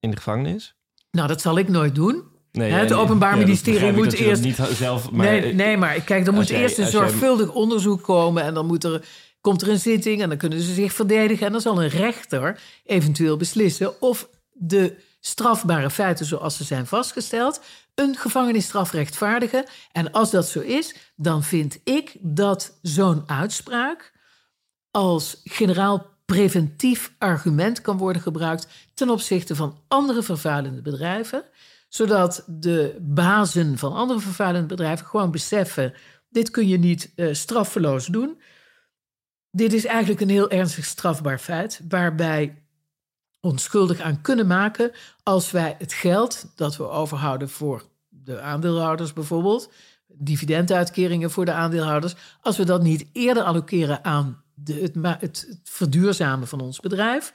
in 0.00 0.10
de 0.10 0.16
gevangenis? 0.16 0.76
Nou, 1.10 1.28
dat 1.28 1.40
zal 1.40 1.58
ik 1.58 1.68
nooit 1.68 1.94
doen. 1.94 2.24
Nee, 2.52 2.72
het 2.72 2.92
Openbaar 2.92 3.38
Ministerie 3.38 3.92
moet 3.92 4.12
eerst. 4.12 4.42
Niet 4.42 4.58
zelf, 4.72 5.10
maar, 5.10 5.26
nee, 5.26 5.54
nee, 5.54 5.76
maar 5.76 6.00
kijk, 6.00 6.26
er 6.26 6.32
moet 6.32 6.48
eerst 6.48 6.78
een 6.78 6.86
zorgvuldig 6.86 7.52
onderzoek 7.52 8.02
komen. 8.02 8.42
En 8.42 8.54
dan 8.54 8.66
moet 8.66 8.84
er, 8.84 9.04
komt 9.40 9.62
er 9.62 9.68
een 9.68 9.78
zitting 9.78 10.22
en 10.22 10.28
dan 10.28 10.38
kunnen 10.38 10.60
ze 10.60 10.74
zich 10.74 10.92
verdedigen. 10.92 11.46
En 11.46 11.52
dan 11.52 11.60
zal 11.60 11.82
een 11.82 11.88
rechter 11.88 12.60
eventueel 12.84 13.36
beslissen 13.36 14.00
of 14.00 14.28
de 14.52 14.96
strafbare 15.20 15.90
feiten 15.90 16.26
zoals 16.26 16.56
ze 16.56 16.64
zijn 16.64 16.86
vastgesteld. 16.86 17.60
een 17.94 18.16
gevangenisstraf 18.16 18.92
rechtvaardigen. 18.92 19.64
En 19.92 20.12
als 20.12 20.30
dat 20.30 20.48
zo 20.48 20.60
is, 20.60 20.94
dan 21.16 21.42
vind 21.42 21.80
ik 21.84 22.16
dat 22.20 22.78
zo'n 22.82 23.22
uitspraak 23.26 24.12
als 24.90 25.40
generaal 25.44 26.06
preventief 26.24 27.14
argument 27.18 27.80
kan 27.80 27.96
worden 27.96 28.22
gebruikt 28.22 28.68
ten 28.94 29.10
opzichte 29.10 29.56
van 29.56 29.78
andere 29.88 30.22
vervuilende 30.22 30.82
bedrijven 30.82 31.44
zodat 31.88 32.44
de 32.46 32.96
bazen 33.00 33.78
van 33.78 33.92
andere 33.92 34.20
vervuilende 34.20 34.66
bedrijven 34.66 35.06
gewoon 35.06 35.30
beseffen: 35.30 35.94
dit 36.28 36.50
kun 36.50 36.68
je 36.68 36.78
niet 36.78 37.12
uh, 37.16 37.34
straffeloos 37.34 38.06
doen. 38.06 38.40
Dit 39.50 39.72
is 39.72 39.84
eigenlijk 39.84 40.20
een 40.20 40.28
heel 40.28 40.50
ernstig 40.50 40.84
strafbaar 40.84 41.38
feit, 41.38 41.80
waarbij 41.88 42.62
onschuldig 43.40 44.00
aan 44.00 44.20
kunnen 44.20 44.46
maken 44.46 44.92
als 45.22 45.50
wij 45.50 45.74
het 45.78 45.92
geld 45.92 46.46
dat 46.54 46.76
we 46.76 46.88
overhouden 46.88 47.48
voor 47.48 47.84
de 48.08 48.40
aandeelhouders 48.40 49.12
bijvoorbeeld, 49.12 49.72
dividenduitkeringen 50.06 51.30
voor 51.30 51.44
de 51.44 51.52
aandeelhouders, 51.52 52.14
als 52.40 52.56
we 52.56 52.64
dat 52.64 52.82
niet 52.82 53.06
eerder 53.12 53.42
allokeren 53.42 54.04
aan 54.04 54.42
de, 54.54 54.74
het, 54.74 55.20
het, 55.20 55.60
verduurzamen 55.64 56.48
van 56.48 56.60
ons 56.60 56.80
bedrijf, 56.80 57.34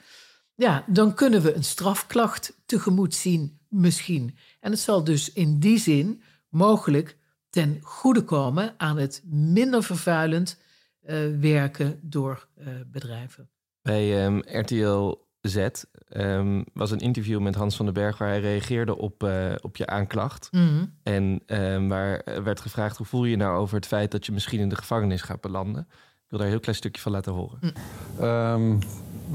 ja, 0.54 0.84
dan 0.86 1.14
kunnen 1.14 1.42
we 1.42 1.54
een 1.54 1.64
strafklacht 1.64 2.62
tegemoet 2.66 3.14
zien, 3.14 3.58
misschien. 3.68 4.36
En 4.60 4.70
het 4.70 4.80
zal 4.80 5.04
dus 5.04 5.32
in 5.32 5.58
die 5.58 5.78
zin 5.78 6.22
mogelijk 6.48 7.16
ten 7.50 7.78
goede 7.82 8.24
komen 8.24 8.74
aan 8.76 8.96
het 8.96 9.22
minder 9.26 9.82
vervuilend 9.82 10.58
uh, 11.02 11.40
werken 11.40 11.98
door 12.02 12.48
uh, 12.58 12.68
bedrijven. 12.86 13.48
Bij 13.82 14.24
ehm, 14.24 14.38
RTL 14.38 15.23
Z 15.44 15.68
um, 16.16 16.64
was 16.72 16.90
een 16.90 16.98
interview 16.98 17.40
met 17.40 17.54
Hans 17.54 17.76
van 17.76 17.84
den 17.84 17.94
Berg 17.94 18.18
waar 18.18 18.28
hij 18.28 18.40
reageerde 18.40 18.98
op, 18.98 19.22
uh, 19.22 19.52
op 19.60 19.76
je 19.76 19.86
aanklacht. 19.86 20.48
Mm 20.50 20.92
En 21.02 21.42
um, 21.46 21.88
waar 21.88 22.24
werd 22.44 22.60
gevraagd 22.60 22.96
hoe 22.96 23.06
voel 23.06 23.24
je 23.24 23.30
je 23.30 23.36
nou 23.36 23.58
over 23.58 23.76
het 23.76 23.86
feit 23.86 24.10
dat 24.10 24.26
je 24.26 24.32
misschien 24.32 24.60
in 24.60 24.68
de 24.68 24.76
gevangenis 24.76 25.22
gaat 25.22 25.40
belanden. 25.40 25.86
Ik 25.90 26.30
wil 26.30 26.38
daar 26.38 26.48
een 26.48 26.54
heel 26.54 26.62
klein 26.62 26.76
stukje 26.76 27.02
van 27.02 27.12
laten 27.12 27.32
horen. 27.32 27.58
Mm. 27.60 28.78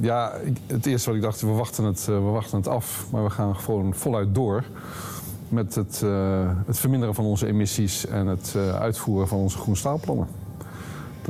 ja, 0.02 0.40
het 0.68 0.86
eerste 0.86 1.08
wat 1.08 1.18
ik 1.18 1.24
dacht, 1.24 1.42
we 1.42 1.48
wachten, 1.48 1.84
het, 1.84 2.06
we 2.06 2.20
wachten 2.20 2.58
het 2.58 2.68
af, 2.68 3.08
maar 3.12 3.24
we 3.24 3.30
gaan 3.30 3.56
gewoon 3.56 3.96
voluit 3.96 4.36
door 4.36 4.64
met 5.50 5.76
het, 5.76 6.02
uh, 6.04 6.52
het 6.66 6.80
verminderen 6.80 7.16
van 7.16 7.26
onze 7.26 7.48
emissies 7.48 8.06
en 8.06 8.28
het 8.28 8.54
uh, 8.58 8.76
uitvoeren 8.76 9.28
van 9.28 9.38
onze 9.38 9.58
groenstaalplannen. 9.58 10.28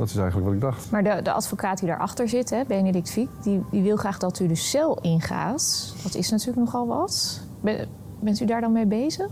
Dat 0.00 0.08
is 0.08 0.16
eigenlijk 0.16 0.46
wat 0.46 0.54
ik 0.54 0.60
dacht. 0.60 0.90
Maar 0.90 1.02
de, 1.02 1.22
de 1.22 1.32
advocaat 1.32 1.78
die 1.78 1.88
daarachter 1.88 2.28
zit, 2.28 2.50
hè, 2.50 2.64
Benedict 2.66 3.10
Viek, 3.10 3.28
die, 3.42 3.64
die 3.70 3.82
wil 3.82 3.96
graag 3.96 4.18
dat 4.18 4.38
u 4.38 4.46
de 4.46 4.54
cel 4.54 4.98
ingaat. 5.00 5.94
Dat 6.02 6.14
is 6.14 6.30
natuurlijk 6.30 6.58
nogal 6.58 6.86
wat. 6.86 7.40
bent 8.20 8.40
u 8.40 8.44
daar 8.44 8.60
dan 8.60 8.72
mee 8.72 8.86
bezig? 8.86 9.28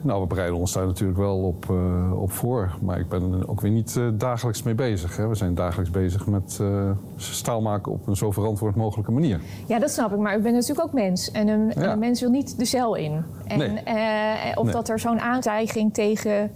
Nou, 0.00 0.20
we 0.20 0.26
bereiden 0.26 0.58
ons 0.58 0.72
daar 0.72 0.86
natuurlijk 0.86 1.18
wel 1.18 1.38
op, 1.38 1.66
uh, 1.70 2.22
op 2.22 2.32
voor. 2.32 2.74
Maar 2.82 2.98
ik 2.98 3.08
ben 3.08 3.32
er 3.32 3.48
ook 3.48 3.60
weer 3.60 3.70
niet 3.70 3.94
uh, 3.98 4.08
dagelijks 4.14 4.62
mee 4.62 4.74
bezig. 4.74 5.16
Hè. 5.16 5.28
We 5.28 5.34
zijn 5.34 5.54
dagelijks 5.54 5.90
bezig 5.90 6.26
met 6.26 6.58
uh, 6.60 6.90
staal 7.16 7.60
maken 7.60 7.92
op 7.92 8.06
een 8.06 8.16
zo 8.16 8.30
verantwoord 8.30 8.74
mogelijke 8.74 9.12
manier. 9.12 9.40
Ja, 9.66 9.78
dat 9.78 9.90
snap 9.90 10.12
ik. 10.12 10.18
Maar 10.18 10.38
u 10.38 10.42
bent 10.42 10.54
natuurlijk 10.54 10.86
ook 10.86 10.92
mens. 10.92 11.30
En 11.30 11.48
een, 11.48 11.72
ja. 11.74 11.92
een 11.92 11.98
mens 11.98 12.20
wil 12.20 12.30
niet 12.30 12.58
de 12.58 12.64
cel 12.64 12.94
in. 12.94 13.24
En, 13.46 13.58
nee. 13.58 14.56
of 14.56 14.64
nee. 14.64 14.72
dat 14.72 14.88
er 14.88 14.98
zo'n 14.98 15.20
aantijging 15.20 15.94
tegen 15.94 16.50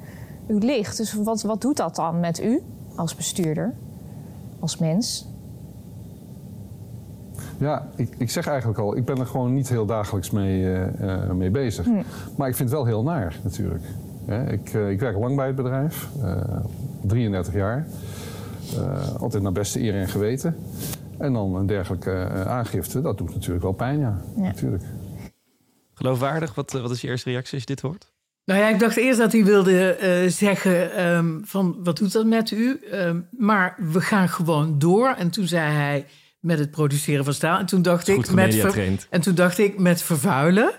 u 0.48 0.58
ligt. 0.58 0.96
Dus 0.96 1.12
wat, 1.12 1.42
wat 1.42 1.60
doet 1.60 1.76
dat 1.76 1.96
dan 1.96 2.20
met 2.20 2.42
u 2.42 2.62
als 2.96 3.14
bestuurder, 3.14 3.74
als 4.58 4.78
mens? 4.78 5.26
Ja, 7.58 7.88
ik, 7.96 8.14
ik 8.18 8.30
zeg 8.30 8.46
eigenlijk 8.46 8.78
al, 8.78 8.96
ik 8.96 9.04
ben 9.04 9.18
er 9.18 9.26
gewoon 9.26 9.54
niet 9.54 9.68
heel 9.68 9.86
dagelijks 9.86 10.30
mee, 10.30 10.60
uh, 10.60 11.00
uh, 11.00 11.30
mee 11.30 11.50
bezig. 11.50 11.84
Hm. 11.84 12.02
Maar 12.36 12.48
ik 12.48 12.56
vind 12.56 12.68
het 12.68 12.78
wel 12.78 12.86
heel 12.86 13.02
naar 13.02 13.38
natuurlijk. 13.42 13.84
ik, 14.48 14.74
uh, 14.74 14.90
ik, 14.90 15.00
werk 15.00 15.18
lang 15.18 15.36
bij 15.36 15.46
het 15.46 15.56
bedrijf, 15.56 16.08
33 17.00 17.54
jaar. 17.54 17.86
altijd 19.18 19.42
naar 19.42 19.52
beste 19.52 19.80
eer 19.80 19.94
en 19.94 20.08
geweten. 20.08 20.56
En 21.18 21.32
dan 21.32 21.54
een 21.54 21.66
dergelijke 21.66 22.28
aangifte, 22.46 23.00
dat 23.00 23.18
doet 23.18 23.34
natuurlijk 23.34 23.62
wel 23.62 23.72
pijn, 23.72 23.98
ja. 23.98 24.20
ja. 24.36 24.42
Natuurlijk. 24.42 24.82
Geloofwaardig, 25.94 26.54
wat, 26.54 26.72
wat 26.72 26.90
is 26.90 27.00
je 27.00 27.08
eerste 27.08 27.30
reactie 27.30 27.52
als 27.52 27.62
je 27.62 27.74
dit 27.74 27.80
hoort? 27.80 28.12
Nou 28.48 28.60
ja, 28.60 28.68
ik 28.68 28.78
dacht 28.78 28.96
eerst 28.96 29.18
dat 29.18 29.32
hij 29.32 29.44
wilde 29.44 29.98
uh, 30.02 30.30
zeggen 30.30 31.06
um, 31.06 31.40
van 31.44 31.76
wat 31.82 31.96
doet 31.96 32.12
dat 32.12 32.26
met 32.26 32.50
u? 32.50 32.80
Um, 32.92 33.28
maar 33.30 33.76
we 33.78 34.00
gaan 34.00 34.28
gewoon 34.28 34.78
door. 34.78 35.08
En 35.08 35.30
toen 35.30 35.46
zei 35.46 35.72
hij 35.72 36.06
met 36.40 36.58
het 36.58 36.70
produceren 36.70 37.24
van 37.24 37.34
staal. 37.34 37.58
En 37.58 37.66
toen 37.66 37.82
dacht 37.82 38.08
ik 38.08 38.30
met 38.30 38.54
ver, 38.54 39.06
en 39.10 39.20
toen 39.20 39.34
dacht 39.34 39.58
ik 39.58 39.78
met 39.78 40.02
vervuilen. 40.02 40.72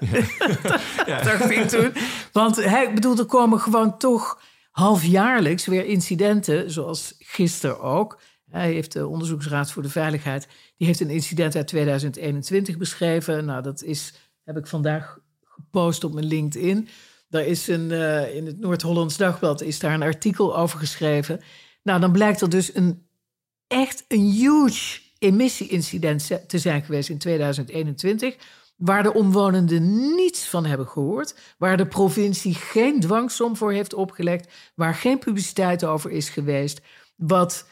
Ja. 1.05 1.21
dacht 1.31 1.49
ik 1.49 1.67
toen. 1.67 1.91
Want 2.31 2.55
hij 2.55 2.93
er 3.17 3.25
komen 3.25 3.59
gewoon 3.59 3.97
toch 3.97 4.41
halfjaarlijks 4.71 5.65
weer 5.65 5.85
incidenten, 5.85 6.71
zoals 6.71 7.15
gisteren 7.19 7.81
ook. 7.81 8.21
Hij 8.49 8.71
heeft 8.71 8.91
de 8.91 9.07
Onderzoeksraad 9.07 9.71
voor 9.71 9.83
de 9.83 9.89
Veiligheid. 9.89 10.47
Die 10.77 10.87
heeft 10.87 10.99
een 10.99 11.09
incident 11.09 11.55
uit 11.55 11.67
2021 11.67 12.77
beschreven. 12.77 13.45
Nou, 13.45 13.61
dat 13.61 13.83
is 13.83 14.13
heb 14.43 14.57
ik 14.57 14.67
vandaag 14.67 15.19
gepost 15.43 16.03
op 16.03 16.13
mijn 16.13 16.25
LinkedIn. 16.25 16.87
Daar 17.29 17.45
is 17.45 17.67
een, 17.67 17.91
uh, 17.91 18.35
in 18.35 18.45
het 18.45 18.59
Noord-Hollands 18.59 19.17
Dagblad 19.17 19.61
is 19.61 19.79
daar 19.79 19.93
een 19.93 20.01
artikel 20.01 20.57
over 20.57 20.79
geschreven. 20.79 21.41
Nou, 21.83 21.99
dan 21.99 22.11
blijkt 22.11 22.41
er 22.41 22.49
dus 22.49 22.75
een 22.75 23.07
echt 23.67 24.05
een 24.07 24.31
huge 24.31 24.99
emissie-incident 25.17 26.49
te 26.49 26.57
zijn 26.57 26.83
geweest 26.83 27.09
in 27.09 27.17
2021. 27.17 28.35
Waar 28.75 29.03
de 29.03 29.13
omwonenden 29.13 30.15
niets 30.15 30.47
van 30.47 30.65
hebben 30.65 30.87
gehoord. 30.87 31.35
Waar 31.57 31.77
de 31.77 31.87
provincie 31.87 32.53
geen 32.53 32.99
dwangsom 32.99 33.55
voor 33.55 33.71
heeft 33.71 33.93
opgelegd. 33.93 34.71
Waar 34.75 34.95
geen 34.95 35.19
publiciteit 35.19 35.83
over 35.83 36.11
is 36.11 36.29
geweest. 36.29 36.81
Wat 37.15 37.67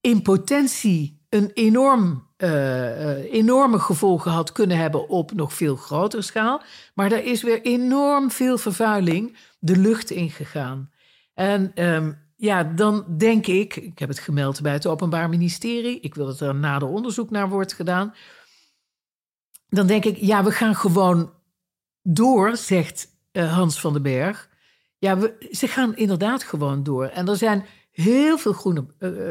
in 0.00 0.22
potentie 0.22 1.24
een 1.28 1.50
enorm, 1.54 2.29
uh, 2.42 2.50
uh, 2.50 3.32
enorme 3.32 3.78
gevolgen 3.78 4.30
had 4.30 4.52
kunnen 4.52 4.76
hebben 4.76 5.08
op 5.08 5.32
nog 5.32 5.52
veel 5.52 5.76
grotere 5.76 6.22
schaal. 6.22 6.62
Maar 6.94 7.12
er 7.12 7.24
is 7.24 7.42
weer 7.42 7.62
enorm 7.62 8.30
veel 8.30 8.58
vervuiling 8.58 9.36
de 9.58 9.76
lucht 9.76 10.10
ingegaan. 10.10 10.90
En 11.34 11.84
um, 11.84 12.18
ja, 12.36 12.64
dan 12.64 13.04
denk 13.16 13.46
ik, 13.46 13.76
ik 13.76 13.98
heb 13.98 14.08
het 14.08 14.18
gemeld 14.18 14.62
bij 14.62 14.72
het 14.72 14.86
Openbaar 14.86 15.28
Ministerie, 15.28 16.00
ik 16.00 16.14
wil 16.14 16.26
dat 16.26 16.40
er 16.40 16.54
nader 16.54 16.88
onderzoek 16.88 17.30
naar 17.30 17.48
wordt 17.48 17.72
gedaan. 17.72 18.14
Dan 19.68 19.86
denk 19.86 20.04
ik, 20.04 20.16
ja, 20.16 20.44
we 20.44 20.50
gaan 20.50 20.74
gewoon 20.74 21.32
door, 22.02 22.56
zegt 22.56 23.08
uh, 23.32 23.54
Hans 23.54 23.80
van 23.80 23.92
den 23.92 24.02
Berg. 24.02 24.48
Ja, 24.98 25.18
we, 25.18 25.48
ze 25.50 25.66
gaan 25.66 25.96
inderdaad 25.96 26.42
gewoon 26.42 26.82
door. 26.82 27.06
En 27.06 27.28
er 27.28 27.36
zijn 27.36 27.64
heel 27.90 28.38
veel 28.38 28.52
groene, 28.52 28.86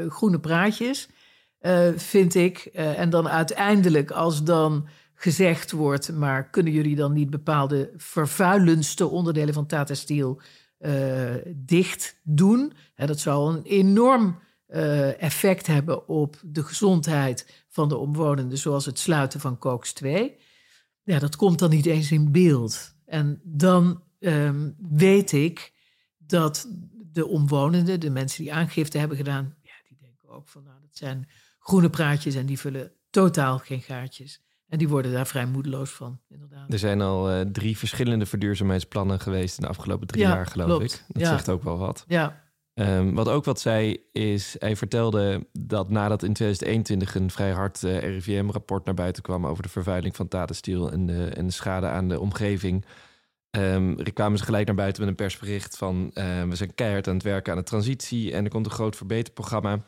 groene 0.10 0.40
praatjes, 0.40 1.10
uh, 1.62 1.90
vind 1.96 2.36
ik. 2.36 2.70
Uh, 2.74 3.00
en 3.00 3.10
dan 3.10 3.30
uiteindelijk, 3.30 4.12
als 4.12 4.44
dan 4.44 4.88
gezegd 5.14 5.72
wordt, 5.72 6.12
maar 6.12 6.50
kunnen 6.50 6.74
jullie 6.74 6.96
dan 6.96 7.14
niet 7.14 7.30
bepaalde 7.30 7.94
vervuilendste 7.96 9.08
onderdelen 9.08 9.54
van 9.54 9.66
Tata 9.66 9.94
Steel 9.94 10.42
dicht 11.56 12.20
doen? 12.24 12.74
Hè, 12.94 13.06
dat 13.06 13.20
zou 13.20 13.56
een 13.56 13.64
enorm 13.64 14.40
effect 15.18 15.68
hebben 15.68 16.08
op 16.08 16.40
de 16.44 16.64
gezondheid 16.64 17.66
van 17.68 17.90
de 17.90 17.98
omwonenden, 17.98 18.58
zoals 18.58 18.86
het 18.86 19.00
sluiten 19.00 19.40
van 19.40 19.58
Kooks 19.58 19.94
2. 19.94 20.36
Ja, 21.04 21.20
dat 21.20 21.36
komt 21.36 21.60
dan 21.60 21.70
niet 21.70 21.86
eens 21.86 22.12
in 22.12 22.32
beeld. 22.32 22.96
En 23.06 23.42
dan 23.44 24.04
um, 24.20 24.76
weet 24.90 25.32
ik 25.32 25.74
dat 26.18 26.68
de 27.12 27.28
omwonenden, 27.28 28.00
de 28.00 28.10
mensen 28.10 28.44
die 28.44 28.54
aangifte 28.54 28.98
hebben 28.98 29.18
gedaan, 29.18 29.56
ja, 29.62 29.74
die 29.88 29.98
denken 30.02 30.30
ook 30.30 30.50
van, 30.50 30.64
nou, 30.64 30.80
dat 30.82 30.98
zijn 30.98 31.30
groene 31.70 31.90
praatjes 31.90 32.36
en 32.36 32.46
die 32.46 32.60
vullen 32.60 32.92
totaal 33.10 33.58
geen 33.58 33.82
gaatjes. 33.82 34.42
En 34.68 34.78
die 34.78 34.88
worden 34.88 35.12
daar 35.12 35.28
vrij 35.28 35.46
moedeloos 35.46 35.90
van, 35.90 36.20
inderdaad. 36.30 36.74
Er 36.74 36.80
zijn 36.80 37.02
al 37.02 37.32
uh, 37.32 37.42
drie 37.42 37.78
verschillende 37.78 38.26
verduurzaamheidsplannen 38.26 39.20
geweest 39.20 39.58
in 39.58 39.64
de 39.64 39.70
afgelopen 39.70 40.08
drie 40.08 40.22
ja, 40.22 40.30
jaar, 40.30 40.46
geloof 40.46 40.68
klopt. 40.68 40.94
ik. 40.94 41.04
Dat 41.08 41.22
ja. 41.22 41.30
zegt 41.30 41.50
ook 41.50 41.64
wel 41.64 41.78
wat. 41.78 42.04
Ja. 42.08 42.48
Um, 42.74 43.14
wat 43.14 43.28
ook 43.28 43.46
wat 43.46 43.60
zei, 43.60 43.98
is 44.12 44.56
hij 44.60 44.76
vertelde 44.76 45.48
dat 45.52 45.90
nadat 45.90 46.24
in 46.24 46.34
2021 46.34 47.16
een 47.16 47.32
vrij 47.32 47.52
hard 47.52 47.84
uh, 47.84 47.98
RIVM-rapport 47.98 48.86
naar 48.86 48.94
buiten 48.94 49.24
kwam 49.24 49.46
over 49.46 49.64
de 49.64 49.70
vervuiling 49.70 50.16
van 50.16 50.28
Tata 50.28 50.54
Steel 50.54 50.92
en 50.92 51.06
de, 51.06 51.26
en 51.26 51.46
de 51.46 51.54
schade 51.54 51.88
aan 51.88 52.08
de 52.08 52.20
omgeving, 52.20 52.86
Um, 53.58 54.14
kwamen 54.14 54.38
ze 54.38 54.44
gelijk 54.44 54.66
naar 54.66 54.76
buiten 54.76 55.02
met 55.02 55.10
een 55.10 55.16
persbericht 55.16 55.78
van... 55.78 56.12
Uh, 56.14 56.44
we 56.44 56.56
zijn 56.56 56.76
keihard 56.76 57.08
aan 57.08 57.14
het 57.14 57.24
werken 57.24 57.52
aan 57.52 57.58
de 57.58 57.64
transitie... 57.64 58.34
en 58.34 58.44
er 58.44 58.50
komt 58.50 58.66
een 58.66 58.72
groot 58.72 58.96
verbeterprogramma. 58.96 59.80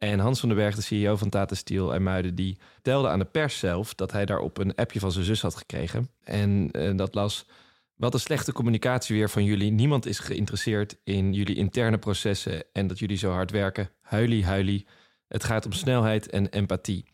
En 0.00 0.18
Hans 0.18 0.40
van 0.40 0.48
den 0.48 0.58
Berg, 0.58 0.74
de 0.74 0.82
CEO 0.82 1.16
van 1.16 1.28
Tata 1.28 1.54
Steel 1.54 1.94
en 1.94 2.02
Muiden... 2.02 2.34
die 2.34 2.58
telde 2.82 3.08
aan 3.08 3.18
de 3.18 3.24
pers 3.24 3.58
zelf 3.58 3.94
dat 3.94 4.12
hij 4.12 4.26
daarop 4.26 4.58
een 4.58 4.74
appje 4.74 5.00
van 5.00 5.12
zijn 5.12 5.24
zus 5.24 5.42
had 5.42 5.56
gekregen. 5.56 6.10
En 6.24 6.68
uh, 6.72 6.96
dat 6.96 7.14
las... 7.14 7.46
Wat 7.94 8.14
een 8.14 8.20
slechte 8.20 8.52
communicatie 8.52 9.16
weer 9.16 9.30
van 9.30 9.44
jullie. 9.44 9.70
Niemand 9.70 10.06
is 10.06 10.18
geïnteresseerd 10.18 10.96
in 11.04 11.32
jullie 11.32 11.56
interne 11.56 11.98
processen... 11.98 12.64
en 12.72 12.86
dat 12.86 12.98
jullie 12.98 13.16
zo 13.16 13.30
hard 13.30 13.50
werken. 13.50 13.90
Huilie, 14.00 14.44
huilie. 14.44 14.86
Het 15.28 15.44
gaat 15.44 15.66
om 15.66 15.72
snelheid 15.72 16.30
en 16.30 16.48
empathie. 16.48 17.04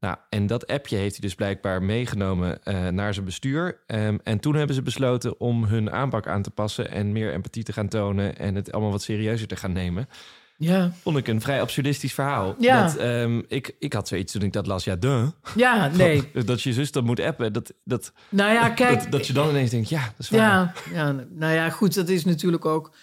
Nou, 0.00 0.16
en 0.28 0.46
dat 0.46 0.66
appje 0.66 0.96
heeft 0.96 1.12
hij 1.12 1.20
dus 1.20 1.34
blijkbaar 1.34 1.82
meegenomen 1.82 2.58
uh, 2.64 2.88
naar 2.88 3.14
zijn 3.14 3.24
bestuur. 3.24 3.80
Um, 3.86 4.20
en 4.22 4.40
toen 4.40 4.54
hebben 4.54 4.74
ze 4.74 4.82
besloten 4.82 5.40
om 5.40 5.64
hun 5.64 5.90
aanpak 5.90 6.26
aan 6.26 6.42
te 6.42 6.50
passen 6.50 6.90
en 6.90 7.12
meer 7.12 7.32
empathie 7.32 7.62
te 7.62 7.72
gaan 7.72 7.88
tonen 7.88 8.36
en 8.36 8.54
het 8.54 8.72
allemaal 8.72 8.90
wat 8.90 9.02
serieuzer 9.02 9.46
te 9.48 9.56
gaan 9.56 9.72
nemen. 9.72 10.08
Ja. 10.56 10.92
Vond 11.02 11.16
ik 11.16 11.28
een 11.28 11.40
vrij 11.40 11.60
absurdistisch 11.60 12.14
verhaal. 12.14 12.54
Ja. 12.58 12.86
Dat, 12.86 13.00
um, 13.00 13.44
ik, 13.48 13.76
ik 13.78 13.92
had 13.92 14.08
zoiets 14.08 14.32
toen 14.32 14.42
ik 14.42 14.52
dat 14.52 14.66
las. 14.66 14.84
Ja, 14.84 14.96
duh. 14.96 15.28
Ja, 15.56 15.88
nee. 15.96 16.30
Dat, 16.32 16.46
dat 16.52 16.62
je 16.62 16.72
zus 16.72 16.92
dat 16.92 17.04
moet 17.04 17.20
appen. 17.20 17.52
Dat, 17.52 17.72
dat, 17.84 18.12
nou 18.28 18.52
ja, 18.52 18.68
kijk. 18.68 19.02
Dat, 19.02 19.12
dat 19.12 19.26
je 19.26 19.32
dan 19.32 19.48
ineens 19.48 19.70
denkt, 19.70 19.88
ja, 19.88 20.02
dat 20.02 20.18
is 20.18 20.30
waar. 20.30 20.40
Ja, 20.40 20.74
ja, 20.92 21.26
nou 21.30 21.54
ja, 21.54 21.70
goed. 21.70 21.94
Dat 21.94 22.08
is 22.08 22.24
natuurlijk 22.24 22.64
ook 22.64 22.94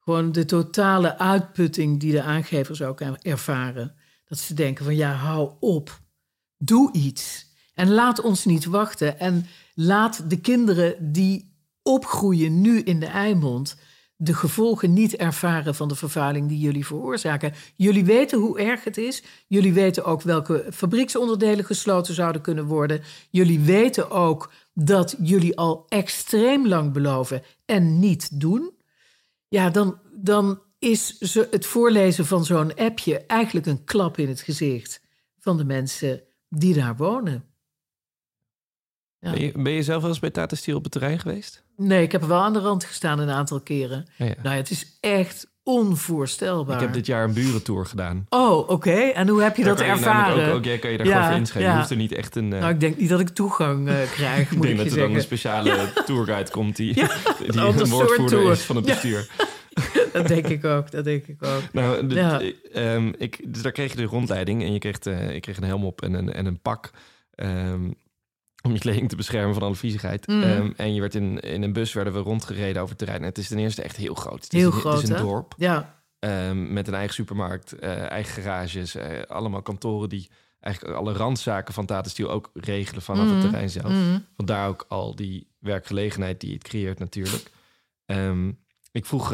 gewoon 0.00 0.32
de 0.32 0.44
totale 0.44 1.18
uitputting 1.18 2.00
die 2.00 2.12
de 2.12 2.22
aangevers 2.22 2.82
ook 2.82 3.00
ervaren. 3.00 3.94
Dat 4.28 4.38
ze 4.38 4.54
denken 4.54 4.84
van, 4.84 4.96
ja, 4.96 5.12
hou 5.12 5.50
op. 5.60 6.00
Doe 6.58 6.92
iets. 6.92 7.46
En 7.74 7.90
laat 7.90 8.20
ons 8.20 8.44
niet 8.44 8.64
wachten. 8.64 9.18
En 9.18 9.46
laat 9.74 10.30
de 10.30 10.40
kinderen 10.40 11.12
die 11.12 11.54
opgroeien 11.82 12.60
nu 12.60 12.80
in 12.80 13.00
de 13.00 13.06
Eimond 13.06 13.76
de 14.16 14.34
gevolgen 14.34 14.92
niet 14.92 15.16
ervaren 15.16 15.74
van 15.74 15.88
de 15.88 15.94
vervuiling 15.94 16.48
die 16.48 16.58
jullie 16.58 16.86
veroorzaken. 16.86 17.52
Jullie 17.74 18.04
weten 18.04 18.38
hoe 18.38 18.60
erg 18.60 18.84
het 18.84 18.96
is. 18.96 19.22
Jullie 19.46 19.72
weten 19.72 20.04
ook 20.04 20.22
welke 20.22 20.66
fabrieksonderdelen 20.72 21.64
gesloten 21.64 22.14
zouden 22.14 22.42
kunnen 22.42 22.64
worden. 22.64 23.02
Jullie 23.30 23.60
weten 23.60 24.10
ook 24.10 24.52
dat 24.74 25.16
jullie 25.22 25.56
al 25.56 25.84
extreem 25.88 26.66
lang 26.68 26.92
beloven 26.92 27.42
en 27.64 27.98
niet 27.98 28.40
doen. 28.40 28.74
Ja, 29.48 29.70
dan, 29.70 29.98
dan 30.12 30.60
is 30.78 31.16
het 31.50 31.66
voorlezen 31.66 32.26
van 32.26 32.44
zo'n 32.44 32.74
appje 32.74 33.18
eigenlijk 33.26 33.66
een 33.66 33.84
klap 33.84 34.18
in 34.18 34.28
het 34.28 34.40
gezicht 34.40 35.00
van 35.38 35.56
de 35.56 35.64
mensen 35.64 36.22
die 36.48 36.74
daar 36.74 36.96
wonen. 36.96 37.44
Ben, 39.18 39.72
je, 39.74 39.82
zelf 39.82 40.00
wel 40.00 40.10
eens 40.10 40.18
bij 40.18 40.30
Tata 40.30 40.56
Steel 40.56 40.76
op 40.76 40.82
het 40.82 40.92
terrein 40.92 41.18
geweest? 41.18 41.65
Nee, 41.76 42.02
ik 42.02 42.12
heb 42.12 42.22
er 42.22 42.28
wel 42.28 42.40
aan 42.40 42.52
de 42.52 42.58
rand 42.58 42.84
gestaan 42.84 43.18
een 43.18 43.30
aantal 43.30 43.60
keren. 43.60 44.06
Ja, 44.16 44.24
Nou 44.24 44.36
ja, 44.42 44.50
het 44.50 44.70
is 44.70 44.98
echt 45.00 45.46
onvoorstelbaar. 45.62 46.74
Ik 46.74 46.80
heb 46.80 46.92
dit 46.92 47.06
jaar 47.06 47.24
een 47.24 47.32
burentour 47.32 47.86
gedaan. 47.86 48.26
Oh, 48.28 48.68
oké. 48.68 48.90
En 48.90 49.28
hoe 49.28 49.42
heb 49.42 49.56
je 49.56 49.64
dat 49.64 49.80
ervaren? 49.80 50.48
Ook, 50.48 50.54
ook, 50.54 50.64
jij 50.64 50.78
kan 50.78 50.90
je 50.90 50.96
daar 50.96 51.06
gewoon 51.06 51.26
voor 51.26 51.36
inschrijven. 51.36 51.72
Je 51.72 51.78
hoeft 51.78 51.90
er 51.90 51.96
niet 51.96 52.12
echt 52.12 52.36
een... 52.36 52.52
Uh... 52.52 52.58
Nou, 52.58 52.72
ik 52.72 52.80
denk 52.80 52.96
niet 52.96 53.08
dat 53.08 53.20
ik 53.20 53.28
toegang 53.28 53.88
uh, 53.88 53.94
krijg, 54.16 54.50
Ik 54.50 54.62
denk 54.62 54.76
dat 54.76 54.86
er 54.86 54.96
dan 54.96 55.14
een 55.14 55.20
speciale 55.20 55.92
tourguide 56.04 56.50
komt... 56.50 56.76
die, 56.76 56.94
die 56.94 57.04
een 57.48 57.88
woordvoerder 57.88 58.50
is 58.50 58.62
van 58.62 58.76
het 58.76 58.84
bestuur. 58.84 59.28
dat 60.12 60.28
denk 60.28 60.46
ik 60.46 60.64
ook, 60.64 60.90
dat 60.90 61.04
denk 61.04 61.26
ik 61.26 61.44
ook. 61.44 61.62
Nou, 61.72 62.06
de, 62.06 62.54
um, 62.74 63.14
ik, 63.18 63.40
dus 63.52 63.62
daar 63.62 63.72
kreeg 63.72 63.90
je 63.90 63.96
de 63.96 64.04
rondleiding... 64.04 64.62
en 64.62 64.72
je 64.72 64.78
kreeg, 64.78 64.98
de, 64.98 65.34
ik 65.34 65.42
kreeg 65.42 65.56
een 65.56 65.64
helm 65.64 65.84
op 65.84 66.02
en 66.02 66.14
een, 66.14 66.32
en 66.32 66.46
een 66.46 66.60
pak... 66.60 66.90
Um, 67.36 67.94
om 68.66 68.72
je 68.72 68.78
kleding 68.78 69.08
te 69.08 69.16
beschermen 69.16 69.54
van 69.54 69.62
alle 69.62 69.74
viezigheid. 69.74 70.26
Mm. 70.26 70.42
Um, 70.42 70.74
en 70.76 70.94
je 70.94 71.00
werd 71.00 71.14
in, 71.14 71.40
in 71.40 71.62
een 71.62 71.72
bus 71.72 71.92
werden 71.92 72.12
we 72.12 72.18
rondgereden 72.18 72.82
over 72.82 72.96
het 72.96 72.98
terrein. 72.98 73.22
het 73.22 73.38
is 73.38 73.48
ten 73.48 73.58
eerste 73.58 73.82
echt 73.82 73.96
heel 73.96 74.14
groot. 74.14 74.42
Het 74.42 74.52
heel 74.52 74.72
is, 74.72 74.74
groot, 74.74 74.94
Het 74.94 75.02
is 75.02 75.08
een 75.08 75.22
dorp. 75.22 75.54
Ja. 75.56 75.94
Um, 76.18 76.72
met 76.72 76.88
een 76.88 76.94
eigen 76.94 77.14
supermarkt, 77.14 77.74
uh, 77.82 78.10
eigen 78.10 78.42
garages, 78.42 78.96
uh, 78.96 79.22
allemaal 79.26 79.62
kantoren 79.62 80.08
die 80.08 80.30
eigenlijk 80.60 80.96
alle 80.96 81.12
randzaken 81.12 81.74
van 81.74 81.86
Tata 81.86 82.08
Steel 82.08 82.30
ook 82.30 82.50
regelen 82.54 83.02
vanaf 83.02 83.24
mm. 83.24 83.32
het 83.32 83.40
terrein 83.40 83.70
zelf. 83.70 83.92
Mm. 83.92 84.24
Vandaar 84.36 84.68
ook 84.68 84.84
al 84.88 85.14
die 85.14 85.48
werkgelegenheid 85.58 86.40
die 86.40 86.52
het 86.52 86.62
creëert 86.62 86.98
natuurlijk. 86.98 87.50
Um, 88.06 88.58
ik 88.92 89.06
vroeg, 89.06 89.32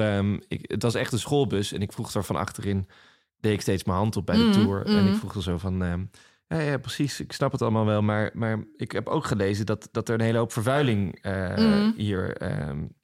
ik, 0.48 0.70
het 0.70 0.82
was 0.82 0.94
echt 0.94 1.12
een 1.12 1.18
schoolbus 1.18 1.72
en 1.72 1.82
ik 1.82 1.92
vroeg 1.92 2.14
er 2.14 2.24
van 2.24 2.36
achterin, 2.36 2.86
deed 3.40 3.52
ik 3.52 3.60
steeds 3.60 3.84
mijn 3.84 3.98
hand 3.98 4.16
op 4.16 4.26
bij 4.26 4.36
de 4.36 4.50
tour. 4.50 4.86
En 4.86 5.06
ik 5.06 5.14
vroeg 5.14 5.34
er 5.34 5.42
zo 5.42 5.58
van, 5.58 6.08
ja, 6.52 6.60
ja, 6.60 6.78
precies. 6.78 7.20
Ik 7.20 7.32
snap 7.32 7.52
het 7.52 7.62
allemaal 7.62 7.86
wel. 7.86 8.02
Maar, 8.02 8.30
maar 8.34 8.64
ik 8.76 8.92
heb 8.92 9.08
ook 9.08 9.24
gelezen 9.24 9.66
dat, 9.66 9.88
dat 9.92 10.08
er 10.08 10.14
een 10.14 10.20
hele 10.20 10.38
hoop 10.38 10.52
vervuiling 10.52 11.24
uh, 11.26 11.88
hier 11.96 12.42
um, 12.68 12.94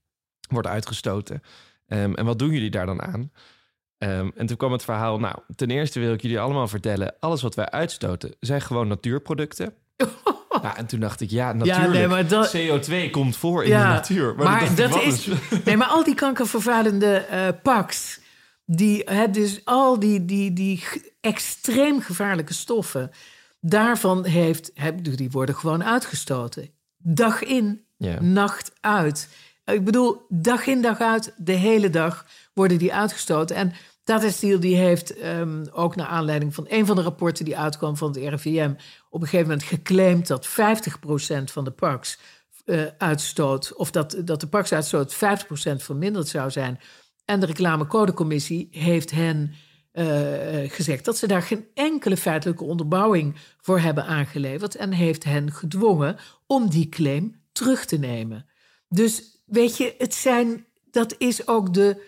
wordt 0.48 0.68
uitgestoten. 0.68 1.42
Um, 1.86 2.14
en 2.14 2.24
wat 2.24 2.38
doen 2.38 2.50
jullie 2.50 2.70
daar 2.70 2.86
dan 2.86 3.02
aan? 3.02 3.32
Um, 3.98 4.32
en 4.36 4.46
toen 4.46 4.56
kwam 4.56 4.72
het 4.72 4.84
verhaal, 4.84 5.18
nou, 5.18 5.36
ten 5.56 5.70
eerste 5.70 6.00
wil 6.00 6.12
ik 6.12 6.22
jullie 6.22 6.40
allemaal 6.40 6.68
vertellen... 6.68 7.14
alles 7.20 7.42
wat 7.42 7.54
wij 7.54 7.70
uitstoten 7.70 8.34
zijn 8.40 8.60
gewoon 8.60 8.88
natuurproducten. 8.88 9.74
Ja, 10.62 10.76
en 10.76 10.86
toen 10.86 11.00
dacht 11.00 11.20
ik, 11.20 11.30
ja, 11.30 11.52
natuurlijk, 11.52 11.84
ja, 11.84 11.98
nee, 11.98 12.06
maar 12.06 12.28
dat... 12.28 12.56
CO2 12.56 13.10
komt 13.10 13.36
voor 13.36 13.64
in 13.64 13.70
de 13.70 13.76
natuur. 13.76 14.34
Maar, 14.34 14.44
maar 14.44 14.74
dat 14.74 15.02
is... 15.02 15.28
Nee, 15.64 15.76
maar 15.76 15.88
al 15.88 16.04
die 16.04 16.14
kankervervuilende 16.14 17.26
uh, 17.32 17.48
paks... 17.62 18.20
Die, 18.70 19.02
hè, 19.04 19.30
dus 19.30 19.60
al 19.64 19.98
die, 19.98 20.24
die, 20.24 20.52
die 20.52 20.82
extreem 21.20 22.00
gevaarlijke 22.00 22.52
stoffen 22.52 23.10
daarvan 23.60 24.24
heeft, 24.24 24.72
die 25.02 25.30
worden 25.30 25.54
gewoon 25.54 25.84
uitgestoten. 25.84 26.70
Dag 26.96 27.42
in, 27.42 27.84
nacht 28.20 28.72
uit. 28.80 29.28
Ik 29.64 29.84
bedoel, 29.84 30.26
dag 30.28 30.66
in, 30.66 30.82
dag 30.82 31.00
uit, 31.00 31.34
de 31.36 31.52
hele 31.52 31.90
dag 31.90 32.26
worden 32.54 32.78
die 32.78 32.94
uitgestoten. 32.94 33.56
En 33.56 33.72
Tata 34.04 34.30
Steel 34.30 34.60
die 34.60 34.76
heeft 34.76 35.24
um, 35.24 35.66
ook 35.72 35.96
naar 35.96 36.06
aanleiding 36.06 36.54
van 36.54 36.66
een 36.68 36.86
van 36.86 36.96
de 36.96 37.02
rapporten 37.02 37.44
die 37.44 37.58
uitkwam 37.58 37.96
van 37.96 38.08
het 38.08 38.16
RIVM... 38.16 38.72
op 39.10 39.20
een 39.20 39.28
gegeven 39.28 39.48
moment 39.48 39.66
geclaimd 39.66 40.26
dat 40.26 40.48
50% 40.48 40.50
van 41.44 41.64
de 41.64 41.70
parks 41.70 42.18
uh, 42.64 42.82
uitstoot... 42.98 43.74
of 43.74 43.90
dat, 43.90 44.16
dat 44.24 44.40
de 44.40 44.46
parksuitstoot 44.46 45.14
50% 45.14 45.18
verminderd 45.76 46.28
zou 46.28 46.50
zijn. 46.50 46.80
En 47.24 47.40
de 47.40 47.46
reclamecodecommissie 47.46 48.68
heeft 48.70 49.10
hen 49.10 49.54
gezegd 50.68 51.04
dat 51.04 51.16
ze 51.16 51.26
daar 51.26 51.42
geen 51.42 51.66
enkele 51.74 52.16
feitelijke 52.16 52.64
onderbouwing 52.64 53.36
voor 53.60 53.78
hebben 53.80 54.04
aangeleverd 54.04 54.74
en 54.74 54.92
heeft 54.92 55.24
hen 55.24 55.52
gedwongen 55.52 56.16
om 56.46 56.70
die 56.70 56.88
claim 56.88 57.40
terug 57.52 57.84
te 57.84 57.98
nemen. 57.98 58.46
Dus 58.88 59.42
weet 59.46 59.76
je, 59.76 59.94
het 59.98 60.14
zijn, 60.14 60.64
dat 60.90 61.14
is 61.18 61.46
ook 61.46 61.74
de, 61.74 62.06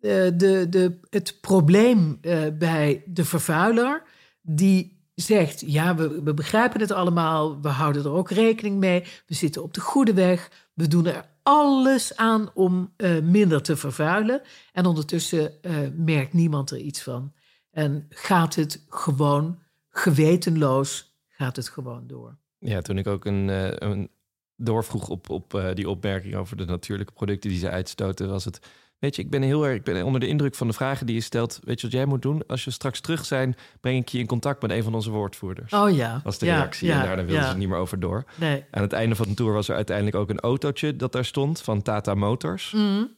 uh, 0.00 0.10
de, 0.36 0.66
de, 0.68 0.98
het 1.10 1.38
probleem 1.40 2.20
bij 2.58 3.02
de 3.06 3.24
vervuiler, 3.24 4.02
die 4.42 5.00
zegt: 5.14 5.62
Ja, 5.66 5.94
we, 5.94 6.22
we 6.22 6.34
begrijpen 6.34 6.80
het 6.80 6.90
allemaal, 6.90 7.60
we 7.60 7.68
houden 7.68 8.04
er 8.04 8.10
ook 8.10 8.30
rekening 8.30 8.78
mee, 8.78 9.04
we 9.26 9.34
zitten 9.34 9.62
op 9.62 9.74
de 9.74 9.80
goede 9.80 10.14
weg, 10.14 10.50
we 10.74 10.88
doen 10.88 11.06
er 11.06 11.29
alles 11.42 12.16
aan 12.16 12.50
om 12.54 12.92
uh, 12.96 13.20
minder 13.20 13.62
te 13.62 13.76
vervuilen. 13.76 14.42
En 14.72 14.86
ondertussen 14.86 15.52
uh, 15.62 15.78
merkt 15.96 16.32
niemand 16.32 16.70
er 16.70 16.78
iets 16.78 17.02
van. 17.02 17.32
En 17.70 18.06
gaat 18.08 18.54
het 18.54 18.84
gewoon 18.88 19.58
gewetenloos, 19.88 21.18
gaat 21.28 21.56
het 21.56 21.68
gewoon 21.68 22.06
door. 22.06 22.38
Ja, 22.58 22.80
toen 22.80 22.98
ik 22.98 23.06
ook 23.06 23.24
een, 23.24 23.48
uh, 23.48 23.70
een 23.72 24.10
doorvroeg 24.56 25.08
op, 25.08 25.30
op 25.30 25.70
die 25.74 25.88
opmerking 25.88 26.34
over 26.34 26.56
de 26.56 26.64
natuurlijke 26.64 27.12
producten 27.12 27.50
die 27.50 27.58
ze 27.58 27.70
uitstoten, 27.70 28.28
was 28.28 28.44
het 28.44 28.60
Weet 29.00 29.16
je, 29.16 29.22
ik 29.22 29.30
ben 29.30 29.42
heel 29.42 29.66
erg 29.66 29.76
ik 29.76 29.84
ben 29.84 30.04
onder 30.04 30.20
de 30.20 30.26
indruk 30.26 30.54
van 30.54 30.66
de 30.66 30.72
vragen 30.72 31.06
die 31.06 31.14
je 31.14 31.20
stelt. 31.20 31.58
Weet 31.64 31.80
je 31.80 31.86
wat 31.86 31.96
jij 31.96 32.04
moet 32.04 32.22
doen? 32.22 32.46
Als 32.46 32.64
je 32.64 32.70
straks 32.70 33.00
terug 33.00 33.24
zijn, 33.24 33.56
breng 33.80 34.00
ik 34.00 34.08
je 34.08 34.18
in 34.18 34.26
contact 34.26 34.62
met 34.62 34.70
een 34.70 34.82
van 34.82 34.94
onze 34.94 35.10
woordvoerders. 35.10 35.72
Oh 35.72 35.94
ja. 35.94 36.20
Was 36.24 36.38
de 36.38 36.46
reactie. 36.46 36.88
Ja, 36.88 37.00
en 37.00 37.06
daarna 37.06 37.24
wilden 37.24 37.48
ze 37.48 37.56
niet 37.56 37.68
meer 37.68 37.78
over 37.78 38.00
door. 38.00 38.24
Nee. 38.34 38.64
Aan 38.70 38.82
het 38.82 38.92
einde 38.92 39.14
van 39.14 39.28
de 39.28 39.34
tour 39.34 39.52
was 39.52 39.68
er 39.68 39.74
uiteindelijk 39.74 40.16
ook 40.16 40.30
een 40.30 40.40
autootje 40.40 40.96
dat 40.96 41.12
daar 41.12 41.24
stond 41.24 41.60
van 41.60 41.82
Tata 41.82 42.14
Motors. 42.14 42.72
Mm. 42.72 43.10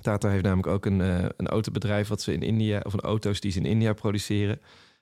Tata 0.00 0.28
heeft 0.28 0.44
namelijk 0.44 0.68
ook 0.68 0.86
een, 0.86 1.00
uh, 1.00 1.24
een 1.36 1.48
autobedrijf 1.48 2.08
wat 2.08 2.22
ze 2.22 2.32
in 2.32 2.42
India, 2.42 2.80
of 2.82 2.92
een 2.92 3.00
auto's 3.00 3.40
die 3.40 3.52
ze 3.52 3.58
in 3.58 3.66
India 3.66 3.92
produceren. 3.92 4.60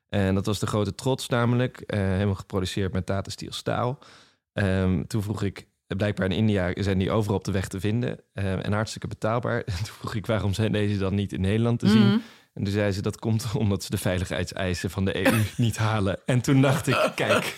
En 0.09 0.35
dat 0.35 0.47
was 0.47 0.59
de 0.59 0.67
grote 0.67 0.95
trots 0.95 1.29
namelijk. 1.29 1.83
Uh, 1.87 2.01
helemaal 2.01 2.35
geproduceerd 2.35 2.93
met 2.93 3.07
Tata 3.07 3.31
Steel 3.31 3.53
staal. 3.53 3.99
Um, 4.53 5.07
toen 5.07 5.23
vroeg 5.23 5.43
ik, 5.43 5.67
Blijkbaar 5.97 6.27
in 6.27 6.37
India 6.37 6.73
zijn 6.75 6.99
die 6.99 7.11
overal 7.11 7.37
op 7.37 7.45
de 7.45 7.53
weg 7.53 7.69
te 7.69 7.81
vinden 7.81 8.19
uh, 8.35 8.67
en 8.67 8.73
hartstikke 8.73 9.07
betaalbaar. 9.07 9.61
En 9.61 9.77
toen 9.85 9.95
vroeg 9.99 10.15
ik 10.15 10.27
waarom 10.27 10.55
zijn 10.55 10.73
deze 10.73 10.99
dan 10.99 11.15
niet 11.15 11.33
in 11.33 11.41
Nederland 11.41 11.79
te 11.79 11.89
zien? 11.89 12.07
Mm. 12.07 12.23
En 12.55 12.65
toen 12.65 12.73
zei 12.73 12.93
ze 12.93 13.03
dat 13.03 13.19
komt 13.19 13.47
omdat 13.55 13.83
ze 13.83 13.91
de 13.91 13.99
veiligheidseisen 13.99 14.91
van 14.91 15.05
de 15.05 15.27
EU 15.27 15.43
niet 15.57 15.77
halen. 15.77 16.19
En 16.27 16.41
toen 16.41 16.61
dacht 16.61 16.87
ik, 16.87 17.13
kijk, 17.15 17.57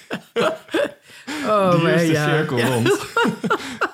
oh, 1.46 1.80
die 1.80 1.92
is 1.92 2.08
de 2.08 2.14
cirkel 2.14 2.60
rond. 2.60 3.12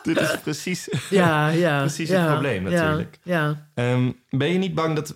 Dit 0.03 0.21
is 0.21 0.39
precies, 0.43 0.89
ja, 1.11 1.49
ja, 1.49 1.79
precies 1.81 2.09
het 2.09 2.27
probleem 2.27 2.63
natuurlijk. 2.63 3.19
Ja, 3.23 3.71
um, 3.75 4.21
ben 4.29 4.49
je 4.49 4.59
niet 4.59 4.75
bang 4.75 4.97
dat, 4.97 5.15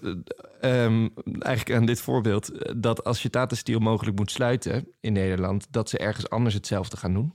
um, 0.60 1.12
eigenlijk 1.38 1.80
aan 1.80 1.86
dit 1.86 2.00
voorbeeld, 2.00 2.50
dat 2.76 3.04
als 3.04 3.22
je 3.22 3.30
Tata 3.30 3.56
Steel 3.56 3.78
mogelijk 3.78 4.16
moet 4.16 4.30
sluiten 4.30 4.88
in 5.00 5.12
Nederland, 5.12 5.66
dat 5.70 5.88
ze 5.88 5.98
ergens 5.98 6.30
anders 6.30 6.54
hetzelfde 6.54 6.96
gaan 6.96 7.12
doen? 7.12 7.34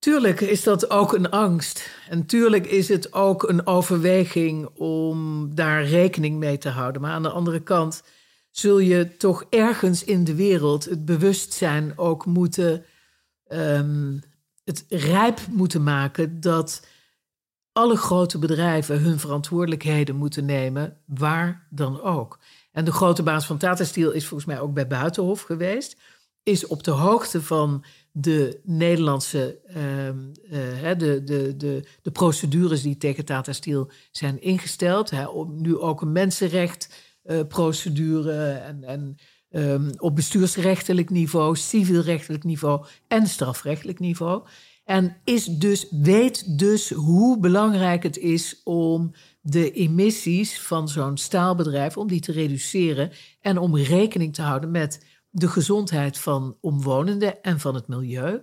Tuurlijk 0.00 0.40
is 0.40 0.62
dat 0.62 0.90
ook 0.90 1.12
een 1.12 1.30
angst. 1.30 1.90
En 2.08 2.26
tuurlijk 2.26 2.66
is 2.66 2.88
het 2.88 3.12
ook 3.12 3.48
een 3.48 3.66
overweging 3.66 4.66
om 4.66 5.48
daar 5.54 5.84
rekening 5.84 6.38
mee 6.38 6.58
te 6.58 6.68
houden. 6.68 7.02
Maar 7.02 7.12
aan 7.12 7.22
de 7.22 7.30
andere 7.30 7.60
kant 7.60 8.02
zul 8.50 8.78
je 8.78 9.16
toch 9.16 9.44
ergens 9.50 10.04
in 10.04 10.24
de 10.24 10.34
wereld 10.34 10.84
het 10.84 11.04
bewustzijn 11.04 11.98
ook 11.98 12.26
moeten. 12.26 12.84
Um, 13.48 14.22
het 14.64 14.84
rijp 14.88 15.40
moeten 15.50 15.82
maken 15.82 16.40
dat 16.40 16.86
alle 17.72 17.96
grote 17.96 18.38
bedrijven 18.38 19.00
hun 19.00 19.18
verantwoordelijkheden 19.18 20.16
moeten 20.16 20.44
nemen, 20.44 20.96
waar 21.06 21.66
dan 21.70 22.02
ook. 22.02 22.38
En 22.72 22.84
de 22.84 22.92
grote 22.92 23.22
baas 23.22 23.46
van 23.46 23.58
Tata 23.58 23.84
Steel 23.84 24.10
is 24.10 24.26
volgens 24.26 24.48
mij 24.48 24.60
ook 24.60 24.74
bij 24.74 24.86
Buitenhof 24.86 25.42
geweest. 25.42 25.96
Is 26.42 26.66
op 26.66 26.82
de 26.84 26.90
hoogte 26.90 27.42
van 27.42 27.84
de 28.12 28.60
Nederlandse 28.64 29.58
ehm, 29.66 30.18
eh, 30.50 30.98
de, 30.98 31.24
de, 31.24 31.56
de, 31.56 31.84
de 32.02 32.10
procedures 32.10 32.82
die 32.82 32.96
tegen 32.96 33.24
Tata 33.24 33.52
Steel 33.52 33.90
zijn 34.10 34.42
ingesteld. 34.42 35.10
Hè, 35.10 35.26
nu 35.46 35.78
ook 35.78 36.00
een 36.00 36.12
mensenrechtprocedure 36.12 38.32
uh, 38.32 38.66
en, 38.66 38.84
en 38.84 39.16
um, 39.50 39.90
op 39.96 40.14
bestuursrechtelijk 40.14 41.10
niveau, 41.10 41.56
civielrechtelijk 41.56 42.44
niveau 42.44 42.84
en 43.08 43.26
strafrechtelijk 43.26 43.98
niveau. 43.98 44.42
En 44.84 45.16
is 45.24 45.44
dus, 45.44 45.86
weet 45.90 46.58
dus 46.58 46.90
hoe 46.90 47.38
belangrijk 47.38 48.02
het 48.02 48.16
is 48.16 48.60
om 48.64 49.14
de 49.40 49.72
emissies 49.72 50.60
van 50.60 50.88
zo'n 50.88 51.16
staalbedrijf, 51.16 51.96
om 51.96 52.08
die 52.08 52.20
te 52.20 52.32
reduceren 52.32 53.10
en 53.40 53.58
om 53.58 53.76
rekening 53.76 54.34
te 54.34 54.42
houden 54.42 54.70
met 54.70 55.04
de 55.30 55.48
gezondheid 55.48 56.18
van 56.18 56.56
omwonenden 56.60 57.42
en 57.42 57.60
van 57.60 57.74
het 57.74 57.88
milieu. 57.88 58.42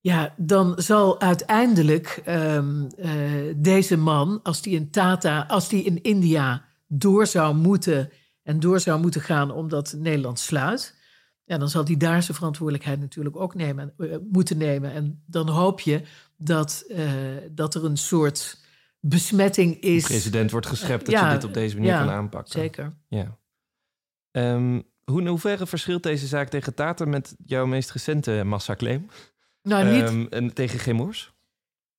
Ja, 0.00 0.34
dan 0.36 0.72
zal 0.76 1.20
uiteindelijk 1.20 2.22
um, 2.28 2.88
uh, 2.98 3.54
deze 3.56 3.96
man, 3.96 4.42
als 4.42 4.62
die 4.62 4.74
in 4.74 4.90
Tata, 4.90 5.44
als 5.48 5.68
die 5.68 5.82
in 5.82 6.02
India 6.02 6.64
door 6.86 7.26
zou 7.26 7.54
moeten 7.54 8.10
en 8.42 8.60
door 8.60 8.80
zou 8.80 9.00
moeten 9.00 9.20
gaan 9.20 9.50
omdat 9.50 9.94
Nederland 9.98 10.38
sluit, 10.38 10.96
ja, 11.44 11.58
dan 11.58 11.68
zal 11.68 11.84
hij 11.84 11.96
daar 11.96 12.22
zijn 12.22 12.36
verantwoordelijkheid 12.36 13.00
natuurlijk 13.00 13.36
ook 13.36 13.54
nemen, 13.54 13.94
uh, 13.96 14.16
moeten 14.30 14.58
nemen. 14.58 14.92
En 14.92 15.22
dan 15.26 15.48
hoop 15.48 15.80
je 15.80 16.02
dat, 16.36 16.84
uh, 16.88 17.10
dat 17.50 17.74
er 17.74 17.84
een 17.84 17.96
soort 17.96 18.64
besmetting 19.00 19.80
is. 19.80 20.02
De 20.02 20.08
president 20.08 20.50
wordt 20.50 20.66
geschept 20.66 21.04
dat 21.04 21.14
ja, 21.14 21.28
je 21.28 21.34
dit 21.34 21.44
op 21.44 21.54
deze 21.54 21.74
manier 21.74 21.90
ja, 21.90 22.04
kan 22.04 22.10
aanpakken. 22.10 22.52
Zeker. 22.52 22.96
Ja. 23.08 23.38
Um, 24.30 24.86
hoe, 25.10 25.20
in 25.20 25.26
hoeverre 25.26 25.66
verschilt 25.66 26.02
deze 26.02 26.26
zaak 26.26 26.48
tegen 26.48 26.74
Tata 26.74 27.04
met 27.04 27.34
jouw 27.44 27.66
meest 27.66 27.90
recente 27.90 28.42
massaclaim? 28.44 29.06
Nou, 29.62 29.90
niet... 29.90 30.08
Um, 30.08 30.26
en 30.30 30.54
tegen 30.54 30.78
Gemoers? 30.78 31.32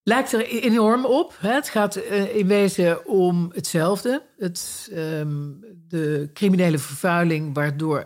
Lijkt 0.03 0.33
er 0.33 0.47
enorm 0.47 1.05
op. 1.05 1.35
Hè? 1.39 1.53
Het 1.53 1.69
gaat 1.69 1.97
uh, 1.97 2.35
in 2.35 2.47
wezen 2.47 3.07
om 3.07 3.51
hetzelfde. 3.53 4.25
Het, 4.37 4.89
um, 4.93 5.59
de 5.87 6.29
criminele 6.33 6.77
vervuiling 6.77 7.53
waardoor 7.53 8.03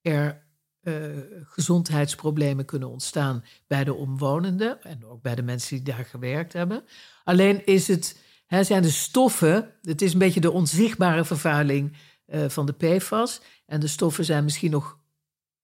er 0.00 0.46
uh, 0.82 0.94
gezondheidsproblemen 1.42 2.64
kunnen 2.64 2.88
ontstaan 2.88 3.44
bij 3.66 3.84
de 3.84 3.94
omwonenden 3.94 4.82
en 4.82 5.04
ook 5.04 5.22
bij 5.22 5.34
de 5.34 5.42
mensen 5.42 5.76
die 5.76 5.94
daar 5.94 6.04
gewerkt 6.04 6.52
hebben. 6.52 6.84
Alleen 7.24 7.66
is 7.66 7.88
het, 7.88 8.22
hè, 8.46 8.64
zijn 8.64 8.82
de 8.82 8.90
stoffen, 8.90 9.74
het 9.82 10.02
is 10.02 10.12
een 10.12 10.18
beetje 10.18 10.40
de 10.40 10.52
onzichtbare 10.52 11.24
vervuiling 11.24 11.96
uh, 12.26 12.48
van 12.48 12.66
de 12.66 12.72
PFAS. 12.72 13.40
En 13.68 13.80
de 13.80 13.86
stoffen 13.86 14.24
zijn 14.24 14.44
misschien 14.44 14.70
nog, 14.70 14.98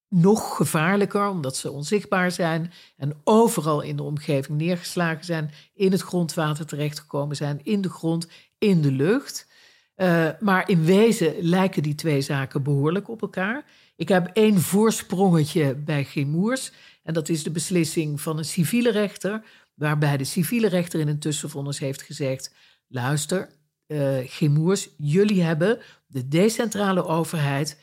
nog 0.08 0.56
gevaarlijker 0.56 1.28
omdat 1.28 1.56
ze 1.56 1.70
onzichtbaar 1.70 2.30
zijn 2.30 2.72
en 2.96 3.16
overal 3.24 3.80
in 3.80 3.96
de 3.96 4.02
omgeving 4.02 4.58
neergeslagen 4.58 5.24
zijn, 5.24 5.50
in 5.74 5.92
het 5.92 6.00
grondwater 6.00 6.66
terechtgekomen 6.66 7.36
zijn, 7.36 7.60
in 7.62 7.80
de 7.80 7.88
grond, 7.88 8.28
in 8.58 8.82
de 8.82 8.92
lucht. 8.92 9.46
Uh, 9.96 10.28
maar 10.40 10.68
in 10.68 10.84
wezen 10.84 11.34
lijken 11.40 11.82
die 11.82 11.94
twee 11.94 12.20
zaken 12.20 12.62
behoorlijk 12.62 13.08
op 13.08 13.22
elkaar. 13.22 13.64
Ik 13.96 14.08
heb 14.08 14.30
één 14.32 14.60
voorsprongetje 14.60 15.74
bij 15.74 16.04
Gemoers. 16.04 16.72
En 17.02 17.14
dat 17.14 17.28
is 17.28 17.42
de 17.42 17.50
beslissing 17.50 18.20
van 18.20 18.38
een 18.38 18.44
civiele 18.44 18.90
rechter. 18.90 19.44
Waarbij 19.74 20.16
de 20.16 20.24
civiele 20.24 20.68
rechter 20.68 21.00
in 21.00 21.08
een 21.08 21.18
tussenvonnis 21.18 21.78
heeft 21.78 22.02
gezegd: 22.02 22.54
luister, 22.86 23.50
uh, 23.86 24.26
jullie 24.96 25.42
hebben 25.42 25.78
de 26.06 26.28
decentrale 26.28 27.04
overheid 27.04 27.78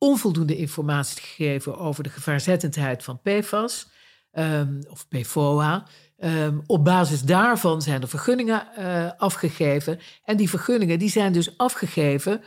onvoldoende 0.00 0.56
informatie 0.56 1.22
gegeven 1.22 1.78
over 1.78 2.02
de 2.02 2.10
gevaarzettendheid 2.10 3.02
van 3.04 3.20
PFAS 3.22 3.88
um, 4.32 4.80
of 4.88 5.08
PFOA. 5.08 5.86
Um, 6.18 6.62
op 6.66 6.84
basis 6.84 7.22
daarvan 7.22 7.82
zijn 7.82 8.02
er 8.02 8.08
vergunningen 8.08 8.66
uh, 8.78 9.10
afgegeven. 9.16 9.98
En 10.24 10.36
die 10.36 10.48
vergunningen 10.48 10.98
die 10.98 11.10
zijn 11.10 11.32
dus 11.32 11.58
afgegeven 11.58 12.40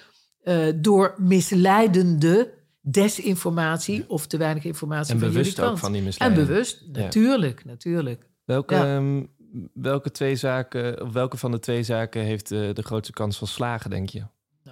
uh, 0.43 0.73
door 0.75 1.15
misleidende 1.17 2.53
desinformatie 2.81 4.09
of 4.09 4.27
te 4.27 4.37
weinig 4.37 4.63
informatie 4.63 5.13
en 5.13 5.19
van 5.19 5.29
bewust 5.29 5.55
jullie 5.55 5.71
ook 5.71 5.77
van 5.77 5.91
die 5.91 5.99
En 6.01 6.07
misleiding. 6.07 6.47
bewust, 6.47 6.83
natuurlijk, 6.91 7.61
ja. 7.63 7.69
natuurlijk. 7.69 8.27
Welke, 8.45 8.75
Ja. 8.75 8.95
um, 8.95 9.31
welke 9.73 10.11
twee 10.11 10.35
zaken, 10.35 11.01
of 11.01 11.13
welke 11.13 11.37
van 11.37 11.51
de 11.51 11.59
twee 11.59 11.83
zaken 11.83 12.21
heeft 12.21 12.51
uh, 12.51 12.73
de 12.73 12.83
grootste 12.83 13.13
kans 13.13 13.37
van 13.37 13.47
slagen, 13.47 13.89
denk 13.89 14.09
je? 14.09 14.23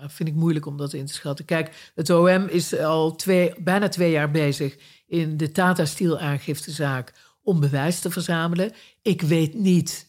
Vind 0.08 0.30
ik 0.30 0.36
moeilijk 0.36 0.66
om 0.66 0.78
dat 0.78 0.94
in 0.94 1.06
te 1.06 1.14
schatten. 1.14 1.46
Kijk, 1.46 1.92
het 1.96 2.10
OM 2.10 2.48
is 2.48 2.78
al 2.78 3.16
twee, 3.16 3.54
bijna 3.64 3.90
twee 3.90 4.12
jaar 4.12 4.32
bezig 4.32 4.78
in 5.08 5.38
de 5.38 5.52
Tata 5.52 5.86
Steel 5.86 6.20
aangiftezaak 6.20 7.14
om 7.44 7.60
bewijs 7.60 8.00
te 8.00 8.12
verzamelen. 8.12 8.72
Ik 9.02 9.22
weet 9.22 9.54
niet 9.54 10.08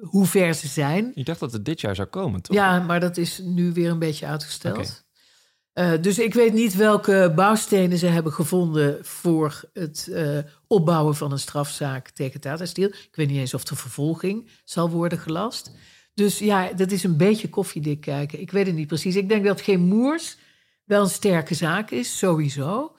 hoe 0.00 0.26
ver 0.26 0.54
ze 0.54 0.68
zijn. 0.68 1.12
Ik 1.14 1.26
dacht 1.26 1.40
dat 1.40 1.52
het 1.52 1.64
dit 1.64 1.80
jaar 1.80 1.94
zou 1.94 2.08
komen, 2.08 2.42
toch? 2.42 2.56
Ja, 2.56 2.78
maar 2.80 3.00
dat 3.00 3.16
is 3.16 3.40
nu 3.44 3.72
weer 3.72 3.90
een 3.90 3.98
beetje 3.98 4.26
uitgesteld. 4.26 4.76
Okay. 4.76 5.92
Uh, 5.94 6.02
dus 6.02 6.18
ik 6.18 6.34
weet 6.34 6.52
niet 6.52 6.74
welke 6.74 7.32
bouwstenen 7.34 7.98
ze 7.98 8.06
hebben 8.06 8.32
gevonden 8.32 8.98
voor 9.04 9.64
het 9.72 10.06
uh, 10.10 10.38
opbouwen 10.66 11.14
van 11.14 11.32
een 11.32 11.38
strafzaak 11.38 12.10
tegen 12.10 12.40
Tata 12.40 12.66
Steel. 12.66 12.88
Ik 12.88 13.12
weet 13.12 13.28
niet 13.28 13.38
eens 13.38 13.54
of 13.54 13.64
de 13.64 13.76
vervolging 13.76 14.50
zal 14.64 14.90
worden 14.90 15.18
gelast. 15.18 15.72
Dus 16.18 16.38
ja, 16.38 16.72
dat 16.72 16.90
is 16.90 17.04
een 17.04 17.16
beetje 17.16 17.48
koffiedik 17.48 18.00
kijken. 18.00 18.40
Ik 18.40 18.50
weet 18.50 18.66
het 18.66 18.74
niet 18.74 18.86
precies. 18.86 19.16
Ik 19.16 19.28
denk 19.28 19.44
dat 19.44 19.60
geen 19.60 19.80
moers 19.80 20.38
wel 20.84 21.02
een 21.02 21.08
sterke 21.08 21.54
zaak 21.54 21.90
is, 21.90 22.18
sowieso. 22.18 22.96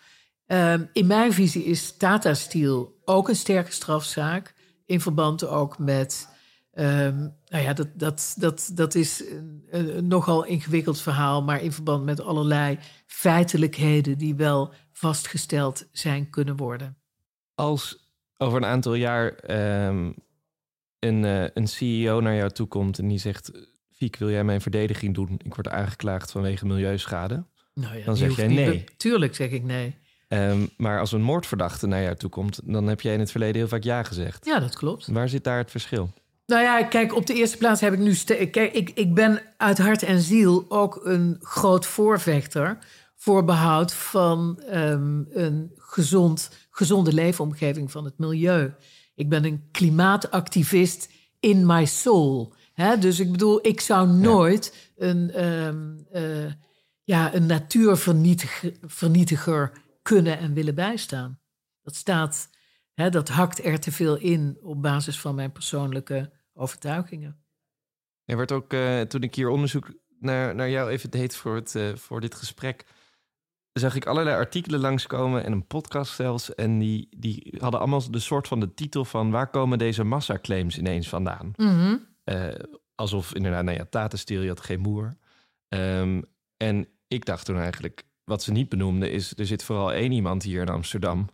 Um, 0.47 0.89
in 0.93 1.07
mijn 1.07 1.34
visie 1.34 1.63
is 1.63 1.97
Tata 1.97 2.34
Steel 2.34 3.01
ook 3.05 3.30
een 3.30 3.36
sterke 3.36 3.72
strafzaak. 3.72 4.53
In 4.86 5.01
verband 5.01 5.47
ook 5.47 5.80
met. 5.80 6.28
Um, 6.74 7.36
nou 7.45 7.63
ja, 7.63 7.74
dat, 7.74 7.88
dat, 7.93 8.36
dat, 8.38 8.72
dat 8.74 8.95
is 8.95 9.24
een, 9.70 10.07
nogal 10.07 10.45
ingewikkeld 10.45 11.01
verhaal. 11.01 11.43
Maar 11.43 11.61
in 11.61 11.72
verband 11.72 12.05
met 12.05 12.22
allerlei 12.22 12.78
feitelijkheden 13.05 14.17
die 14.17 14.36
wel 14.36 14.74
vastgesteld 14.91 15.88
zijn 15.91 16.30
kunnen 16.30 16.55
worden. 16.55 16.97
Als 17.55 18.11
over 18.38 18.57
een 18.57 18.70
aantal 18.70 18.93
jaar. 18.93 19.49
Um, 19.88 20.15
een, 21.00 21.24
uh, 21.24 21.43
een 21.54 21.68
CEO 21.68 22.20
naar 22.20 22.36
jou 22.36 22.50
toe 22.50 22.68
komt 22.68 23.00
en 23.00 23.08
die 23.08 23.20
zegt: 23.20 23.52
Fiek, 23.91 24.16
wil 24.16 24.30
jij 24.30 24.43
mijn 24.43 24.62
verdediging 24.62 25.14
doen? 25.14 25.39
Ik 25.43 25.56
word 25.56 25.68
aangeklaagd 25.68 26.32
vanwege 26.32 26.66
milieuschade. 26.66 27.43
Nou 27.74 27.97
ja, 27.97 28.06
dan 28.06 28.18
zeg 28.18 28.36
jij 28.36 28.47
nee. 28.47 28.84
Tuurlijk 28.97 29.36
zeg 29.36 29.50
ik 29.50 29.64
nee. 29.64 29.95
Um, 30.28 30.70
maar 30.78 31.00
als 31.00 31.12
een 31.12 31.22
moordverdachte 31.22 31.88
naar 31.88 32.02
jou 32.02 32.16
toe 32.16 32.30
komt, 32.30 32.60
dan 32.64 32.88
heb 32.88 33.02
jij 33.02 33.14
in 33.14 33.20
het 33.20 33.32
verleden 33.32 33.56
heel 33.56 33.68
vaak 33.68 33.84
ja 33.84 34.04
gezegd. 34.04 34.45
Ja, 34.45 34.60
dat 34.60 34.76
klopt. 34.76 35.08
Waar 35.08 35.30
zit 35.30 35.43
daar 35.43 35.58
het 35.58 35.72
verschil? 35.72 36.14
Nou 36.45 36.62
ja, 36.62 36.84
kijk, 36.84 37.16
op 37.16 37.26
de 37.26 37.34
eerste 37.34 37.58
plaats 37.58 37.82
heb 37.82 37.93
ik 37.93 38.00
nu. 38.00 38.16
Kijk, 38.16 38.56
ik, 38.56 38.89
ik 38.89 39.14
ben 39.14 39.41
uit 39.58 39.78
hart 39.78 40.04
en 40.04 40.22
ziel 40.22 40.66
ook 40.68 41.00
een 41.04 41.38
groot 41.41 41.86
voorvechter 41.86 42.78
voor 43.16 43.45
behoud 43.45 43.93
van 43.93 44.64
um, 44.74 45.28
een 45.32 45.72
gezond, 45.76 46.50
gezonde 46.70 47.14
leefomgeving 47.14 47.91
van 47.91 48.06
het 48.06 48.18
milieu. 48.18 48.74
Ik 49.20 49.30
ben 49.30 49.45
een 49.45 49.67
klimaatactivist 49.72 51.09
in 51.39 51.65
my 51.65 51.86
soul. 51.86 52.53
Hè? 52.74 52.97
Dus 52.97 53.20
ik 53.20 53.32
bedoel, 53.32 53.67
ik 53.67 53.82
zou 53.82 54.09
nooit 54.09 54.91
ja. 54.95 55.07
een, 55.07 55.45
um, 55.45 56.07
uh, 56.13 56.51
ja, 57.03 57.34
een 57.34 57.45
natuurvernietiger 57.45 59.72
kunnen 60.01 60.38
en 60.38 60.53
willen 60.53 60.76
bijstaan. 60.76 61.39
Dat 61.82 61.95
staat, 61.95 62.49
hè, 62.93 63.09
dat 63.09 63.30
hakt 63.30 63.65
er 63.65 63.80
te 63.80 63.91
veel 63.91 64.17
in 64.17 64.57
op 64.61 64.82
basis 64.82 65.20
van 65.20 65.36
mijn 65.36 65.51
persoonlijke 65.51 66.32
overtuigingen. 66.53 67.43
Er 68.26 68.38
werd 68.38 68.51
ook, 68.51 68.74
uh, 68.74 69.01
toen 69.01 69.24
ik 69.24 69.36
hier 69.36 69.49
onderzoek 69.49 69.93
naar, 70.20 70.55
naar 70.55 70.70
jou 70.70 70.89
even 70.89 71.09
deed 71.09 71.36
voor, 71.36 71.55
het, 71.55 71.76
uh, 71.76 71.95
voor 71.95 72.22
dit 72.22 72.36
gesprek, 72.36 72.86
zag 73.80 73.96
ik 73.96 74.06
allerlei 74.06 74.36
artikelen 74.36 74.80
langskomen 74.80 75.44
en 75.44 75.52
een 75.52 75.68
podcast 75.68 76.16
zelfs. 76.16 76.56
En 76.56 76.80
die, 76.80 77.08
die 77.18 77.56
hadden 77.60 77.80
allemaal 77.80 78.12
de 78.12 78.20
soort 78.20 78.48
van 78.48 78.60
de 78.60 78.74
titel 78.74 79.06
van 79.06 79.32
waar 79.32 79.50
komen 79.50 79.78
deze 79.78 80.04
massaclaims 80.04 80.78
ineens 80.78 81.10
vandaan? 81.10 81.54
Mm 81.56 81.68
-hmm. 81.68 82.06
uh, 82.26 82.48
alsof 82.96 83.34
inderdaad, 83.34 83.64
nou 83.64 83.78
ja, 83.78 83.86
Tata 83.90 84.18
Steel, 84.18 84.42
je 84.42 84.48
had 84.48 84.62
geen 84.62 84.80
moer. 84.80 85.18
Um, 85.68 86.24
en 86.58 86.88
ik 87.08 87.26
dacht 87.26 87.46
toen 87.46 87.60
eigenlijk, 87.60 88.04
wat 88.24 88.44
ze 88.44 88.52
niet 88.52 88.70
benoemden 88.70 89.12
is, 89.12 89.34
er 89.38 89.46
zit 89.46 89.64
vooral 89.64 89.94
één 89.94 90.12
iemand 90.12 90.44
hier 90.44 90.62
in 90.62 90.70
Amsterdam 90.70 91.30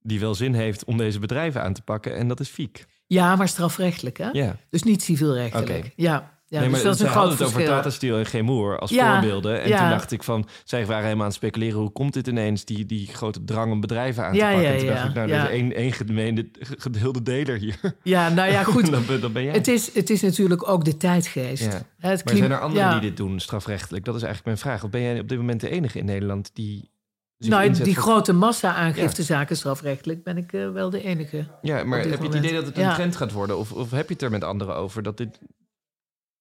die 0.00 0.20
wel 0.20 0.34
zin 0.34 0.54
heeft 0.54 0.84
om 0.84 0.96
deze 0.96 1.18
bedrijven 1.18 1.62
aan 1.62 1.72
te 1.72 1.82
pakken 1.82 2.16
en 2.16 2.28
dat 2.28 2.40
is 2.40 2.48
Fiek. 2.48 2.86
Ja, 3.06 3.36
maar 3.36 3.48
strafrechtelijk 3.48 4.18
hè? 4.18 4.28
Ja. 4.32 4.56
Dus 4.70 4.82
niet 4.82 5.02
civielrechtelijk. 5.02 5.68
Okay. 5.68 5.92
Ja. 5.96 6.37
Ja, 6.50 6.60
nee, 6.60 6.68
dus 6.68 6.76
maar 6.78 6.86
dat 6.86 6.94
is 6.94 7.00
een 7.00 7.08
groot 7.08 7.28
het 7.28 7.36
verschil. 7.36 7.60
over 7.60 7.74
Tata 7.74 7.90
Steel 7.90 8.18
en 8.18 8.26
Gemoer 8.26 8.78
als 8.78 8.90
Ja, 8.90 9.12
voorbeelden. 9.12 9.62
En 9.62 9.68
ja. 9.68 9.78
toen 9.78 9.88
dacht 9.88 10.12
ik 10.12 10.22
van, 10.22 10.48
zij 10.64 10.86
waren 10.86 11.02
helemaal 11.02 11.22
aan 11.22 11.28
het 11.28 11.36
speculeren... 11.36 11.78
hoe 11.78 11.90
komt 11.90 12.12
dit 12.12 12.26
ineens, 12.26 12.64
die, 12.64 12.86
die 12.86 13.06
grote 13.06 13.44
drang 13.44 13.72
om 13.72 13.80
bedrijven 13.80 14.24
aan 14.24 14.30
te 14.32 14.36
Ja, 14.38 14.44
pakken? 14.50 14.62
ja, 14.68 14.72
en 14.72 14.78
toen 14.78 14.86
ja, 14.88 14.94
dacht 14.94 15.08
ik, 15.08 15.14
nou, 15.14 15.30
er 15.30 15.44
is 15.44 15.50
één, 15.50 15.74
één 15.74 15.92
gemeende, 15.92 16.48
gedeelde 16.60 17.22
deler 17.22 17.58
hier. 17.58 17.78
Ja, 18.02 18.28
nou 18.28 18.50
ja, 18.50 18.62
goed. 18.74 18.90
dan, 18.90 19.20
dan 19.20 19.32
ben 19.32 19.42
jij. 19.44 19.52
Het 19.52 19.68
is, 19.68 19.94
het 19.94 20.10
is 20.10 20.22
natuurlijk 20.22 20.68
ook 20.68 20.84
de 20.84 20.96
tijdgeest. 20.96 21.64
Het 21.64 21.84
Maar 21.98 22.16
klim- 22.22 22.36
zijn 22.36 22.50
er 22.50 22.60
anderen 22.60 22.90
die 22.90 23.00
dit 23.00 23.16
doen, 23.16 23.40
strafrechtelijk? 23.40 24.04
Dat 24.04 24.14
is 24.14 24.22
eigenlijk 24.22 24.44
mijn 24.56 24.58
vraag. 24.68 24.84
Of 24.84 24.90
ben 24.90 25.00
jij 25.02 25.20
op 25.20 25.28
dit 25.28 25.38
moment 25.38 25.60
de 25.60 25.70
enige 25.70 25.98
in 25.98 26.04
Nederland 26.04 26.50
die 26.54 26.90
Nou, 27.38 27.70
die 27.70 27.94
voor- 27.94 28.02
grote 28.02 28.32
massa-aangiftezaken 28.32 29.56
strafrechtelijk 29.56 30.22
ben 30.24 30.36
ik 30.36 30.52
eh, 30.52 30.70
wel 30.70 30.90
de 30.90 31.02
enige. 31.02 31.46
Ja, 31.62 31.84
maar 31.84 31.98
heb 32.00 32.18
je 32.20 32.26
het 32.26 32.34
idee 32.34 32.52
dat 32.52 32.66
het 32.66 32.78
een 32.78 32.92
trend 32.94 33.16
gaat 33.16 33.32
worden? 33.32 33.58
Of, 33.58 33.72
of 33.72 33.90
heb 33.90 34.06
je 34.08 34.12
het 34.12 34.22
er 34.22 34.30
met 34.30 34.44
anderen 34.44 34.76
over 34.76 35.02
dat 35.02 35.16
dit 35.16 35.38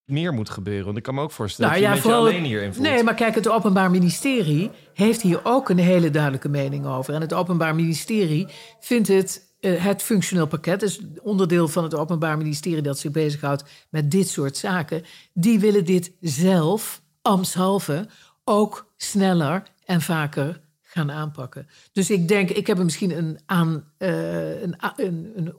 meer 0.07 0.33
moet 0.33 0.49
gebeuren? 0.49 0.85
Want 0.85 0.97
ik 0.97 1.03
kan 1.03 1.15
me 1.15 1.21
ook 1.21 1.31
voorstellen 1.31 1.71
Nou 1.71 1.83
dat 1.83 1.91
je 1.91 1.95
een 1.97 2.01
vooral- 2.03 2.19
alleen 2.27 2.43
hierin 2.43 2.73
voelt. 2.73 2.87
Nee, 2.87 3.03
maar 3.03 3.13
kijk, 3.15 3.35
het 3.35 3.49
Openbaar 3.49 3.91
Ministerie 3.91 4.71
heeft 4.93 5.21
hier 5.21 5.39
ook 5.43 5.69
een 5.69 5.77
hele 5.77 6.09
duidelijke 6.09 6.49
mening 6.49 6.85
over. 6.85 7.13
En 7.13 7.21
het 7.21 7.33
Openbaar 7.33 7.75
Ministerie 7.75 8.47
vindt 8.79 9.07
het, 9.07 9.55
eh, 9.59 9.83
het 9.83 10.01
functioneel 10.01 10.47
pakket, 10.47 10.79
dus 10.79 11.01
onderdeel 11.21 11.67
van 11.67 11.83
het 11.83 11.95
Openbaar 11.95 12.37
Ministerie 12.37 12.81
dat 12.81 12.99
zich 12.99 13.11
bezighoudt 13.11 13.63
met 13.89 14.11
dit 14.11 14.27
soort 14.29 14.57
zaken, 14.57 15.03
die 15.33 15.59
willen 15.59 15.85
dit 15.85 16.11
zelf, 16.21 17.01
ambtshalve, 17.21 18.07
ook 18.43 18.93
sneller 18.97 19.63
en 19.85 20.01
vaker 20.01 20.61
gaan 20.81 21.11
aanpakken. 21.11 21.67
Dus 21.91 22.09
ik 22.09 22.27
denk, 22.27 22.49
ik 22.49 22.67
heb 22.67 22.77
er 22.77 22.83
misschien 22.83 23.17
een, 23.17 23.39
aan, 23.45 23.91
eh, 23.97 24.61
een, 24.61 24.75
een 24.95 25.53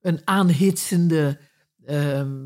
een 0.00 0.20
aanhitsende 0.24 1.38
ehm, 1.86 2.38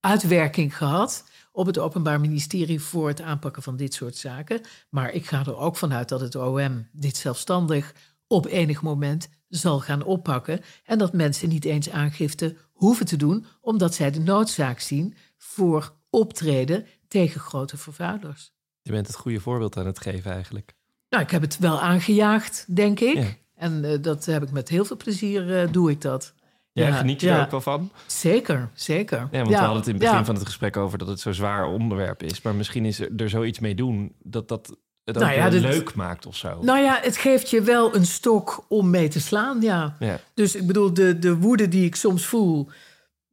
uitwerking 0.00 0.76
gehad 0.76 1.24
op 1.52 1.66
het 1.66 1.78
Openbaar 1.78 2.20
Ministerie 2.20 2.80
voor 2.80 3.08
het 3.08 3.20
aanpakken 3.20 3.62
van 3.62 3.76
dit 3.76 3.94
soort 3.94 4.16
zaken. 4.16 4.60
Maar 4.90 5.12
ik 5.12 5.26
ga 5.26 5.40
er 5.40 5.56
ook 5.56 5.76
vanuit 5.76 6.08
dat 6.08 6.20
het 6.20 6.34
OM 6.34 6.88
dit 6.92 7.16
zelfstandig 7.16 7.94
op 8.26 8.46
enig 8.46 8.82
moment 8.82 9.28
zal 9.48 9.80
gaan 9.80 10.02
oppakken. 10.02 10.60
En 10.84 10.98
dat 10.98 11.12
mensen 11.12 11.48
niet 11.48 11.64
eens 11.64 11.90
aangifte 11.90 12.56
hoeven 12.72 13.06
te 13.06 13.16
doen, 13.16 13.46
omdat 13.60 13.94
zij 13.94 14.10
de 14.10 14.20
noodzaak 14.20 14.80
zien 14.80 15.14
voor 15.38 15.92
optreden 16.10 16.86
tegen 17.08 17.40
grote 17.40 17.76
vervuilers. 17.76 18.52
Je 18.82 18.90
bent 18.90 19.06
het 19.06 19.16
goede 19.16 19.40
voorbeeld 19.40 19.76
aan 19.76 19.86
het 19.86 20.00
geven 20.00 20.32
eigenlijk. 20.32 20.74
Nou, 21.08 21.22
ik 21.22 21.30
heb 21.30 21.42
het 21.42 21.58
wel 21.58 21.80
aangejaagd, 21.80 22.76
denk 22.76 23.00
ik. 23.00 23.38
En 23.54 23.84
uh, 23.84 24.02
dat 24.02 24.24
heb 24.24 24.42
ik 24.42 24.50
met 24.50 24.68
heel 24.68 24.84
veel 24.84 24.96
plezier, 24.96 25.62
uh, 25.62 25.72
doe 25.72 25.90
ik 25.90 26.00
dat. 26.00 26.34
Ja, 26.72 26.92
geniet 26.92 27.20
je 27.20 27.30
er 27.30 27.42
ook 27.42 27.50
wel 27.50 27.60
van? 27.60 27.90
Zeker, 28.06 28.70
zeker. 28.74 29.18
Ja, 29.30 29.38
want 29.38 29.48
we 29.48 29.54
hadden 29.54 29.76
het 29.76 29.86
in 29.86 29.94
het 29.94 30.02
begin 30.02 30.24
van 30.24 30.34
het 30.34 30.44
gesprek 30.44 30.76
over 30.76 30.98
dat 30.98 31.08
het 31.08 31.20
zo'n 31.20 31.34
zwaar 31.34 31.66
onderwerp 31.66 32.22
is. 32.22 32.42
Maar 32.42 32.54
misschien 32.54 32.84
is 32.84 33.00
er, 33.00 33.08
er 33.16 33.28
zoiets 33.28 33.58
mee 33.58 33.74
doen 33.74 34.14
dat 34.22 34.48
dat 34.48 34.76
het 35.04 35.16
ook 35.16 35.22
nou 35.22 35.50
leuk 35.50 35.94
maakt 35.94 36.26
of 36.26 36.36
zo. 36.36 36.58
Nou 36.62 36.78
ja, 36.78 36.98
het 37.02 37.16
geeft 37.16 37.50
je 37.50 37.62
wel 37.62 37.94
een 37.94 38.06
stok 38.06 38.64
om 38.68 38.90
mee 38.90 39.08
te 39.08 39.20
slaan, 39.20 39.60
ja. 39.60 39.96
Dus 40.34 40.54
ik 40.54 40.66
bedoel, 40.66 40.94
de, 40.94 41.18
de 41.18 41.36
woede 41.36 41.68
die 41.68 41.84
ik 41.84 41.94
soms 41.94 42.26
voel 42.26 42.68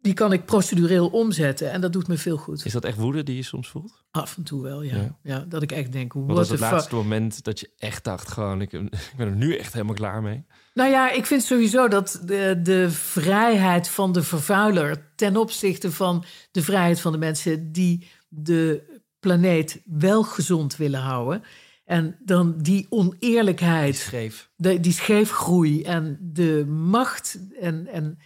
die 0.02 0.14
kan 0.14 0.34
ik 0.34 0.46
procedureel 0.46 1.08
omzetten. 1.08 1.72
En 1.72 1.82
dat 1.82 1.94
doet 1.94 2.08
me 2.08 2.18
veel 2.18 2.38
goed. 2.38 2.66
Is 2.66 2.72
dat 2.72 2.86
echt 2.86 2.98
woede 2.98 3.24
die 3.24 3.36
je 3.36 3.44
soms 3.44 3.70
voelt? 3.70 4.04
Af 4.12 4.38
en 4.38 4.44
toe 4.44 4.64
wel, 4.64 4.82
ja. 4.82 5.18
ja. 5.24 5.46
dat 5.50 5.62
ik 5.62 5.72
echt 5.72 5.92
denk... 5.92 6.14
Wat 6.14 6.38
was 6.38 6.50
het 6.50 6.60
laatste 6.60 6.96
moment 6.96 7.44
dat 7.44 7.60
je 7.60 7.70
echt 7.78 8.04
dacht... 8.04 8.32
gewoon, 8.32 8.62
ik, 8.62 8.74
ik, 9.12 9.14
ben 9.18 9.28
er 9.28 9.36
nu 9.36 9.56
echt 9.56 9.74
helemaal 9.74 9.96
klaar 9.96 10.22
mee? 10.22 10.44
Nou 10.74 10.90
ja, 10.90 11.12
ik 11.12 11.26
vind 11.26 11.44
sowieso 11.44 11.88
dat 11.88 12.22
de, 12.26 12.60
de 12.64 12.92
vrijheid 12.92 13.90
van 13.90 14.12
de 14.12 14.24
vervuiler... 14.24 15.12
ten 15.16 15.38
opzichte 15.38 15.92
van 15.92 16.24
de 16.52 16.62
vrijheid 16.62 17.00
van 17.00 17.12
de 17.12 17.18
mensen... 17.18 17.72
die 17.72 18.08
de 18.28 18.84
planeet 19.20 19.82
wel 19.86 20.24
gezond 20.24 20.76
willen 20.76 21.02
houden... 21.02 21.44
En 21.86 22.18
dan 22.20 22.58
die 22.58 22.86
oneerlijkheid. 22.90 23.94
Die 23.94 24.02
scheef. 24.02 24.50
De, 24.56 24.80
die 24.80 24.92
scheefgroei 24.92 25.84
en 25.84 26.18
de 26.22 26.66
macht 26.66 27.40
en, 27.60 27.88
en 27.88 28.20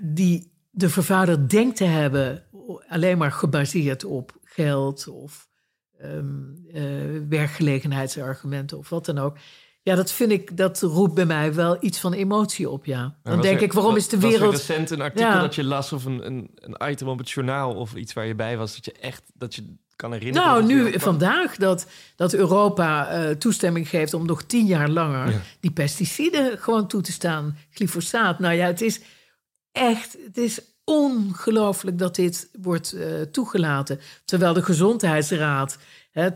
die 0.00 0.52
de 0.70 0.88
vervaarder 0.88 1.48
denkt 1.48 1.76
te 1.76 1.84
hebben, 1.84 2.44
alleen 2.88 3.18
maar 3.18 3.32
gebaseerd 3.32 4.04
op 4.04 4.36
geld 4.42 5.08
of 5.08 5.48
um, 6.02 6.66
uh, 6.74 6.82
werkgelegenheidsargumenten 7.28 8.78
of 8.78 8.88
wat 8.88 9.06
dan 9.06 9.18
ook. 9.18 9.36
Ja, 9.82 9.94
dat 9.94 10.12
vind 10.12 10.30
ik, 10.30 10.56
dat 10.56 10.80
roept 10.80 11.14
bij 11.14 11.26
mij 11.26 11.54
wel 11.54 11.76
iets 11.80 12.00
van 12.00 12.12
emotie 12.12 12.70
op, 12.70 12.84
ja. 12.84 13.16
Dan 13.22 13.40
denk 13.40 13.60
ik, 13.60 13.72
waarom 13.72 13.96
is 13.96 14.08
de 14.08 14.18
wereld... 14.18 14.52
Was 14.52 14.66
recent 14.66 14.90
een 14.90 15.00
artikel 15.00 15.40
dat 15.40 15.54
je 15.54 15.64
las 15.64 15.92
of 15.92 16.04
een, 16.04 16.26
een, 16.26 16.50
een 16.54 16.90
item 16.90 17.08
op 17.08 17.18
het 17.18 17.30
journaal 17.30 17.74
of 17.74 17.94
iets 17.94 18.12
waar 18.12 18.26
je 18.26 18.34
bij 18.34 18.56
was, 18.56 18.74
dat 18.74 18.84
je 18.84 18.92
echt, 18.92 19.22
dat 19.34 19.54
je 19.54 19.76
kan 19.96 20.12
herinneren? 20.12 20.48
Nou, 20.48 20.64
nu 20.64 21.00
vandaag 21.00 21.56
dat, 21.56 21.86
dat 22.16 22.34
Europa 22.34 23.18
uh, 23.18 23.30
toestemming 23.30 23.88
geeft 23.88 24.14
om 24.14 24.26
nog 24.26 24.42
tien 24.42 24.66
jaar 24.66 24.88
langer 24.88 25.42
die 25.60 25.70
pesticiden 25.70 26.58
gewoon 26.58 26.88
toe 26.88 27.00
te 27.00 27.12
staan. 27.12 27.56
Glyfosaat, 27.70 28.38
nou 28.38 28.54
ja, 28.54 28.66
het 28.66 28.80
is 28.80 29.00
echt, 29.72 30.16
het 30.24 30.36
is 30.36 30.60
ongelooflijk 30.84 31.98
dat 31.98 32.14
dit 32.14 32.48
wordt 32.60 32.94
uh, 32.94 33.20
toegelaten. 33.22 34.00
Terwijl 34.24 34.52
de 34.52 34.62
Gezondheidsraad, 34.62 35.78
hè, 36.10 36.34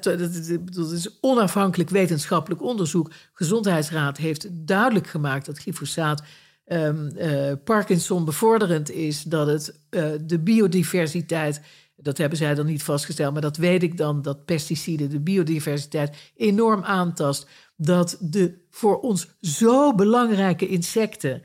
dat 0.65 0.93
is 0.93 1.19
onafhankelijk 1.21 1.91
wetenschappelijk 1.91 2.63
onderzoek, 2.63 3.11
Gezondheidsraad 3.33 4.17
heeft 4.17 4.49
duidelijk 4.51 5.07
gemaakt 5.07 5.47
dat 5.47 5.59
glyfosaat 5.59 6.23
um, 6.67 7.11
uh, 7.17 7.53
Parkinson 7.65 8.25
bevorderend 8.25 8.91
is, 8.91 9.23
dat 9.23 9.47
het 9.47 9.81
uh, 9.91 10.11
de 10.25 10.39
biodiversiteit, 10.39 11.61
dat 11.97 12.19
hebben 12.19 12.39
zij 12.39 12.55
dan 12.55 12.67
niet 12.67 12.83
vastgesteld, 12.83 13.33
maar 13.33 13.43
dat 13.43 13.57
weet 13.57 13.83
ik 13.83 13.97
dan, 13.97 14.23
dat 14.23 14.45
pesticiden 14.45 15.11
de 15.11 15.21
biodiversiteit 15.21 16.17
enorm 16.37 16.83
aantast, 16.83 17.49
dat 17.77 18.17
de 18.21 18.55
voor 18.71 19.01
ons 19.01 19.29
zo 19.41 19.95
belangrijke 19.95 20.69
insecten 20.69 21.43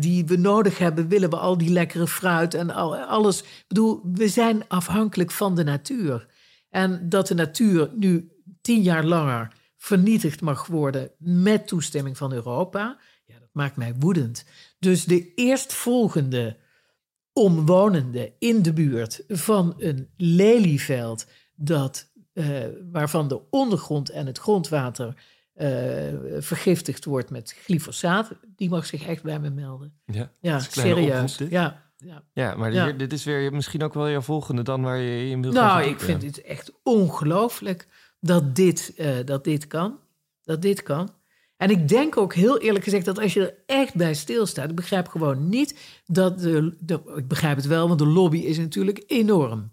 die 0.00 0.24
we 0.24 0.36
nodig 0.36 0.78
hebben, 0.78 1.08
willen 1.08 1.30
we 1.30 1.36
al 1.36 1.58
die 1.58 1.70
lekkere 1.70 2.06
fruit 2.06 2.54
en 2.54 2.70
al, 2.70 2.96
alles. 2.96 3.40
Ik 3.40 3.64
bedoel, 3.68 4.00
we 4.12 4.28
zijn 4.28 4.68
afhankelijk 4.68 5.30
van 5.30 5.54
de 5.54 5.64
natuur. 5.64 6.26
En 6.70 7.08
dat 7.08 7.26
de 7.26 7.34
natuur 7.34 7.90
nu 7.94 8.32
tien 8.60 8.82
jaar 8.82 9.04
langer 9.04 9.52
vernietigd 9.76 10.40
mag 10.40 10.66
worden 10.66 11.10
met 11.18 11.66
toestemming 11.66 12.16
van 12.16 12.32
Europa, 12.32 12.98
ja, 13.26 13.38
dat 13.38 13.48
maakt 13.52 13.76
mij 13.76 13.94
woedend. 13.98 14.44
Dus 14.78 15.04
de 15.04 15.34
eerstvolgende 15.34 16.56
omwonende 17.32 18.32
in 18.38 18.62
de 18.62 18.72
buurt 18.72 19.24
van 19.28 19.74
een 19.78 20.08
lelieveld 20.16 21.26
dat, 21.54 22.12
uh, 22.34 22.58
waarvan 22.92 23.28
de 23.28 23.50
ondergrond 23.50 24.10
en 24.10 24.26
het 24.26 24.38
grondwater 24.38 25.14
vergiftigd 26.38 27.04
wordt 27.04 27.30
met 27.30 27.56
glyfosaat, 27.64 28.32
die 28.56 28.68
mag 28.68 28.86
zich 28.86 29.06
echt 29.06 29.22
bij 29.22 29.40
me 29.40 29.50
melden. 29.50 29.92
Ja, 30.04 30.30
ja 30.40 30.58
serieus. 30.58 31.38
Ja, 31.48 31.82
ja. 31.96 32.22
ja, 32.32 32.54
maar 32.54 32.96
dit 32.96 33.12
is 33.12 33.24
weer 33.24 33.52
misschien 33.52 33.82
ook 33.82 33.94
wel 33.94 34.06
je 34.06 34.22
volgende 34.22 34.62
dan 34.62 34.82
waar 34.82 34.98
je 34.98 35.30
in 35.30 35.42
wil 35.42 35.52
Nou, 35.52 35.82
ik 35.82 36.00
vind 36.00 36.22
het 36.22 36.42
echt 36.42 36.72
ongelooflijk 36.82 37.86
dat 38.20 38.56
dit, 38.56 38.92
uh, 38.96 39.16
dat 39.24 39.44
dit 39.44 39.66
kan. 39.66 39.98
Dat 40.42 40.62
dit 40.62 40.82
kan. 40.82 41.10
En 41.56 41.70
ik 41.70 41.88
denk 41.88 42.16
ook 42.16 42.34
heel 42.34 42.58
eerlijk 42.58 42.84
gezegd 42.84 43.04
dat 43.04 43.18
als 43.18 43.34
je 43.34 43.46
er 43.46 43.54
echt 43.66 43.94
bij 43.94 44.14
stilstaat, 44.14 44.70
ik 44.70 44.76
begrijp 44.76 45.08
gewoon 45.08 45.48
niet 45.48 46.02
dat 46.06 46.38
de, 46.38 46.76
de 46.80 47.00
ik 47.16 47.28
begrijp 47.28 47.56
het 47.56 47.66
wel, 47.66 47.86
want 47.86 47.98
de 47.98 48.06
lobby 48.06 48.38
is 48.38 48.58
natuurlijk 48.58 49.04
enorm. 49.06 49.70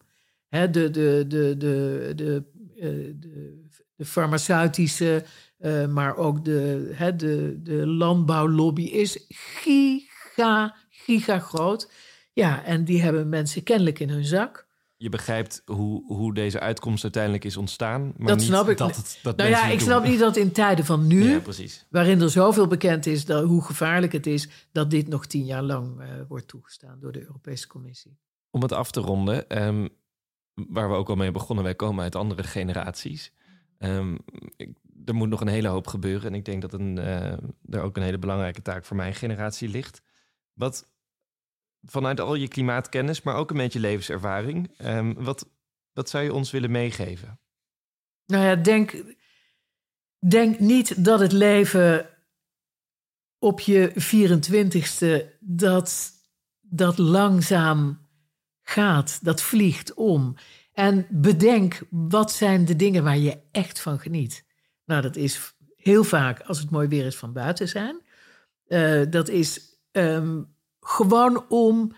Hè, 0.47 0.69
de, 0.69 0.89
de, 0.89 1.25
de, 1.27 1.55
de, 1.57 2.11
de, 2.15 2.43
uh, 2.75 3.13
de, 3.19 3.65
de 3.95 4.05
farmaceutische 4.05 5.23
uh, 5.62 5.88
maar 5.88 6.18
ook 6.18 6.45
de, 6.45 6.91
hè, 6.93 7.16
de, 7.16 7.59
de 7.64 7.88
landbouwlobby 7.88 8.84
is 8.84 9.26
giga, 9.30 10.76
giga 10.89 11.39
groot. 11.39 11.91
Ja, 12.34 12.64
en 12.64 12.86
die 12.86 13.01
hebben 13.01 13.30
mensen 13.30 13.64
kennelijk 13.64 13.99
in 13.99 14.09
hun 14.09 14.26
zak. 14.26 14.70
Je 14.97 15.09
begrijpt 15.09 15.62
hoe, 15.66 16.03
hoe 16.05 16.34
deze 16.34 16.59
uitkomst 16.59 17.03
uiteindelijk 17.03 17.45
is 17.45 17.57
ontstaan. 17.57 18.14
Maar 18.18 18.28
dat 18.28 18.38
niet 18.38 18.45
snap 18.45 18.70
ik. 18.70 18.78
Dat 18.78 18.95
het, 18.95 19.20
dat 19.24 19.38
nou 19.38 19.49
ja, 19.49 19.68
ik 19.68 19.80
snap 19.80 20.03
niet 20.03 20.20
dat 20.20 20.36
in 20.36 20.51
tijden 20.51 20.86
van 20.86 21.07
nu, 21.07 21.30
ja, 21.30 21.41
waarin 21.89 22.22
er 22.22 22.30
zoveel 22.30 22.68
bekend 22.68 23.05
is 23.05 23.26
dat, 23.26 23.43
hoe 23.43 23.64
gevaarlijk 23.64 24.12
het 24.12 24.28
is, 24.28 24.49
dat 24.72 24.89
dit 24.89 25.07
nog 25.07 25.26
tien 25.26 25.45
jaar 25.45 25.64
lang 25.64 26.01
uh, 26.01 26.07
wordt 26.28 26.47
toegestaan 26.47 26.99
door 26.99 27.12
de 27.12 27.22
Europese 27.22 27.68
Commissie. 27.68 28.18
Om 28.49 28.62
het 28.62 28.72
af 28.72 28.91
te 28.91 28.99
ronden, 28.99 29.64
um, 29.64 29.89
waar 30.53 30.89
we 30.89 30.95
ook 30.95 31.09
al 31.09 31.16
mee 31.16 31.32
begonnen, 31.32 31.64
wij 31.64 31.76
komen 31.76 32.03
uit 32.03 32.16
andere 32.16 32.43
generaties. 32.43 33.34
Um, 33.78 34.18
ik 34.55 34.70
er 35.05 35.15
moet 35.15 35.29
nog 35.29 35.41
een 35.41 35.47
hele 35.47 35.67
hoop 35.67 35.87
gebeuren. 35.87 36.27
En 36.27 36.35
ik 36.35 36.45
denk 36.45 36.61
dat 36.61 36.73
een, 36.73 36.97
uh, 36.97 37.31
er 37.69 37.81
ook 37.81 37.97
een 37.97 38.03
hele 38.03 38.19
belangrijke 38.19 38.61
taak 38.61 38.85
voor 38.85 38.95
mijn 38.95 39.13
generatie 39.13 39.69
ligt. 39.69 40.01
Wat 40.53 40.89
vanuit 41.83 42.19
al 42.19 42.35
je 42.35 42.47
klimaatkennis, 42.47 43.21
maar 43.21 43.35
ook 43.35 43.49
een 43.51 43.57
beetje 43.57 43.79
levenservaring, 43.79 44.79
um, 44.85 45.13
wat, 45.13 45.49
wat 45.93 46.09
zou 46.09 46.23
je 46.23 46.33
ons 46.33 46.51
willen 46.51 46.71
meegeven? 46.71 47.39
Nou 48.25 48.45
ja, 48.45 48.55
denk, 48.55 49.03
denk 50.19 50.59
niet 50.59 51.05
dat 51.05 51.19
het 51.19 51.31
leven 51.31 52.09
op 53.39 53.59
je 53.59 53.91
24ste 53.93 55.37
dat, 55.39 56.11
dat 56.61 56.97
langzaam 56.97 58.07
gaat, 58.61 59.19
dat 59.23 59.41
vliegt 59.41 59.93
om. 59.93 60.35
En 60.73 61.07
bedenk, 61.09 61.81
wat 61.89 62.31
zijn 62.31 62.65
de 62.65 62.75
dingen 62.75 63.03
waar 63.03 63.17
je 63.17 63.41
echt 63.51 63.81
van 63.81 63.99
geniet? 63.99 64.45
Nou, 64.91 65.03
dat 65.03 65.15
is 65.15 65.53
heel 65.77 66.03
vaak 66.03 66.41
als 66.41 66.59
het 66.59 66.69
mooi 66.69 66.87
weer 66.87 67.05
is 67.05 67.15
van 67.15 67.33
buiten 67.33 67.67
zijn. 67.67 68.01
Uh, 68.67 69.01
dat 69.09 69.29
is 69.29 69.59
um, 69.91 70.47
gewoon 70.79 71.45
om 71.49 71.93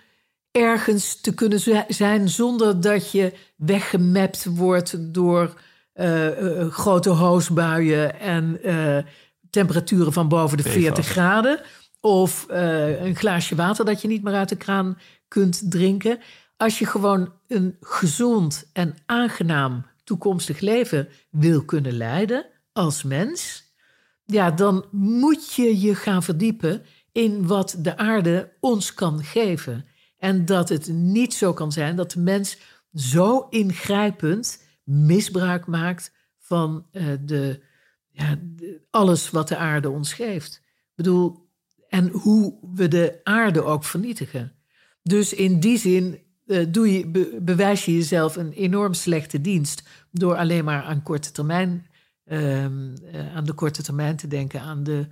ergens 0.52 1.22
te 1.22 1.34
kunnen 1.34 1.60
zijn 1.88 2.30
zonder 2.30 2.82
dat 2.82 3.12
je 3.12 3.34
weggemapt 3.56 4.46
wordt 4.46 5.14
door 5.14 5.54
uh, 5.96 6.42
uh, 6.42 6.68
grote 6.70 7.10
hoosbuien 7.10 8.20
en 8.20 8.60
temperaturen 9.50 10.14
van 10.14 10.28
boven 10.28 10.58
de 10.58 10.64
40 10.64 11.06
graden. 11.06 11.62
Of 12.00 12.46
een 12.50 13.16
glaasje 13.16 13.56
water 13.56 13.86
dat 13.86 14.02
je 14.02 14.08
niet 14.08 14.24
meer 14.24 14.34
uit 14.34 14.50
de 14.50 14.56
kraan 14.56 14.98
kunt 15.28 15.72
drinken. 15.72 16.20
Als 16.58 16.80
je 16.80 16.86
gewoon 16.86 17.34
een 17.48 17.78
gezond 17.82 18.70
en 18.74 18.96
aangenaam 19.06 19.86
toekomstig 20.04 20.60
leven 20.60 21.08
wil 21.30 21.66
kunnen 21.66 21.98
leiden, 21.98 22.46
als 22.74 23.04
mens, 23.04 23.64
ja, 24.26 24.52
dan 24.52 24.86
moet 24.92 25.54
je 25.54 25.80
je 25.82 25.96
gaan 25.96 26.24
verdiepen 26.24 26.86
in 27.12 27.48
wat 27.48 27.76
de 27.80 27.98
aarde 27.98 28.54
ons 28.60 28.94
kan 28.94 29.24
geven. 29.24 29.86
En 30.18 30.46
dat 30.46 30.70
het 30.70 30.88
niet 30.88 31.34
zo 31.34 31.54
kan 31.54 31.72
zijn 31.72 31.96
dat 31.96 32.12
de 32.12 32.20
mens 32.20 32.58
zo 32.94 33.48
ingrijpend 33.50 34.64
misbruik 34.84 35.66
maakt 35.66 36.12
van 36.40 36.86
uh, 36.92 37.14
de, 37.22 37.64
ja, 38.10 38.40
alles 38.90 39.30
wat 39.30 39.48
de 39.48 39.58
aarde 39.58 39.90
ons 39.90 40.14
geeft. 40.14 40.62
Ik 40.64 40.92
bedoel, 40.96 41.50
en 41.88 42.10
hoe 42.10 42.58
we 42.74 42.88
de 42.88 43.20
aarde 43.24 43.64
ook 43.64 43.84
vernietigen. 43.84 44.54
Dus 45.04 45.34
in 45.34 45.60
die 45.60 45.78
zin 45.78 46.20
uh, 46.46 46.66
doe 46.70 46.94
je, 46.94 47.08
bewijs 47.42 47.86
je 47.86 47.94
jezelf 47.94 48.36
een 48.36 48.52
enorm 48.52 48.94
slechte 48.94 49.42
dienst 49.42 49.84
door 50.12 50.36
alleen 50.36 50.66
maar 50.66 50.84
aan 50.84 51.04
korte 51.04 51.32
termijn, 51.32 51.88
ehm, 52.26 52.96
eh, 53.12 53.36
aan 53.36 53.44
de 53.44 53.54
korte 53.54 53.84
termijn 53.84 54.16
te 54.16 54.28
denken, 54.28 54.62
aan, 54.62 54.84
de, 54.84 55.08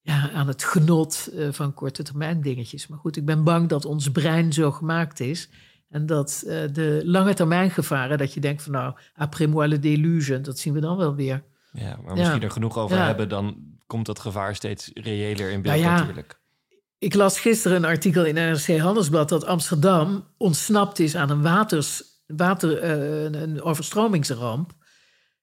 ja, 0.00 0.30
aan 0.30 0.48
het 0.48 0.64
genot 0.64 1.28
uh, 1.32 1.52
van 1.52 1.74
korte 1.74 2.02
termijn 2.02 2.40
dingetjes. 2.40 2.86
Maar 2.86 2.98
goed, 2.98 3.16
ik 3.16 3.24
ben 3.24 3.44
bang 3.44 3.68
dat 3.68 3.84
ons 3.84 4.10
brein 4.10 4.52
zo 4.52 4.70
gemaakt 4.70 5.20
is. 5.20 5.48
En 5.88 6.06
dat 6.06 6.42
de 6.72 7.02
lange 7.04 7.34
termijn 7.34 7.70
gevaren, 7.70 8.18
dat 8.18 8.34
je 8.34 8.40
denkt 8.40 8.62
van 8.62 8.72
nou, 8.72 8.94
après 9.14 9.48
moi 9.48 9.68
le 9.68 10.40
dat 10.40 10.58
zien 10.58 10.74
we 10.74 10.80
dan 10.80 10.96
wel 10.96 11.14
weer. 11.14 11.44
Ja, 11.72 11.98
maar 12.04 12.14
misschien 12.14 12.42
er 12.42 12.50
genoeg 12.50 12.78
over 12.78 13.04
hebben, 13.04 13.28
dan 13.28 13.56
komt 13.86 14.06
dat 14.06 14.18
gevaar 14.18 14.54
steeds 14.54 14.90
reëler 14.94 15.50
in 15.50 15.62
beeld 15.62 15.80
nou 15.80 15.96
natuurlijk. 15.96 16.40
Ik 16.98 17.14
las 17.14 17.40
gisteren 17.40 17.76
een 17.76 17.84
artikel 17.84 18.24
in 18.24 18.34
NRC 18.34 18.78
Handelsblad 18.78 19.28
dat 19.28 19.44
Amsterdam 19.44 20.24
ontsnapt 20.36 20.98
is 20.98 21.16
aan 21.16 21.30
een, 21.30 21.42
waters, 21.42 22.02
water, 22.26 22.84
uh, 22.84 23.40
een 23.40 23.62
overstromingsramp 23.62 24.72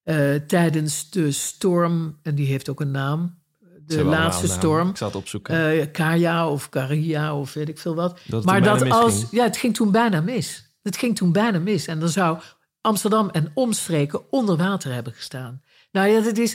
uh, 0.04 0.36
tijdens 0.36 1.10
de 1.10 1.32
storm, 1.32 2.20
en 2.22 2.36
die 2.36 2.48
heeft 2.48 2.70
ook 2.70 2.80
een 2.80 2.92
naam, 2.92 3.40
de 3.86 4.04
laatste 4.04 4.48
storm. 4.48 4.90
Ik 4.90 4.98
zal 4.98 5.08
het 5.08 5.18
opzoeken. 5.18 5.76
Uh, 5.76 5.92
Kaya 5.92 6.50
of 6.50 6.70
Karia 6.70 7.38
of 7.38 7.54
weet 7.54 7.70
ik 7.70 7.80
veel 7.80 7.96
wat. 7.96 8.20
Dat 8.28 8.46
maar 8.46 8.64
dat 8.64 8.90
als, 8.90 9.26
ja, 9.32 9.44
het 9.44 9.58
ging 9.58 9.76
toen 9.76 9.92
bijna 9.92 10.22
mis. 10.22 10.78
Het 10.82 10.98
ging 10.98 11.16
toen 11.16 11.32
bijna 11.32 11.60
mis. 11.60 11.88
En 11.88 12.00
dan 12.00 12.10
zou 12.10 12.40
Amsterdam 12.82 13.30
en 13.30 13.52
omstreken 13.54 14.32
onder 14.32 14.58
water 14.58 14.94
hebben 14.94 15.14
gestaan. 15.14 15.62
Nou 15.92 16.10
ja, 16.10 16.22
het 16.22 16.38
is, 16.38 16.52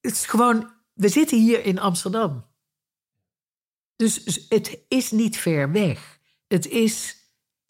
het 0.00 0.12
is 0.12 0.26
gewoon, 0.26 0.70
we 0.92 1.08
zitten 1.08 1.38
hier 1.38 1.64
in 1.64 1.78
Amsterdam. 1.78 2.44
Dus 3.96 4.46
het 4.48 4.78
is 4.88 5.10
niet 5.10 5.36
ver 5.36 5.72
weg. 5.72 6.18
Het 6.46 6.68
is, 6.68 7.16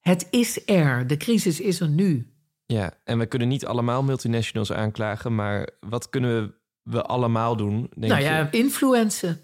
het 0.01 0.27
is 0.31 0.69
er. 0.69 1.07
De 1.07 1.17
crisis 1.17 1.61
is 1.61 1.81
er 1.81 1.89
nu. 1.89 2.36
Ja, 2.67 2.93
en 3.05 3.19
we 3.19 3.27
kunnen 3.27 3.49
niet 3.49 3.67
allemaal 3.67 4.03
multinationals 4.03 4.73
aanklagen, 4.73 5.35
maar 5.35 5.69
wat 5.81 6.11
kunnen 6.11 6.55
we 6.83 7.03
allemaal 7.03 7.57
doen? 7.57 7.91
Denk 7.95 8.13
nou 8.13 8.25
ja, 8.25 8.49
influencen. 8.51 9.41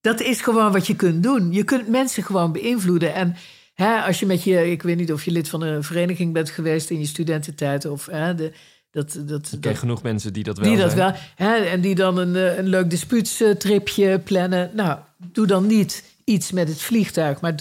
Dat 0.00 0.20
is 0.20 0.40
gewoon 0.40 0.72
wat 0.72 0.86
je 0.86 0.96
kunt 0.96 1.22
doen. 1.22 1.52
Je 1.52 1.64
kunt 1.64 1.88
mensen 1.88 2.22
gewoon 2.22 2.52
beïnvloeden. 2.52 3.14
En 3.14 3.36
hè, 3.74 4.00
als 4.00 4.20
je 4.20 4.26
met 4.26 4.42
je, 4.42 4.70
ik 4.70 4.82
weet 4.82 4.96
niet 4.96 5.12
of 5.12 5.24
je 5.24 5.30
lid 5.30 5.48
van 5.48 5.62
een 5.62 5.82
vereniging 5.82 6.32
bent 6.32 6.50
geweest 6.50 6.90
in 6.90 6.98
je 6.98 7.06
studententijd 7.06 7.84
of 7.84 8.06
hè, 8.06 8.34
de, 8.34 8.52
dat, 8.90 9.18
dat, 9.20 9.52
ik 9.52 9.60
ken 9.60 9.76
genoeg 9.76 10.02
mensen 10.02 10.32
die 10.32 10.44
dat 10.44 10.58
wel 10.58 10.68
Die 10.68 10.78
dat 10.78 10.94
wel, 10.94 11.12
hè, 11.34 11.54
en 11.54 11.80
die 11.80 11.94
dan 11.94 12.18
een, 12.18 12.36
eh, 12.36 12.58
een 12.58 12.66
leuk 12.66 12.90
dispuutstripje 12.90 14.18
plannen. 14.18 14.70
Nou, 14.74 14.98
doe 15.32 15.46
dan 15.46 15.66
niet 15.66 16.04
iets 16.24 16.52
met 16.52 16.68
het 16.68 16.82
vliegtuig, 16.82 17.40
maar 17.40 17.54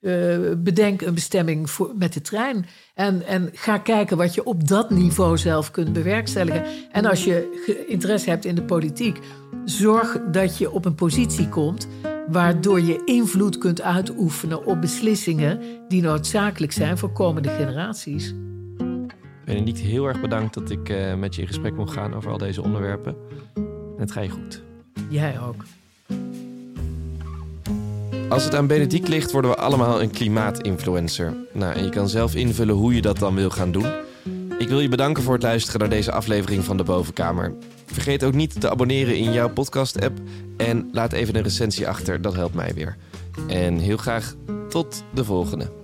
uh, 0.00 0.38
bedenk 0.58 1.02
een 1.02 1.14
bestemming 1.14 1.70
voor, 1.70 1.92
met 1.96 2.12
de 2.12 2.20
trein. 2.20 2.66
En, 2.94 3.26
en 3.26 3.50
ga 3.52 3.78
kijken 3.78 4.16
wat 4.16 4.34
je 4.34 4.44
op 4.44 4.68
dat 4.68 4.90
niveau 4.90 5.38
zelf 5.38 5.70
kunt 5.70 5.92
bewerkstelligen. 5.92 6.64
En 6.92 7.04
als 7.04 7.24
je 7.24 7.84
interesse 7.88 8.30
hebt 8.30 8.44
in 8.44 8.54
de 8.54 8.62
politiek, 8.62 9.18
zorg 9.64 10.20
dat 10.30 10.58
je 10.58 10.70
op 10.70 10.84
een 10.84 10.94
positie 10.94 11.48
komt 11.48 11.88
waardoor 12.28 12.80
je 12.80 13.02
invloed 13.04 13.58
kunt 13.58 13.80
uitoefenen 13.80 14.64
op 14.64 14.80
beslissingen 14.80 15.60
die 15.88 16.02
noodzakelijk 16.02 16.72
zijn 16.72 16.98
voor 16.98 17.12
komende 17.12 17.48
generaties. 17.48 18.34
niet 19.44 19.78
heel 19.78 20.06
erg 20.06 20.20
bedankt 20.20 20.54
dat 20.54 20.70
ik 20.70 20.88
uh, 20.88 21.14
met 21.14 21.34
je 21.34 21.40
in 21.40 21.46
gesprek 21.46 21.76
mocht 21.76 21.92
gaan 21.92 22.14
over 22.14 22.30
al 22.30 22.38
deze 22.38 22.62
onderwerpen. 22.62 23.16
En 23.54 23.98
het 23.98 24.12
ga 24.12 24.20
je 24.20 24.28
goed. 24.28 24.62
Jij 25.08 25.40
ook. 25.40 25.64
Als 28.28 28.44
het 28.44 28.54
aan 28.54 28.66
Benedict 28.66 29.08
ligt, 29.08 29.32
worden 29.32 29.50
we 29.50 29.56
allemaal 29.56 30.02
een 30.02 30.10
klimaatinfluencer. 30.10 31.36
Nou, 31.52 31.74
en 31.74 31.84
je 31.84 31.90
kan 31.90 32.08
zelf 32.08 32.34
invullen 32.34 32.74
hoe 32.74 32.94
je 32.94 33.02
dat 33.02 33.18
dan 33.18 33.34
wil 33.34 33.50
gaan 33.50 33.72
doen. 33.72 33.86
Ik 34.58 34.68
wil 34.68 34.80
je 34.80 34.88
bedanken 34.88 35.22
voor 35.22 35.32
het 35.32 35.42
luisteren 35.42 35.80
naar 35.80 35.88
deze 35.88 36.12
aflevering 36.12 36.64
van 36.64 36.76
de 36.76 36.82
Bovenkamer. 36.82 37.54
Vergeet 37.86 38.24
ook 38.24 38.34
niet 38.34 38.60
te 38.60 38.70
abonneren 38.70 39.16
in 39.16 39.32
jouw 39.32 39.48
podcast-app 39.48 40.18
en 40.56 40.88
laat 40.92 41.12
even 41.12 41.36
een 41.36 41.42
recensie 41.42 41.88
achter, 41.88 42.22
dat 42.22 42.34
helpt 42.34 42.54
mij 42.54 42.74
weer. 42.74 42.96
En 43.48 43.78
heel 43.78 43.96
graag 43.96 44.34
tot 44.68 45.04
de 45.14 45.24
volgende. 45.24 45.77